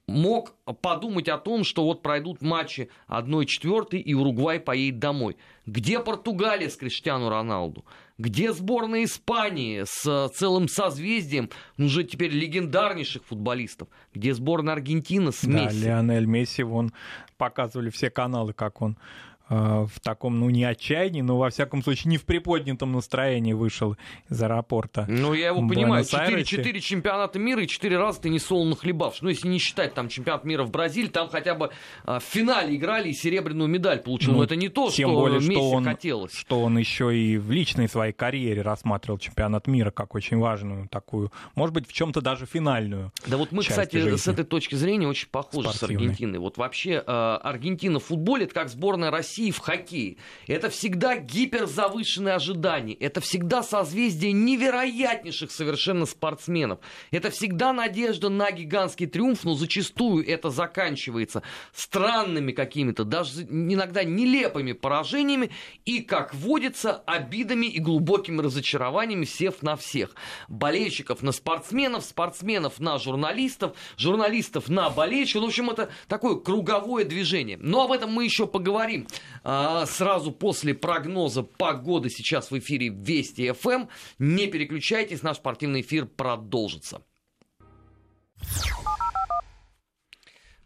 мог 0.09 0.55
подумать 0.81 1.29
о 1.29 1.37
том, 1.37 1.63
что 1.63 1.83
вот 1.83 2.01
пройдут 2.01 2.41
матчи 2.41 2.89
1-4 3.07 3.97
и 3.97 4.13
Уругвай 4.13 4.59
поедет 4.59 4.99
домой. 4.99 5.37
Где 5.65 5.99
Португалия 5.99 6.69
с 6.69 6.75
Криштиану 6.75 7.29
Роналду? 7.29 7.85
Где 8.17 8.51
сборная 8.51 9.05
Испании 9.05 9.83
с 9.85 10.29
целым 10.35 10.67
созвездием 10.67 11.49
уже 11.77 12.03
теперь 12.03 12.31
легендарнейших 12.31 13.23
футболистов? 13.23 13.87
Где 14.13 14.33
сборная 14.33 14.73
Аргентины 14.73 15.31
с 15.31 15.43
Месси? 15.43 15.83
Да, 15.83 16.01
Лионель 16.01 16.25
Месси, 16.25 16.63
вон 16.63 16.91
показывали 17.37 17.89
все 17.89 18.09
каналы, 18.09 18.53
как 18.53 18.81
он 18.81 18.97
Э, 19.38 19.38
в 19.49 19.99
таком, 20.01 20.39
ну, 20.39 20.49
не 20.49 20.63
отчаянии, 20.63 21.21
но, 21.21 21.37
во 21.37 21.49
всяком 21.49 21.83
случае, 21.83 22.11
не 22.11 22.17
в 22.17 22.25
приподнятом 22.25 22.91
настроении 22.91 23.53
вышел 23.53 23.97
из 24.29 24.41
аэропорта. 24.41 25.05
Ну, 25.07 25.33
я 25.33 25.47
его 25.47 25.67
понимаю. 25.67 26.05
Четыре, 26.05 26.79
чемпионата 26.81 27.39
мира 27.39 27.63
и 27.63 27.67
четыре 27.67 27.97
раза 27.97 28.21
ты 28.21 28.29
не 28.29 28.39
солоно 28.39 28.75
хлебавший. 28.75 29.19
Ну, 29.23 29.29
если 29.29 29.47
не 29.47 29.59
считать 29.59 29.93
там 29.93 30.07
чемпионат 30.07 30.43
мира 30.45 30.63
в 30.63 30.71
Бразилии, 30.71 31.09
там 31.09 31.29
хотя 31.29 31.55
бы 31.55 31.71
а, 32.05 32.19
в 32.19 32.23
финале 32.23 32.75
играли 32.75 33.09
и 33.09 33.13
серебряную 33.13 33.67
медаль 33.67 33.99
получил. 33.99 34.31
Ну, 34.31 34.37
но 34.39 34.43
это 34.43 34.55
не 34.55 34.69
то, 34.69 34.89
тем 34.89 35.09
что 35.09 35.19
более, 35.19 35.39
Месси 35.39 35.51
что 35.51 35.69
он, 35.71 35.83
хотелось. 35.83 36.33
Что 36.33 36.61
он 36.61 36.77
еще 36.77 37.17
и 37.17 37.37
в 37.37 37.51
личной 37.51 37.89
своей 37.89 38.13
карьере 38.13 38.61
рассматривал 38.61 39.17
чемпионат 39.17 39.67
мира 39.67 39.91
как 39.91 40.15
очень 40.15 40.37
важную 40.37 40.87
такую, 40.89 41.31
может 41.55 41.73
быть, 41.73 41.87
в 41.87 41.93
чем-то 41.93 42.21
даже 42.21 42.45
финальную. 42.45 43.11
Да 43.27 43.37
вот 43.37 43.51
мы, 43.51 43.63
кстати, 43.63 43.97
жизни. 43.97 44.17
с 44.17 44.27
этой 44.27 44.45
точки 44.45 44.75
зрения 44.75 45.07
очень 45.07 45.29
похожи 45.29 45.69
Спортивной. 45.69 45.97
с 45.97 46.01
Аргентиной. 46.03 46.39
Вот 46.39 46.57
вообще 46.57 47.03
э, 47.05 47.11
Аргентина 47.41 47.99
в 47.99 48.05
футболе 48.05 48.45
это 48.45 48.53
как 48.53 48.69
сборная 48.69 49.11
России 49.11 49.38
России 49.39 49.51
в 49.51 49.59
хоккее. 49.59 50.17
Это 50.47 50.69
всегда 50.69 51.15
гиперзавышенные 51.17 52.35
ожидания. 52.35 52.93
Это 52.93 53.21
всегда 53.21 53.63
созвездие 53.63 54.33
невероятнейших 54.33 55.51
совершенно 55.51 56.05
спортсменов. 56.05 56.79
Это 57.11 57.29
всегда 57.29 57.71
надежда 57.71 58.29
на 58.29 58.51
гигантский 58.51 59.07
триумф, 59.07 59.43
но 59.45 59.53
зачастую 59.53 60.27
это 60.27 60.49
заканчивается 60.49 61.41
странными 61.73 62.51
какими-то, 62.51 63.05
даже 63.05 63.43
иногда 63.43 64.03
нелепыми 64.03 64.73
поражениями 64.73 65.51
и, 65.85 66.01
как 66.01 66.33
водится, 66.33 67.01
обидами 67.05 67.67
и 67.67 67.79
глубокими 67.79 68.41
разочарованиями 68.41 69.25
всех 69.25 69.61
на 69.61 69.75
всех. 69.75 70.15
Болельщиков 70.49 71.21
на 71.21 71.31
спортсменов, 71.31 72.03
спортсменов 72.03 72.79
на 72.79 72.97
журналистов, 72.97 73.75
журналистов 73.97 74.69
на 74.69 74.89
болельщиков. 74.89 75.43
В 75.43 75.45
общем, 75.45 75.69
это 75.69 75.89
такое 76.07 76.35
круговое 76.35 77.05
движение. 77.05 77.57
Но 77.61 77.83
об 77.83 77.91
этом 77.91 78.11
мы 78.11 78.25
еще 78.25 78.47
поговорим. 78.47 79.07
А, 79.43 79.85
сразу 79.85 80.31
после 80.31 80.73
прогноза 80.73 81.43
погоды 81.43 82.09
сейчас 82.09 82.51
в 82.51 82.57
эфире 82.59 82.89
Вести 82.89 83.51
ФМ. 83.51 83.87
Не 84.17 84.47
переключайтесь, 84.47 85.23
наш 85.23 85.37
спортивный 85.37 85.81
эфир 85.81 86.05
продолжится. 86.05 87.01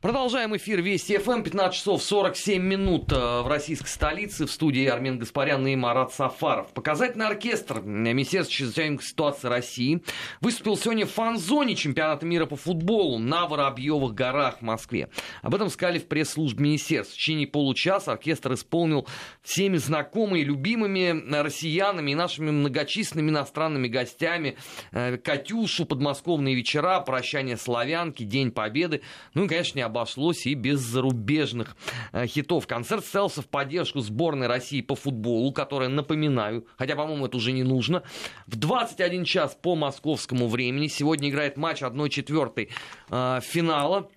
Продолжаем 0.04 0.54
эфир 0.58 0.82
Вести 0.82 1.18
ФМ. 1.18 1.44
15 1.44 1.78
часов 1.78 2.04
47 2.04 2.62
минут 2.62 3.10
э, 3.14 3.16
в 3.16 3.48
российской 3.48 3.88
столице. 3.88 4.46
В 4.46 4.52
студии 4.52 4.86
Армен 4.86 5.18
Гаспарян 5.18 5.66
и 5.66 5.78
Марат 5.78 6.12
Сафаров. 6.12 6.74
Показательный 6.74 7.26
оркестр 7.26 7.80
Министерства 7.80 8.54
чрезвычайной 8.54 9.02
ситуации 9.02 9.48
России 9.48 10.04
выступил 10.42 10.76
сегодня 10.76 11.06
в 11.06 11.12
фан-зоне 11.12 11.76
чемпионата 11.76 12.26
мира 12.26 12.46
по 12.46 12.58
футболу 12.58 13.18
на 13.18 13.48
Воробьевых 13.48 14.14
горах 14.14 14.58
в 14.58 14.62
Москве. 14.64 15.08
Об 15.42 15.56
этом 15.56 15.70
сказали 15.70 16.00
в 16.00 16.08
пресс-службе 16.10 16.66
министерства. 16.66 17.14
В 17.14 17.18
течение 17.18 17.48
получаса 17.48 18.12
оркестр 18.12 18.56
исполнил 18.56 19.08
всеми 19.42 19.78
знакомыми 19.78 20.40
и 20.40 20.44
любимыми 20.44 21.34
россиянами 21.34 22.12
и 22.12 22.16
нашими 22.16 22.52
многочисленными 22.52 23.30
иностранными 23.30 23.88
гостями 23.88 24.58
э, 24.92 25.16
«Катюшу», 25.16 25.86
«Подмосковные 25.86 26.56
вечера», 26.56 27.00
«Прощание 27.00 27.56
славянки», 27.56 28.24
«День 28.24 28.52
Победы». 28.52 29.02
Ну 29.34 29.46
и, 29.46 29.48
конечно, 29.48 29.80
не 29.80 29.93
обошлось 29.94 30.48
и 30.48 30.56
без 30.56 30.80
зарубежных 30.80 31.78
э, 32.12 32.26
хитов. 32.26 32.66
Концерт 32.66 33.04
состоялся 33.04 33.42
в 33.44 33.48
поддержку 33.48 34.00
сборной 34.00 34.48
России 34.48 34.82
по 34.82 34.96
футболу, 34.96 35.54
которая, 35.54 35.90
напоминаю, 35.90 36.66
хотя, 36.78 36.96
по-моему, 36.96 37.28
это 37.28 37.38
уже 37.38 37.52
не 37.52 37.64
нужно, 37.64 38.02
в 38.48 38.56
21 38.56 39.24
час 39.24 39.56
по 39.62 39.76
московскому 39.76 40.48
времени 40.48 40.88
сегодня 40.88 41.30
играет 41.30 41.58
матч 41.58 41.84
1-4 41.84 42.70
э, 43.10 43.40
финала 43.44 44.10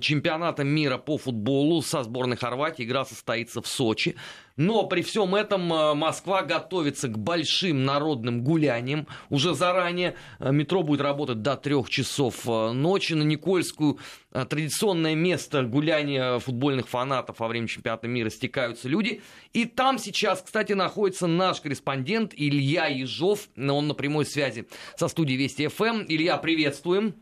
чемпионата 0.00 0.64
мира 0.64 0.98
по 0.98 1.18
футболу 1.18 1.82
со 1.82 2.02
сборной 2.02 2.36
Хорватии. 2.36 2.84
Игра 2.84 3.04
состоится 3.04 3.62
в 3.62 3.66
Сочи. 3.66 4.16
Но 4.56 4.86
при 4.86 5.02
всем 5.02 5.34
этом 5.34 5.72
э, 5.72 5.94
Москва 5.94 6.42
готовится 6.42 7.08
к 7.08 7.18
большим 7.18 7.84
народным 7.84 8.44
гуляниям. 8.44 9.08
Уже 9.28 9.52
заранее 9.54 10.14
э, 10.38 10.52
метро 10.52 10.82
будет 10.84 11.00
работать 11.00 11.42
до 11.42 11.56
трех 11.56 11.90
часов 11.90 12.46
э, 12.46 12.70
ночи. 12.70 13.14
На 13.14 13.24
Никольскую 13.24 13.98
традиционное 14.30 15.14
место 15.14 15.62
гуляния 15.62 16.38
футбольных 16.38 16.88
фанатов 16.88 17.38
во 17.38 17.48
время 17.48 17.68
чемпионата 17.68 18.08
мира 18.08 18.30
стекаются 18.30 18.88
люди. 18.88 19.22
И 19.52 19.64
там 19.64 19.98
сейчас, 19.98 20.42
кстати, 20.42 20.72
находится 20.72 21.26
наш 21.26 21.60
корреспондент 21.60 22.32
Илья 22.36 22.86
Ежов. 22.86 23.48
Он 23.56 23.88
на 23.88 23.94
прямой 23.94 24.26
связи 24.26 24.66
со 24.96 25.08
студией 25.08 25.38
Вести 25.38 25.68
ФМ. 25.68 26.04
Илья, 26.08 26.36
приветствуем. 26.36 27.14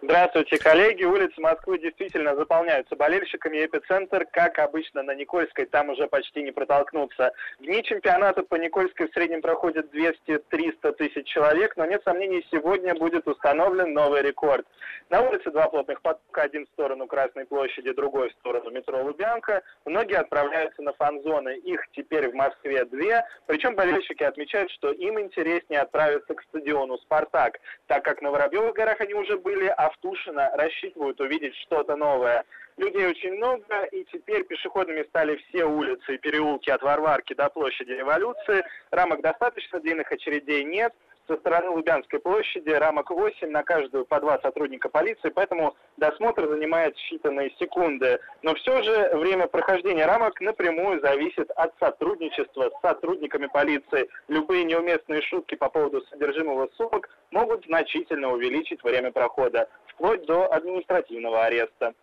Здравствуйте, 0.00 0.58
коллеги. 0.58 1.02
Улицы 1.02 1.40
Москвы 1.40 1.76
действительно 1.80 2.36
заполняются 2.36 2.94
болельщиками. 2.94 3.66
Эпицентр, 3.66 4.26
как 4.30 4.60
обычно, 4.60 5.02
на 5.02 5.12
Никольской, 5.12 5.66
там 5.66 5.88
уже 5.88 6.06
почти 6.06 6.44
не 6.44 6.52
протолкнуться. 6.52 7.32
В 7.58 7.64
дни 7.64 7.82
чемпионата 7.82 8.44
по 8.44 8.54
Никольской 8.54 9.08
в 9.08 9.12
среднем 9.12 9.42
проходит 9.42 9.92
200-300 9.92 10.92
тысяч 10.92 11.26
человек, 11.26 11.76
но 11.76 11.84
нет 11.84 12.00
сомнений, 12.04 12.46
сегодня 12.48 12.94
будет 12.94 13.26
установлен 13.26 13.92
новый 13.92 14.22
рекорд. 14.22 14.64
На 15.10 15.20
улице 15.20 15.50
два 15.50 15.68
плотных 15.68 16.00
потока, 16.00 16.42
один 16.42 16.66
в 16.66 16.68
сторону 16.68 17.08
Красной 17.08 17.46
площади, 17.46 17.92
другой 17.92 18.28
в 18.30 18.34
сторону 18.34 18.70
метро 18.70 19.02
Лубянка. 19.02 19.62
Многие 19.84 20.18
отправляются 20.18 20.80
на 20.80 20.92
фан-зоны. 20.92 21.56
Их 21.56 21.80
теперь 21.90 22.30
в 22.30 22.34
Москве 22.34 22.84
две. 22.84 23.24
Причем 23.46 23.74
болельщики 23.74 24.22
отмечают, 24.22 24.70
что 24.70 24.92
им 24.92 25.18
интереснее 25.18 25.80
отправиться 25.80 26.34
к 26.34 26.42
стадиону 26.42 26.98
«Спартак», 26.98 27.58
так 27.88 28.04
как 28.04 28.22
на 28.22 28.30
Воробьевых 28.30 28.74
горах 28.74 29.00
они 29.00 29.14
уже 29.14 29.36
были, 29.36 29.66
а 29.66 29.87
в 29.90 29.96
Тушино 29.98 30.50
рассчитывают 30.54 31.20
увидеть 31.20 31.56
что-то 31.56 31.96
новое. 31.96 32.44
Людей 32.76 33.06
очень 33.06 33.34
много, 33.34 33.84
и 33.90 34.04
теперь 34.04 34.44
пешеходными 34.44 35.02
стали 35.08 35.36
все 35.36 35.64
улицы 35.64 36.14
и 36.14 36.18
переулки 36.18 36.70
от 36.70 36.82
Варварки 36.82 37.34
до 37.34 37.48
площади 37.48 37.92
Революции. 37.92 38.64
Рамок 38.90 39.20
достаточно, 39.20 39.80
длинных 39.80 40.12
очередей 40.12 40.64
нет 40.64 40.94
со 41.28 41.36
стороны 41.36 41.70
Лубянской 41.70 42.18
площади 42.18 42.70
рамок 42.70 43.10
8 43.10 43.48
на 43.50 43.62
каждую 43.62 44.06
по 44.06 44.18
два 44.18 44.38
сотрудника 44.40 44.88
полиции, 44.88 45.28
поэтому 45.28 45.76
досмотр 45.98 46.48
занимает 46.48 46.96
считанные 46.96 47.52
секунды. 47.58 48.18
Но 48.42 48.54
все 48.54 48.82
же 48.82 49.10
время 49.14 49.46
прохождения 49.46 50.06
рамок 50.06 50.40
напрямую 50.40 51.00
зависит 51.00 51.50
от 51.50 51.74
сотрудничества 51.78 52.70
с 52.70 52.80
сотрудниками 52.80 53.46
полиции. 53.46 54.08
Любые 54.28 54.64
неуместные 54.64 55.20
шутки 55.22 55.54
по 55.54 55.68
поводу 55.68 56.00
содержимого 56.10 56.68
сумок 56.76 57.08
могут 57.30 57.66
значительно 57.66 58.32
увеличить 58.32 58.82
время 58.82 59.12
прохода, 59.12 59.68
вплоть 59.86 60.24
до 60.24 60.50
административного 60.50 61.44
ареста. 61.44 61.94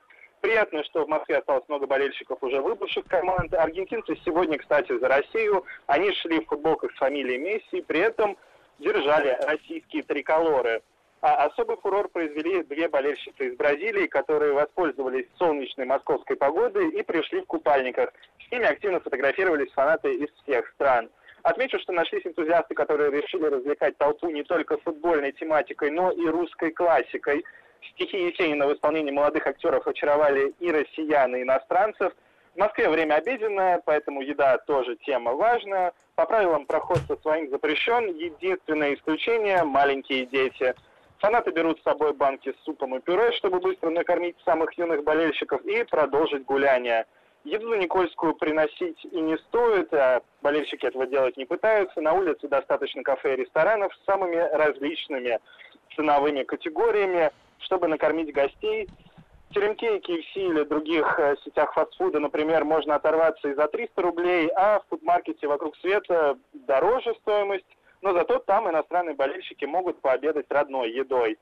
Приятно, 0.41 0.83
что 0.83 1.05
в 1.05 1.07
Москве 1.07 1.37
осталось 1.37 1.67
много 1.67 1.87
болельщиков 1.87 2.37
уже 2.43 2.61
выбывших 2.61 3.05
команд. 3.07 3.51
Аргентинцы 3.55 4.15
сегодня, 4.23 4.59
кстати, 4.59 4.95
за 4.95 5.07
Россию. 5.07 5.65
Они 5.87 6.11
шли 6.11 6.41
в 6.41 6.45
футболках 6.45 6.91
с 6.91 6.97
фамилией 6.97 7.39
Месси, 7.39 7.81
при 7.81 8.01
этом 8.01 8.37
держали 8.79 9.37
российские 9.45 10.03
триколоры. 10.03 10.81
А 11.21 11.45
особый 11.45 11.77
фурор 11.77 12.07
произвели 12.09 12.63
две 12.63 12.87
болельщицы 12.87 13.47
из 13.47 13.57
Бразилии, 13.57 14.05
которые 14.05 14.53
воспользовались 14.53 15.25
солнечной 15.39 15.87
московской 15.87 16.35
погодой 16.35 16.89
и 16.89 17.01
пришли 17.01 17.41
в 17.41 17.45
купальниках. 17.45 18.13
С 18.47 18.51
ними 18.51 18.65
активно 18.65 18.99
фотографировались 18.99 19.71
фанаты 19.71 20.13
из 20.13 20.29
всех 20.43 20.69
стран. 20.75 21.09
Отмечу, 21.41 21.79
что 21.79 21.93
нашлись 21.93 22.25
энтузиасты, 22.25 22.75
которые 22.75 23.09
решили 23.09 23.45
развлекать 23.45 23.97
толпу 23.97 24.29
не 24.29 24.43
только 24.43 24.77
футбольной 24.77 25.31
тематикой, 25.31 25.89
но 25.89 26.11
и 26.11 26.27
русской 26.27 26.71
классикой. 26.71 27.43
Стихи 27.93 28.17
Есенина 28.17 28.67
в 28.67 28.73
исполнении 28.73 29.11
молодых 29.11 29.47
актеров 29.47 29.87
очаровали 29.87 30.53
и 30.59 30.71
россиян, 30.71 31.35
и 31.35 31.41
иностранцев– 31.41 32.13
в 32.55 32.57
Москве 32.57 32.89
время 32.89 33.15
обеденное, 33.15 33.81
поэтому 33.85 34.21
еда 34.21 34.57
тоже 34.59 34.95
тема 35.05 35.33
важная. 35.33 35.93
По 36.15 36.25
правилам 36.25 36.65
проход 36.65 36.99
со 37.07 37.17
своим 37.17 37.49
запрещен. 37.49 38.07
Единственное 38.15 38.95
исключение– 38.95 39.63
маленькие 39.65 40.25
дети. 40.25 40.73
Фанаты 41.19 41.51
берут 41.51 41.79
с 41.79 41.83
собой 41.83 42.13
банки 42.13 42.53
с 42.53 42.63
супом 42.63 42.95
и 42.95 43.01
пюре, 43.01 43.33
чтобы 43.33 43.59
быстро 43.59 43.89
накормить 43.89 44.37
самых 44.45 44.77
юных 44.77 45.03
болельщиков 45.03 45.61
и 45.65 45.83
продолжить 45.83 46.45
гуляние. 46.45 47.05
Еду 47.43 47.67
на 47.67 47.75
Никольскую 47.75 48.33
приносить 48.35 49.03
и 49.03 49.19
не 49.19 49.37
стоит, 49.37 49.93
а 49.93 50.21
болельщики 50.41 50.85
этого 50.85 51.05
делать 51.07 51.35
не 51.35 51.45
пытаются. 51.45 51.99
На 51.99 52.13
улице 52.13 52.47
достаточно 52.47 53.03
кафе 53.03 53.33
и 53.33 53.41
ресторанов 53.41 53.93
с 53.93 54.05
самыми 54.05 54.37
различными 54.37 55.39
ценовыми 55.95 56.43
категориями, 56.43 57.31
чтобы 57.59 57.89
накормить 57.89 58.33
гостей– 58.33 58.87
теремке, 59.55 59.97
KFC 59.97 60.35
или 60.35 60.63
других 60.65 61.17
э, 61.17 61.35
сетях 61.43 61.73
фастфуда, 61.73 62.19
например, 62.19 62.65
можно 62.65 62.95
оторваться 62.95 63.47
и 63.47 63.55
за 63.55 63.67
300 63.67 64.01
рублей, 64.01 64.49
а 64.55 64.79
в 64.79 64.89
фудмаркете 64.89 65.47
вокруг 65.47 65.77
света 65.77 66.37
дороже 66.53 67.15
стоимость, 67.21 67.65
но 68.01 68.13
зато 68.13 68.39
там 68.39 68.69
иностранные 68.69 69.15
болельщики 69.15 69.65
могут 69.65 70.01
пообедать 70.01 70.45
родной 70.49 70.91
едой. 70.91 71.37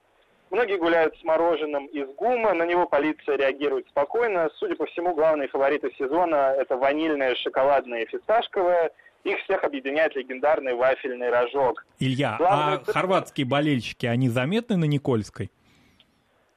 Многие 0.52 0.78
гуляют 0.78 1.18
с 1.18 1.24
мороженым 1.24 1.88
из 1.88 2.08
гума, 2.16 2.54
на 2.54 2.66
него 2.68 2.86
полиция 2.86 3.38
реагирует 3.38 3.88
спокойно. 3.90 4.52
Судя 4.58 4.76
по 4.76 4.86
всему, 4.86 5.16
главные 5.16 5.48
фавориты 5.48 5.92
сезона– 5.98 6.54
это 6.58 6.78
ванильное, 6.78 7.34
шоколадное 7.34 8.04
и 8.04 8.06
фисташковое. 8.06 8.92
Их 9.24 9.40
всех 9.40 9.64
объединяет 9.64 10.16
легендарный 10.16 10.76
вафельный 10.76 11.32
рожок. 11.32 11.86
Илья, 11.98 12.36
Главное... 12.38 12.84
а 12.86 12.92
хорватские 12.92 13.48
болельщики, 13.48 14.06
они 14.06 14.30
заметны 14.30 14.78
на 14.78 14.86
Никольской? 14.86 15.50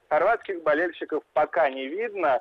Хорватских 0.08 0.62
болельщиков 0.62 1.22
пока 1.32 1.68
не 1.68 1.88
видно. 1.88 2.40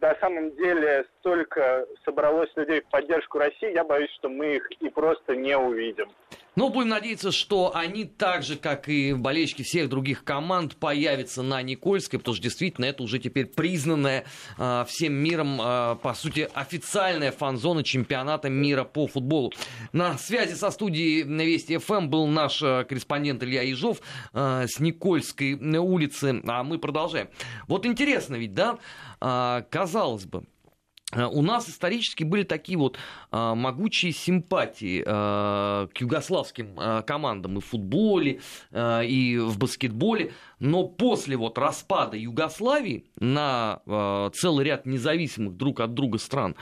на 0.00 0.14
самом 0.16 0.54
деле 0.56 1.04
столько 1.18 1.86
собралось 2.04 2.50
людей 2.56 2.80
в 2.80 2.86
поддержку 2.86 3.38
России, 3.38 3.72
я 3.72 3.84
боюсь, 3.84 4.10
что 4.12 4.28
мы 4.28 4.56
их 4.56 4.70
и 4.80 4.88
просто 4.88 5.36
не 5.36 5.56
увидим. 5.56 6.10
Но 6.56 6.68
будем 6.68 6.90
надеяться, 6.90 7.32
что 7.32 7.74
они 7.74 8.04
так 8.04 8.42
же, 8.42 8.56
как 8.56 8.88
и 8.88 9.12
болельщики 9.12 9.62
всех 9.62 9.88
других 9.88 10.24
команд, 10.24 10.76
появятся 10.76 11.42
на 11.42 11.62
Никольской, 11.62 12.18
потому 12.18 12.34
что 12.34 12.44
действительно 12.44 12.84
это 12.84 13.02
уже 13.02 13.18
теперь 13.18 13.46
признанная 13.46 14.24
э, 14.56 14.84
всем 14.88 15.14
миром, 15.14 15.60
э, 15.60 15.96
по 16.02 16.14
сути, 16.14 16.48
официальная 16.54 17.32
фан-зона 17.32 17.82
чемпионата 17.82 18.48
мира 18.48 18.84
по 18.84 19.06
футболу. 19.06 19.52
На 19.92 20.16
связи 20.18 20.54
со 20.54 20.70
студией 20.70 21.22
Вести 21.22 21.78
ФМ 21.78 22.08
был 22.08 22.26
наш 22.26 22.62
э, 22.62 22.84
корреспондент 22.84 23.42
Илья 23.42 23.62
Ежов 23.62 24.00
э, 24.32 24.66
с 24.68 24.78
Никольской 24.78 25.54
улицы, 25.54 26.40
а 26.46 26.62
мы 26.62 26.78
продолжаем. 26.78 27.28
Вот 27.66 27.84
интересно 27.84 28.36
ведь, 28.36 28.54
да, 28.54 28.78
э, 29.20 29.62
казалось 29.70 30.24
бы, 30.24 30.44
у 31.14 31.42
нас 31.42 31.68
исторически 31.68 32.24
были 32.24 32.42
такие 32.42 32.78
вот 32.78 32.98
а, 33.30 33.54
могучие 33.54 34.12
симпатии 34.12 35.02
а, 35.06 35.88
к 35.88 36.00
югославским 36.00 36.74
а, 36.76 37.02
командам 37.02 37.58
и 37.58 37.60
в 37.60 37.64
футболе, 37.64 38.40
и 38.72 39.38
в 39.40 39.58
баскетболе, 39.58 40.32
но 40.64 40.84
после 40.84 41.36
вот 41.36 41.58
распада 41.58 42.16
Югославии 42.16 43.04
на 43.18 43.82
а, 43.86 44.30
целый 44.30 44.64
ряд 44.64 44.86
независимых 44.86 45.58
друг 45.58 45.80
от 45.80 45.92
друга 45.92 46.16
стран 46.18 46.56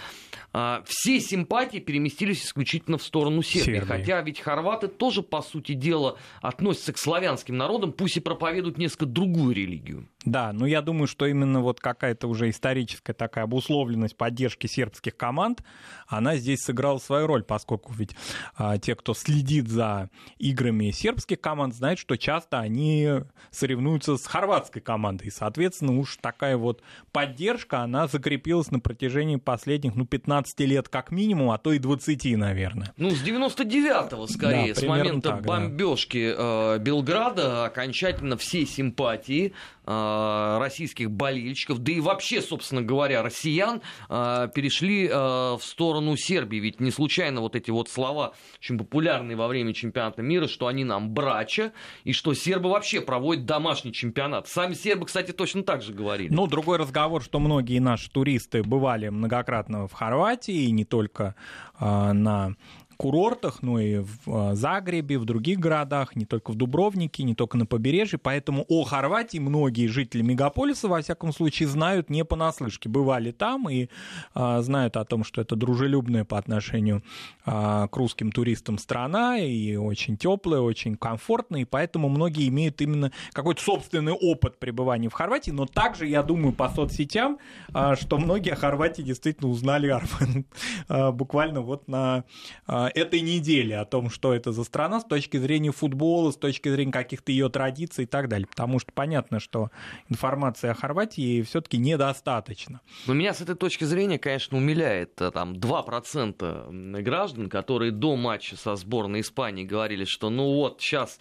а, 0.52 0.82
все 0.84 1.20
симпатии 1.20 1.78
переместились 1.78 2.44
исключительно 2.44 2.98
в 2.98 3.02
сторону 3.04 3.42
Сербии. 3.42 3.74
Сербии. 3.74 3.86
Хотя 3.86 4.20
ведь 4.22 4.40
хорваты 4.40 4.88
тоже, 4.88 5.22
по 5.22 5.40
сути 5.40 5.72
дела, 5.74 6.18
относятся 6.40 6.92
к 6.92 6.98
славянским 6.98 7.56
народам, 7.56 7.92
пусть 7.92 8.16
и 8.16 8.20
проповедуют 8.20 8.76
несколько 8.76 9.06
другую 9.06 9.54
религию. 9.54 10.08
Да, 10.24 10.52
но 10.52 10.66
я 10.66 10.82
думаю, 10.82 11.06
что 11.06 11.26
именно 11.26 11.60
вот 11.60 11.80
какая-то 11.80 12.26
уже 12.26 12.50
историческая 12.50 13.12
такая 13.12 13.44
обусловленность 13.44 14.16
поддержки 14.16 14.66
сербских 14.66 15.16
команд, 15.16 15.62
она 16.08 16.36
здесь 16.36 16.60
сыграла 16.60 16.98
свою 16.98 17.26
роль, 17.28 17.44
поскольку 17.44 17.92
ведь 17.92 18.16
а, 18.56 18.78
те, 18.78 18.96
кто 18.96 19.14
следит 19.14 19.68
за 19.68 20.10
играми 20.38 20.90
сербских 20.90 21.40
команд, 21.40 21.74
знают, 21.74 22.00
что 22.00 22.16
часто 22.16 22.58
они 22.58 23.08
соревнуются 23.50 23.91
с 24.00 24.26
хорватской 24.26 24.82
командой. 24.82 25.28
И, 25.28 25.30
соответственно, 25.30 25.98
уж 25.98 26.16
такая 26.20 26.56
вот 26.56 26.82
поддержка, 27.12 27.80
она 27.80 28.06
закрепилась 28.06 28.70
на 28.70 28.80
протяжении 28.80 29.36
последних, 29.36 29.94
ну, 29.94 30.06
15 30.06 30.60
лет 30.60 30.88
как 30.88 31.10
минимум, 31.10 31.50
а 31.50 31.58
то 31.58 31.72
и 31.72 31.78
20, 31.78 32.36
наверное. 32.36 32.92
Ну, 32.96 33.10
с 33.10 33.22
99-го 33.22 34.26
скорее, 34.26 34.74
да, 34.74 34.80
с 34.80 34.82
момента 34.84 35.30
так, 35.30 35.42
бомбежки 35.42 36.34
да. 36.36 36.76
э, 36.76 36.78
Белграда 36.80 37.64
окончательно 37.64 38.36
все 38.36 38.66
симпатии 38.66 39.52
Э, 39.84 40.58
российских 40.60 41.10
болельщиков, 41.10 41.80
да 41.80 41.90
и 41.90 41.98
вообще, 41.98 42.40
собственно 42.40 42.82
говоря, 42.82 43.20
россиян 43.20 43.82
э, 44.08 44.48
перешли 44.54 45.08
в 45.08 45.60
сторону 45.60 46.16
Сербии. 46.16 46.58
Ведь 46.58 46.78
не 46.78 46.92
случайно 46.92 47.40
вот 47.40 47.56
эти 47.56 47.70
вот 47.70 47.88
слова, 47.88 48.34
очень 48.58 48.78
популярные 48.78 49.36
во 49.36 49.48
время 49.48 49.74
чемпионата 49.74 50.22
мира, 50.22 50.46
что 50.46 50.68
они 50.68 50.84
нам 50.84 51.10
брача, 51.10 51.72
и 52.04 52.12
что 52.12 52.32
сербы 52.34 52.70
вообще 52.70 53.00
проводят 53.00 53.44
домашний 53.72 53.92
чемпионат. 53.92 54.48
Сами 54.48 54.74
сербы, 54.74 55.06
кстати, 55.06 55.32
точно 55.32 55.62
так 55.62 55.80
же 55.80 55.94
говорили. 55.94 56.28
Ну, 56.30 56.46
другой 56.46 56.76
разговор, 56.76 57.22
что 57.22 57.40
многие 57.40 57.78
наши 57.78 58.10
туристы 58.10 58.62
бывали 58.62 59.08
многократно 59.08 59.88
в 59.88 59.92
Хорватии, 59.92 60.64
и 60.64 60.70
не 60.70 60.84
только 60.84 61.34
на 61.80 62.54
курортах, 63.02 63.62
но 63.62 63.80
и 63.80 63.98
в 63.98 64.18
а, 64.28 64.54
Загребе, 64.54 65.18
в 65.18 65.24
других 65.24 65.58
городах, 65.58 66.14
не 66.14 66.24
только 66.24 66.52
в 66.52 66.54
Дубровнике, 66.54 67.24
не 67.24 67.34
только 67.34 67.58
на 67.58 67.66
побережье. 67.66 68.16
Поэтому 68.16 68.64
о 68.68 68.84
Хорватии 68.84 69.38
многие 69.38 69.88
жители 69.88 70.22
мегаполиса, 70.22 70.86
во 70.86 71.02
всяком 71.02 71.32
случае, 71.32 71.68
знают 71.68 72.10
не 72.10 72.24
понаслышке. 72.24 72.88
Бывали 72.88 73.32
там 73.32 73.68
и 73.68 73.88
а, 74.34 74.62
знают 74.62 74.96
о 74.96 75.04
том, 75.04 75.24
что 75.24 75.40
это 75.40 75.56
дружелюбная 75.56 76.24
по 76.24 76.38
отношению 76.38 77.02
а, 77.44 77.88
к 77.88 77.96
русским 77.96 78.30
туристам 78.30 78.78
страна 78.78 79.36
и 79.40 79.74
очень 79.74 80.16
теплая, 80.16 80.60
очень 80.60 80.96
комфортная. 80.96 81.62
И 81.62 81.64
поэтому 81.64 82.08
многие 82.08 82.46
имеют 82.46 82.80
именно 82.80 83.10
какой-то 83.32 83.60
собственный 83.64 84.12
опыт 84.12 84.60
пребывания 84.60 85.08
в 85.08 85.12
Хорватии. 85.12 85.50
Но 85.50 85.66
также, 85.66 86.06
я 86.06 86.22
думаю, 86.22 86.52
по 86.52 86.68
соцсетям, 86.68 87.38
а, 87.74 87.96
что 87.96 88.16
многие 88.16 88.52
о 88.52 88.56
Хорватии 88.56 89.02
действительно 89.02 89.50
узнали 89.50 89.92
а, 90.88 91.10
буквально 91.10 91.62
вот 91.62 91.88
на 91.88 92.22
а, 92.68 92.91
этой 92.94 93.20
недели 93.20 93.72
о 93.72 93.84
том, 93.84 94.10
что 94.10 94.32
это 94.32 94.52
за 94.52 94.64
страна 94.64 95.00
с 95.00 95.04
точки 95.04 95.36
зрения 95.36 95.72
футбола, 95.72 96.30
с 96.30 96.36
точки 96.36 96.68
зрения 96.68 96.92
каких-то 96.92 97.32
ее 97.32 97.48
традиций 97.48 98.04
и 98.04 98.06
так 98.06 98.28
далее. 98.28 98.46
Потому 98.46 98.78
что 98.78 98.92
понятно, 98.92 99.40
что 99.40 99.70
информации 100.08 100.68
о 100.68 100.74
Хорватии 100.74 101.42
все-таки 101.42 101.78
недостаточно. 101.78 102.80
Но 103.06 103.14
меня 103.14 103.34
с 103.34 103.40
этой 103.40 103.56
точки 103.56 103.84
зрения, 103.84 104.18
конечно, 104.18 104.56
умиляет 104.56 105.20
э, 105.20 105.30
там 105.30 105.54
2% 105.54 107.02
граждан, 107.02 107.48
которые 107.48 107.92
до 107.92 108.16
матча 108.16 108.56
со 108.56 108.76
сборной 108.76 109.20
Испании 109.20 109.64
говорили, 109.64 110.04
что 110.04 110.30
ну 110.30 110.54
вот 110.54 110.80
сейчас 110.80 111.18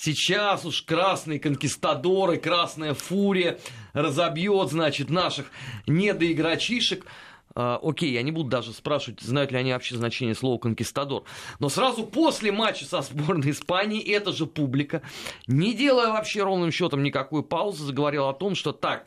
Сейчас 0.00 0.64
уж 0.64 0.82
красные 0.82 1.40
конкистадоры, 1.40 2.36
красная 2.36 2.94
фурия 2.94 3.58
разобьет, 3.94 4.70
значит, 4.70 5.10
наших 5.10 5.50
недоигрочишек. 5.88 7.04
А, 7.60 7.80
окей, 7.82 8.12
я 8.12 8.22
не 8.22 8.30
буду 8.30 8.48
даже 8.48 8.72
спрашивать, 8.72 9.20
знают 9.20 9.50
ли 9.50 9.58
они 9.58 9.72
вообще 9.72 9.96
значение 9.96 10.36
слова 10.36 10.60
«конкистадор». 10.60 11.24
Но 11.58 11.68
сразу 11.68 12.04
после 12.04 12.52
матча 12.52 12.84
со 12.84 13.02
сборной 13.02 13.50
Испании 13.50 14.00
эта 14.00 14.30
же 14.30 14.46
публика, 14.46 15.02
не 15.48 15.74
делая 15.74 16.12
вообще 16.12 16.44
ровным 16.44 16.70
счетом 16.70 17.02
никакой 17.02 17.42
паузы, 17.42 17.82
заговорила 17.82 18.30
о 18.30 18.32
том, 18.32 18.54
что 18.54 18.70
так, 18.70 19.06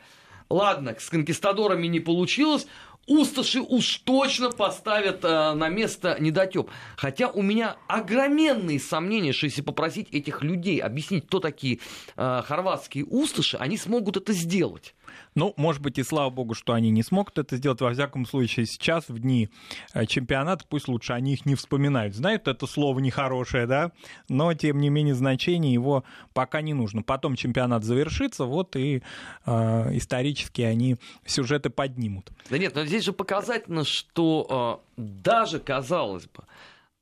ладно, 0.50 0.94
с 0.98 1.08
конкистадорами 1.08 1.86
не 1.86 2.00
получилось, 2.00 2.66
Усташи 3.08 3.60
уж 3.60 3.96
точно 4.04 4.50
поставят 4.50 5.24
э, 5.24 5.54
на 5.54 5.68
место 5.68 6.16
недотеп. 6.20 6.70
Хотя 6.96 7.28
у 7.28 7.42
меня 7.42 7.76
огроменные 7.88 8.78
сомнения, 8.78 9.32
что 9.32 9.46
если 9.46 9.60
попросить 9.60 10.08
этих 10.12 10.42
людей 10.42 10.78
объяснить, 10.78 11.26
кто 11.26 11.40
такие 11.40 11.80
э, 12.16 12.42
хорватские 12.44 13.04
усташи, 13.06 13.56
они 13.56 13.76
смогут 13.76 14.18
это 14.18 14.32
сделать. 14.32 14.94
Ну, 15.34 15.54
может 15.56 15.80
быть, 15.80 15.98
и 15.98 16.02
слава 16.02 16.30
богу, 16.30 16.54
что 16.54 16.74
они 16.74 16.90
не 16.90 17.02
смогут 17.02 17.38
это 17.38 17.56
сделать. 17.56 17.80
Во 17.80 17.92
всяком 17.92 18.26
случае, 18.26 18.66
сейчас, 18.66 19.08
в 19.08 19.18
дни 19.18 19.48
э, 19.94 20.06
чемпионата, 20.06 20.64
пусть 20.68 20.88
лучше 20.88 21.14
они 21.14 21.34
их 21.34 21.46
не 21.46 21.54
вспоминают. 21.54 22.14
Знают, 22.14 22.48
это 22.48 22.66
слово 22.66 22.98
нехорошее, 22.98 23.66
да, 23.66 23.92
но, 24.28 24.52
тем 24.54 24.78
не 24.78 24.90
менее, 24.90 25.14
значение 25.14 25.72
его 25.72 26.04
пока 26.34 26.60
не 26.60 26.74
нужно. 26.74 27.02
Потом 27.02 27.36
чемпионат 27.36 27.84
завершится, 27.84 28.44
вот 28.44 28.76
и 28.76 29.02
э, 29.46 29.96
исторически 29.96 30.62
они 30.62 30.96
сюжеты 31.24 31.70
поднимут. 31.70 32.30
Да 32.50 32.58
нет, 32.58 32.74
но 32.74 32.84
здесь 32.84 33.04
же 33.04 33.12
показательно, 33.12 33.84
что 33.84 34.82
э, 34.96 35.02
даже, 35.02 35.58
казалось 35.58 36.26
бы, 36.26 36.44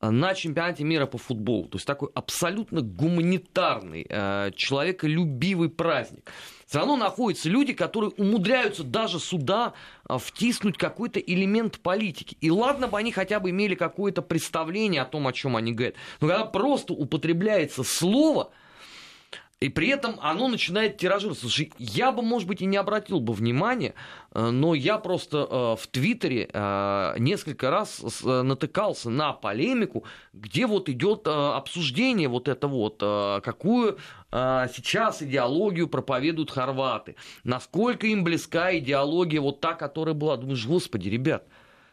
на 0.01 0.35
чемпионате 0.35 0.85
мира 0.85 1.07
по 1.07 1.19
футболу. 1.19 1.69
То 1.69 1.77
есть 1.77 1.87
такой 1.87 2.09
абсолютно 2.15 2.81
гуманитарный, 2.81 4.07
э, 4.09 4.51
человеколюбивый 4.57 5.69
праздник. 5.69 6.31
Все 6.67 6.79
равно 6.79 6.97
находятся 6.97 7.49
люди, 7.49 7.73
которые 7.73 8.11
умудряются 8.17 8.83
даже 8.83 9.19
сюда 9.19 9.75
э, 10.09 10.17
втиснуть 10.19 10.79
какой-то 10.79 11.21
элемент 11.21 11.81
политики. 11.81 12.37
И 12.41 12.51
ладно 12.51 12.89
бы 12.89 12.99
они 12.99 13.13
хотя 13.13 13.41
бы 13.41 13.51
имели 13.51 13.75
какое-то 13.75 14.23
представление 14.23 15.03
о 15.03 15.07
том, 15.07 15.27
о 15.27 15.33
чем 15.33 15.57
они 15.57 15.73
говорят. 15.73 15.97
Но 16.21 16.29
когда 16.29 16.45
просто 16.47 16.95
употребляется 16.95 17.83
слово, 17.85 18.53
и 19.61 19.69
при 19.69 19.89
этом 19.89 20.19
оно 20.23 20.49
начинает 20.49 20.97
тиражировать. 20.97 21.39
Слушай, 21.39 21.71
я 21.79 22.13
бы, 22.13 22.23
может 22.23 22.49
быть, 22.49 22.63
и 22.63 22.67
не 22.67 22.79
обратил 22.79 23.21
бы 23.21 23.35
внимания, 23.35 23.95
э, 24.33 24.49
но 24.49 24.75
я 24.75 24.97
просто 24.97 25.39
э, 25.39 25.77
в 25.79 25.87
Твиттере 25.89 26.49
э, 26.51 27.15
несколько 27.19 27.71
раз 27.71 28.03
натыкался 28.23 29.11
на 29.11 29.35
полемику, 29.35 30.05
где 30.33 30.67
вот 30.67 30.89
идет 30.89 31.27
обсуждение 31.27 32.29
вот 32.29 32.49
это 32.49 32.67
вот, 32.69 32.99
какую 32.99 33.99
сейчас 34.33 35.23
идеологию 35.23 35.89
проповедуют 35.89 36.51
хорваты, 36.51 37.17
насколько 37.45 38.07
им 38.07 38.23
близка 38.25 38.77
идеология 38.79 39.41
вот 39.41 39.61
та, 39.61 39.75
которая 39.75 40.15
была. 40.15 40.37
Думаешь, 40.37 40.67
господи, 40.67 41.09
ребят, 41.09 41.47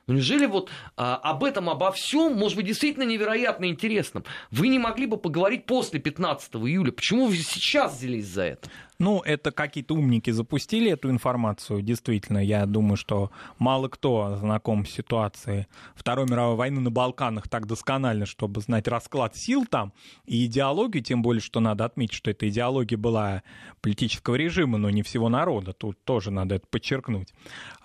ну 0.08 0.14
неужели 0.14 0.45
вот 0.45 0.70
а, 0.95 1.18
об 1.18 1.43
этом, 1.43 1.70
обо 1.70 1.91
всем, 1.91 2.34
может 2.36 2.55
быть, 2.55 2.66
действительно 2.66 3.03
невероятно 3.03 3.66
интересном, 3.66 4.24
вы 4.51 4.70
не 4.70 4.80
могли 4.80 5.05
бы 5.05 5.18
поговорить 5.18 5.66
после 5.66 5.99
15 5.99 6.55
июля? 6.55 6.91
Почему 6.91 7.28
вы 7.28 7.36
сейчас 7.36 7.97
взялись 7.97 8.26
за 8.26 8.43
это? 8.43 8.70
Ну, 9.00 9.22
это 9.22 9.52
какие-то 9.52 9.93
умники 9.93 10.32
запустили 10.32 10.91
эту 10.91 11.12
информацию, 11.12 11.84
действительно. 11.84 12.39
Я 12.39 12.66
думаю, 12.66 12.98
что 12.98 13.30
мало 13.60 13.89
кто 13.89 14.38
знаком 14.39 14.86
с 14.86 14.89
ситуацией 14.89 15.68
Второй 15.93 16.26
мировой 16.26 16.56
войны 16.56 16.80
на 16.82 16.89
Балканах 16.89 17.48
так 17.48 17.68
досконально, 17.68 18.26
чтобы 18.26 18.62
знать 18.62 18.88
расклад 18.88 19.36
сил 19.36 19.66
там 19.70 19.93
и 20.26 20.45
идеологию, 20.45 21.04
тем 21.04 21.22
более, 21.22 21.41
что 21.41 21.60
надо 21.60 21.86
отметить, 21.86 22.16
что 22.16 22.32
эта 22.32 22.50
идеология 22.50 22.98
была 22.98 23.43
политического 23.82 24.36
режима, 24.36 24.80
но 24.80 24.89
не 24.89 25.04
всего 25.04 25.30
народа. 25.30 25.74
Тут 25.74 26.04
тоже 26.04 26.32
надо 26.32 26.56
это 26.56 26.66
подчеркнуть. 26.68 27.28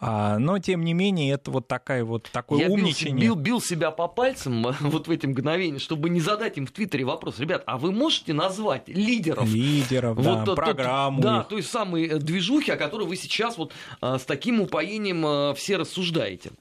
А, 0.00 0.38
но, 0.38 0.58
тем 0.58 0.82
не 0.82 0.94
менее, 0.94 1.34
это 1.34 1.50
вот 1.50 1.68
такая 1.68 2.04
вот 2.04 2.30
такое 2.32 2.60
Я 2.60 2.70
умничание. 2.70 3.20
Бил, 3.20 3.34
бил, 3.34 3.44
бил 3.44 3.60
себя 3.60 3.90
по 3.90 4.08
пальцам 4.08 4.66
вот 4.80 5.08
в 5.08 5.10
эти 5.10 5.26
мгновения, 5.26 5.78
чтобы 5.78 6.08
не 6.08 6.20
задать 6.20 6.56
им 6.56 6.66
в 6.66 6.72
Твиттере 6.72 7.04
вопрос. 7.04 7.38
Ребят, 7.38 7.62
а 7.66 7.76
вы 7.76 7.92
можете 7.92 8.32
назвать 8.32 8.88
лидеров? 8.88 9.46
Лидеров, 9.46 10.16
вот, 10.16 10.44
да, 10.44 10.54
программ 10.54 11.01
самой. 11.04 11.22
Да, 11.22 11.42
той 11.42 11.62
самой 11.62 12.06
э, 12.06 12.18
движухи, 12.18 12.70
о 12.70 12.76
которой 12.76 13.06
вы 13.06 13.16
сейчас 13.16 13.58
вот 13.58 13.72
э, 14.00 14.18
с 14.18 14.24
таким 14.24 14.60
упоением 14.60 15.24
э, 15.26 15.54
все 15.54 15.76
рассуждаете. 15.76 16.52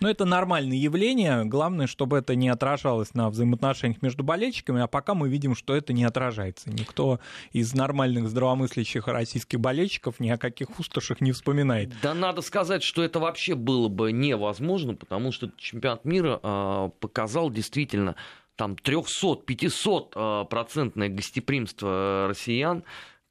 Ну, 0.00 0.08
это 0.08 0.24
нормальное 0.24 0.76
явление. 0.76 1.44
Главное, 1.44 1.86
чтобы 1.86 2.18
это 2.18 2.34
не 2.34 2.48
отражалось 2.48 3.14
на 3.14 3.28
взаимоотношениях 3.30 4.02
между 4.02 4.22
болельщиками, 4.22 4.80
а 4.80 4.86
пока 4.86 5.14
мы 5.14 5.28
видим, 5.28 5.54
что 5.54 5.74
это 5.74 5.92
не 5.92 6.04
отражается. 6.04 6.70
Никто 6.70 7.20
из 7.52 7.74
нормальных 7.74 8.28
здравомыслящих 8.28 9.06
российских 9.08 9.60
болельщиков 9.60 10.20
ни 10.20 10.30
о 10.30 10.38
каких 10.38 10.72
пустошах 10.72 11.20
не 11.20 11.32
вспоминает. 11.32 11.92
Да 12.02 12.14
надо 12.14 12.42
сказать, 12.42 12.82
что 12.82 13.02
это 13.02 13.18
вообще 13.18 13.54
было 13.54 13.88
бы 13.88 14.12
невозможно, 14.12 14.94
потому 14.94 15.32
что 15.32 15.50
чемпионат 15.56 16.04
мира 16.04 16.40
э, 16.42 16.90
показал 17.00 17.50
действительно 17.50 18.16
там 18.56 18.72
300-500 18.72 20.08
э, 20.14 20.44
процентное 20.48 21.08
гостеприимство 21.08 22.26
россиян, 22.28 22.84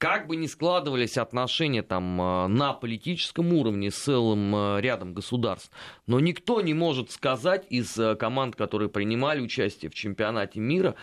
как 0.06 0.28
бы 0.28 0.36
ни 0.36 0.46
складывались 0.46 1.18
отношения 1.18 1.82
там 1.82 2.22
э, 2.22 2.48
на 2.48 2.74
политическом 2.74 3.52
уровне 3.54 3.90
с 3.90 3.96
целым 3.96 4.56
э, 4.56 4.80
рядом 4.80 5.16
государств, 5.16 5.72
но 6.06 6.20
никто 6.20 6.62
не 6.62 6.76
может 6.76 7.10
сказать 7.10 7.66
из 7.72 7.98
э, 7.98 8.16
команд, 8.16 8.56
которые 8.56 8.88
принимали 8.88 9.42
участие 9.42 9.90
в 9.90 9.96
чемпионате 9.96 10.60
мира 10.60 10.94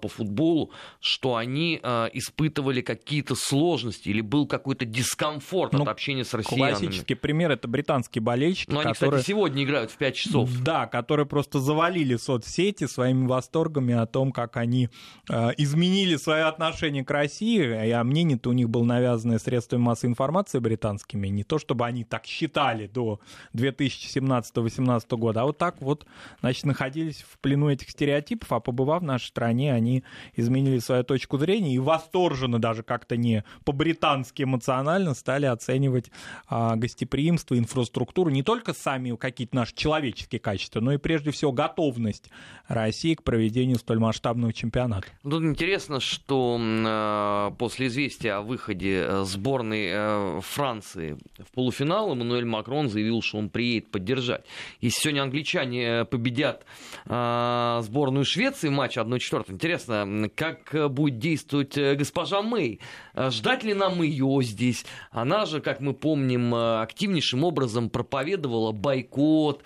по 0.00 0.08
футболу, 0.08 0.70
что 1.00 1.36
они 1.36 1.76
испытывали 1.76 2.80
какие-то 2.80 3.34
сложности 3.34 4.08
или 4.08 4.20
был 4.20 4.46
какой-то 4.46 4.84
дискомфорт 4.84 5.72
ну, 5.72 5.82
от 5.82 5.88
общения 5.88 6.24
с 6.24 6.32
россиянами. 6.32 6.70
Классический 6.70 7.14
пример 7.14 7.50
это 7.50 7.68
британские 7.68 8.22
болельщики. 8.22 8.70
Но 8.70 8.80
они, 8.80 8.92
которые... 8.92 9.20
кстати, 9.20 9.26
сегодня 9.26 9.64
играют 9.64 9.90
в 9.90 9.96
5 9.96 10.14
часов. 10.14 10.50
Да, 10.62 10.86
которые 10.86 11.26
просто 11.26 11.60
завалили 11.60 12.16
соцсети 12.16 12.86
своими 12.86 13.26
восторгами 13.26 13.94
о 13.94 14.06
том, 14.06 14.32
как 14.32 14.56
они 14.56 14.88
изменили 15.28 16.16
свое 16.16 16.44
отношение 16.44 17.04
к 17.04 17.10
России, 17.10 17.60
а 17.60 18.04
мнение 18.04 18.20
мнение-то 18.20 18.50
у 18.50 18.52
них 18.52 18.68
было 18.68 18.84
навязанное 18.84 19.38
средствами 19.38 19.80
массовой 19.80 20.10
информации 20.10 20.58
британскими, 20.58 21.28
не 21.28 21.42
то 21.42 21.58
чтобы 21.58 21.86
они 21.86 22.04
так 22.04 22.26
считали 22.26 22.86
до 22.86 23.20
2017-2018 23.54 25.16
года, 25.16 25.42
а 25.42 25.44
вот 25.46 25.58
так 25.58 25.80
вот, 25.80 26.06
значит, 26.40 26.64
находились 26.64 27.24
в 27.28 27.38
плену 27.38 27.70
этих 27.70 27.90
стереотипов, 27.90 28.52
а 28.52 28.60
побывав 28.60 29.02
в 29.02 29.04
нашей 29.04 29.28
стране, 29.28 29.69
они 29.70 30.04
изменили 30.34 30.78
свою 30.78 31.04
точку 31.04 31.38
зрения 31.38 31.74
и 31.74 31.78
восторженно 31.78 32.58
даже 32.58 32.82
как-то 32.82 33.16
не 33.16 33.44
по-британски 33.64 34.42
эмоционально 34.42 35.14
стали 35.14 35.46
оценивать 35.46 36.10
а, 36.48 36.76
гостеприимство, 36.76 37.58
инфраструктуру, 37.58 38.30
не 38.30 38.42
только 38.42 38.74
сами 38.74 39.14
какие-то 39.16 39.56
наши 39.56 39.74
человеческие 39.74 40.40
качества, 40.40 40.80
но 40.80 40.92
и 40.92 40.98
прежде 40.98 41.30
всего 41.30 41.52
готовность 41.52 42.30
России 42.68 43.14
к 43.14 43.22
проведению 43.22 43.78
столь 43.78 43.98
масштабного 43.98 44.52
чемпионата. 44.52 45.06
Тут 45.22 45.42
интересно, 45.42 46.00
что 46.00 46.58
э, 46.60 47.50
после 47.58 47.88
известия 47.88 48.38
о 48.38 48.42
выходе 48.42 49.04
э, 49.06 49.24
сборной 49.24 49.88
э, 49.90 50.40
Франции 50.42 51.18
в 51.38 51.50
полуфинал, 51.52 52.12
Эммануэль 52.12 52.44
Макрон 52.44 52.88
заявил, 52.88 53.22
что 53.22 53.38
он 53.38 53.50
приедет 53.50 53.90
поддержать. 53.90 54.44
Если 54.80 55.00
сегодня 55.00 55.22
англичане 55.22 55.84
э, 55.84 56.04
победят 56.04 56.64
сборную 57.04 58.24
Швеции 58.24 58.68
в 58.68 58.72
матче 58.72 59.00
1-4, 59.00 59.49
интересно, 59.50 60.30
как 60.34 60.74
будет 60.90 61.18
действовать 61.18 61.76
госпожа 61.96 62.42
Мэй? 62.42 62.80
Ждать 63.16 63.64
ли 63.64 63.74
нам 63.74 64.02
ее 64.02 64.40
здесь? 64.42 64.84
Она 65.10 65.46
же, 65.46 65.60
как 65.60 65.80
мы 65.80 65.94
помним, 65.94 66.54
активнейшим 66.54 67.44
образом 67.44 67.90
проповедовала 67.90 68.72
бойкот 68.72 69.62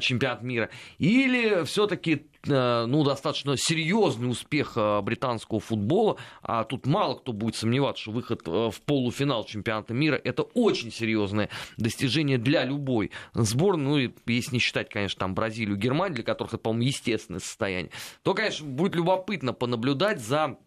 чемпионат 0.00 0.42
мира. 0.42 0.70
Или 0.98 1.64
все-таки 1.64 2.26
Э, 2.37 2.37
ну, 2.46 3.04
достаточно 3.04 3.56
серьезный 3.56 4.30
успех 4.30 4.72
э, 4.76 5.00
британского 5.00 5.60
футбола, 5.60 6.16
а 6.42 6.64
тут 6.64 6.86
мало 6.86 7.14
кто 7.14 7.32
будет 7.32 7.56
сомневаться, 7.56 8.02
что 8.02 8.12
выход 8.12 8.42
э, 8.46 8.70
в 8.70 8.80
полуфинал 8.82 9.44
чемпионата 9.44 9.92
мира– 9.92 10.20
это 10.24 10.42
очень 10.42 10.92
серьезное 10.92 11.48
достижение 11.76 12.38
для 12.38 12.64
любой 12.64 13.10
сборной, 13.34 14.08
ну, 14.08 14.12
если 14.26 14.54
не 14.54 14.60
считать, 14.60 14.88
конечно, 14.88 15.18
там 15.20 15.34
Бразилию, 15.34 15.76
Германию, 15.76 16.16
для 16.16 16.24
которых 16.24 16.54
это, 16.54 16.62
по-моему, 16.62 16.86
естественное 16.86 17.40
состояние, 17.40 17.90
то, 18.22 18.34
конечно, 18.34 18.66
будет 18.66 18.94
любопытно 18.94 19.52
понаблюдать 19.52 20.20
за 20.20 20.58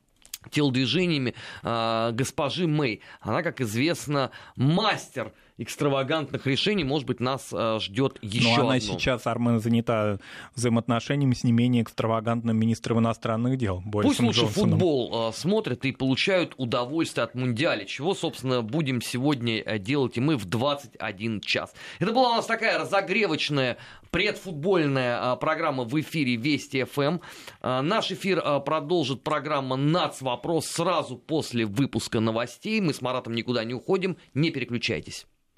телодвижениями 0.49 1.35
э, 1.63 2.11
госпожи 2.13 2.67
Мэй. 2.67 3.01
Она, 3.21 3.43
как 3.43 3.61
известно, 3.61 4.31
мастер 4.55 5.33
экстравагантных 5.57 6.47
решений, 6.47 6.83
может 6.83 7.05
быть, 7.07 7.19
нас 7.19 7.49
э, 7.53 7.77
ждет 7.79 8.17
еще 8.23 8.47
Но 8.57 8.67
она 8.67 8.73
одно. 8.75 8.79
сейчас, 8.79 9.27
Армен, 9.27 9.59
занята 9.59 10.17
взаимоотношениями 10.55 11.35
с 11.35 11.43
не 11.43 11.51
менее 11.51 11.83
экстравагантным 11.83 12.57
министром 12.57 12.99
иностранных 12.99 13.57
дел. 13.57 13.81
Борисом 13.85 14.09
Пусть 14.09 14.19
лучше 14.21 14.41
Джонсоном. 14.53 14.71
футбол 14.71 15.29
э, 15.29 15.33
смотрят 15.33 15.85
и 15.85 15.91
получают 15.91 16.55
удовольствие 16.57 17.25
от 17.25 17.35
Мундиаля, 17.35 17.85
чего, 17.85 18.15
собственно, 18.15 18.63
будем 18.63 19.01
сегодня 19.01 19.59
э, 19.61 19.77
делать 19.77 20.17
и 20.17 20.19
мы 20.21 20.35
в 20.35 20.45
21 20.45 21.41
час. 21.41 21.73
Это 21.99 22.11
была 22.11 22.31
у 22.31 22.35
нас 22.37 22.45
такая 22.47 22.79
разогревочная 22.79 23.77
предфутбольная 24.11 25.35
программа 25.37 25.83
в 25.85 25.99
эфире 25.99 26.35
Вести 26.35 26.83
ФМ. 26.83 27.19
Наш 27.61 28.11
эфир 28.11 28.41
продолжит 28.61 29.23
программа 29.23 29.77
«Нац. 29.77 30.21
Вопрос» 30.21 30.67
сразу 30.67 31.17
после 31.17 31.65
выпуска 31.65 32.19
новостей. 32.19 32.79
Мы 32.81 32.93
с 32.93 33.01
Маратом 33.01 33.33
никуда 33.33 33.63
не 33.63 33.73
уходим, 33.73 34.17
не 34.33 34.51
переключайтесь. 34.51 35.25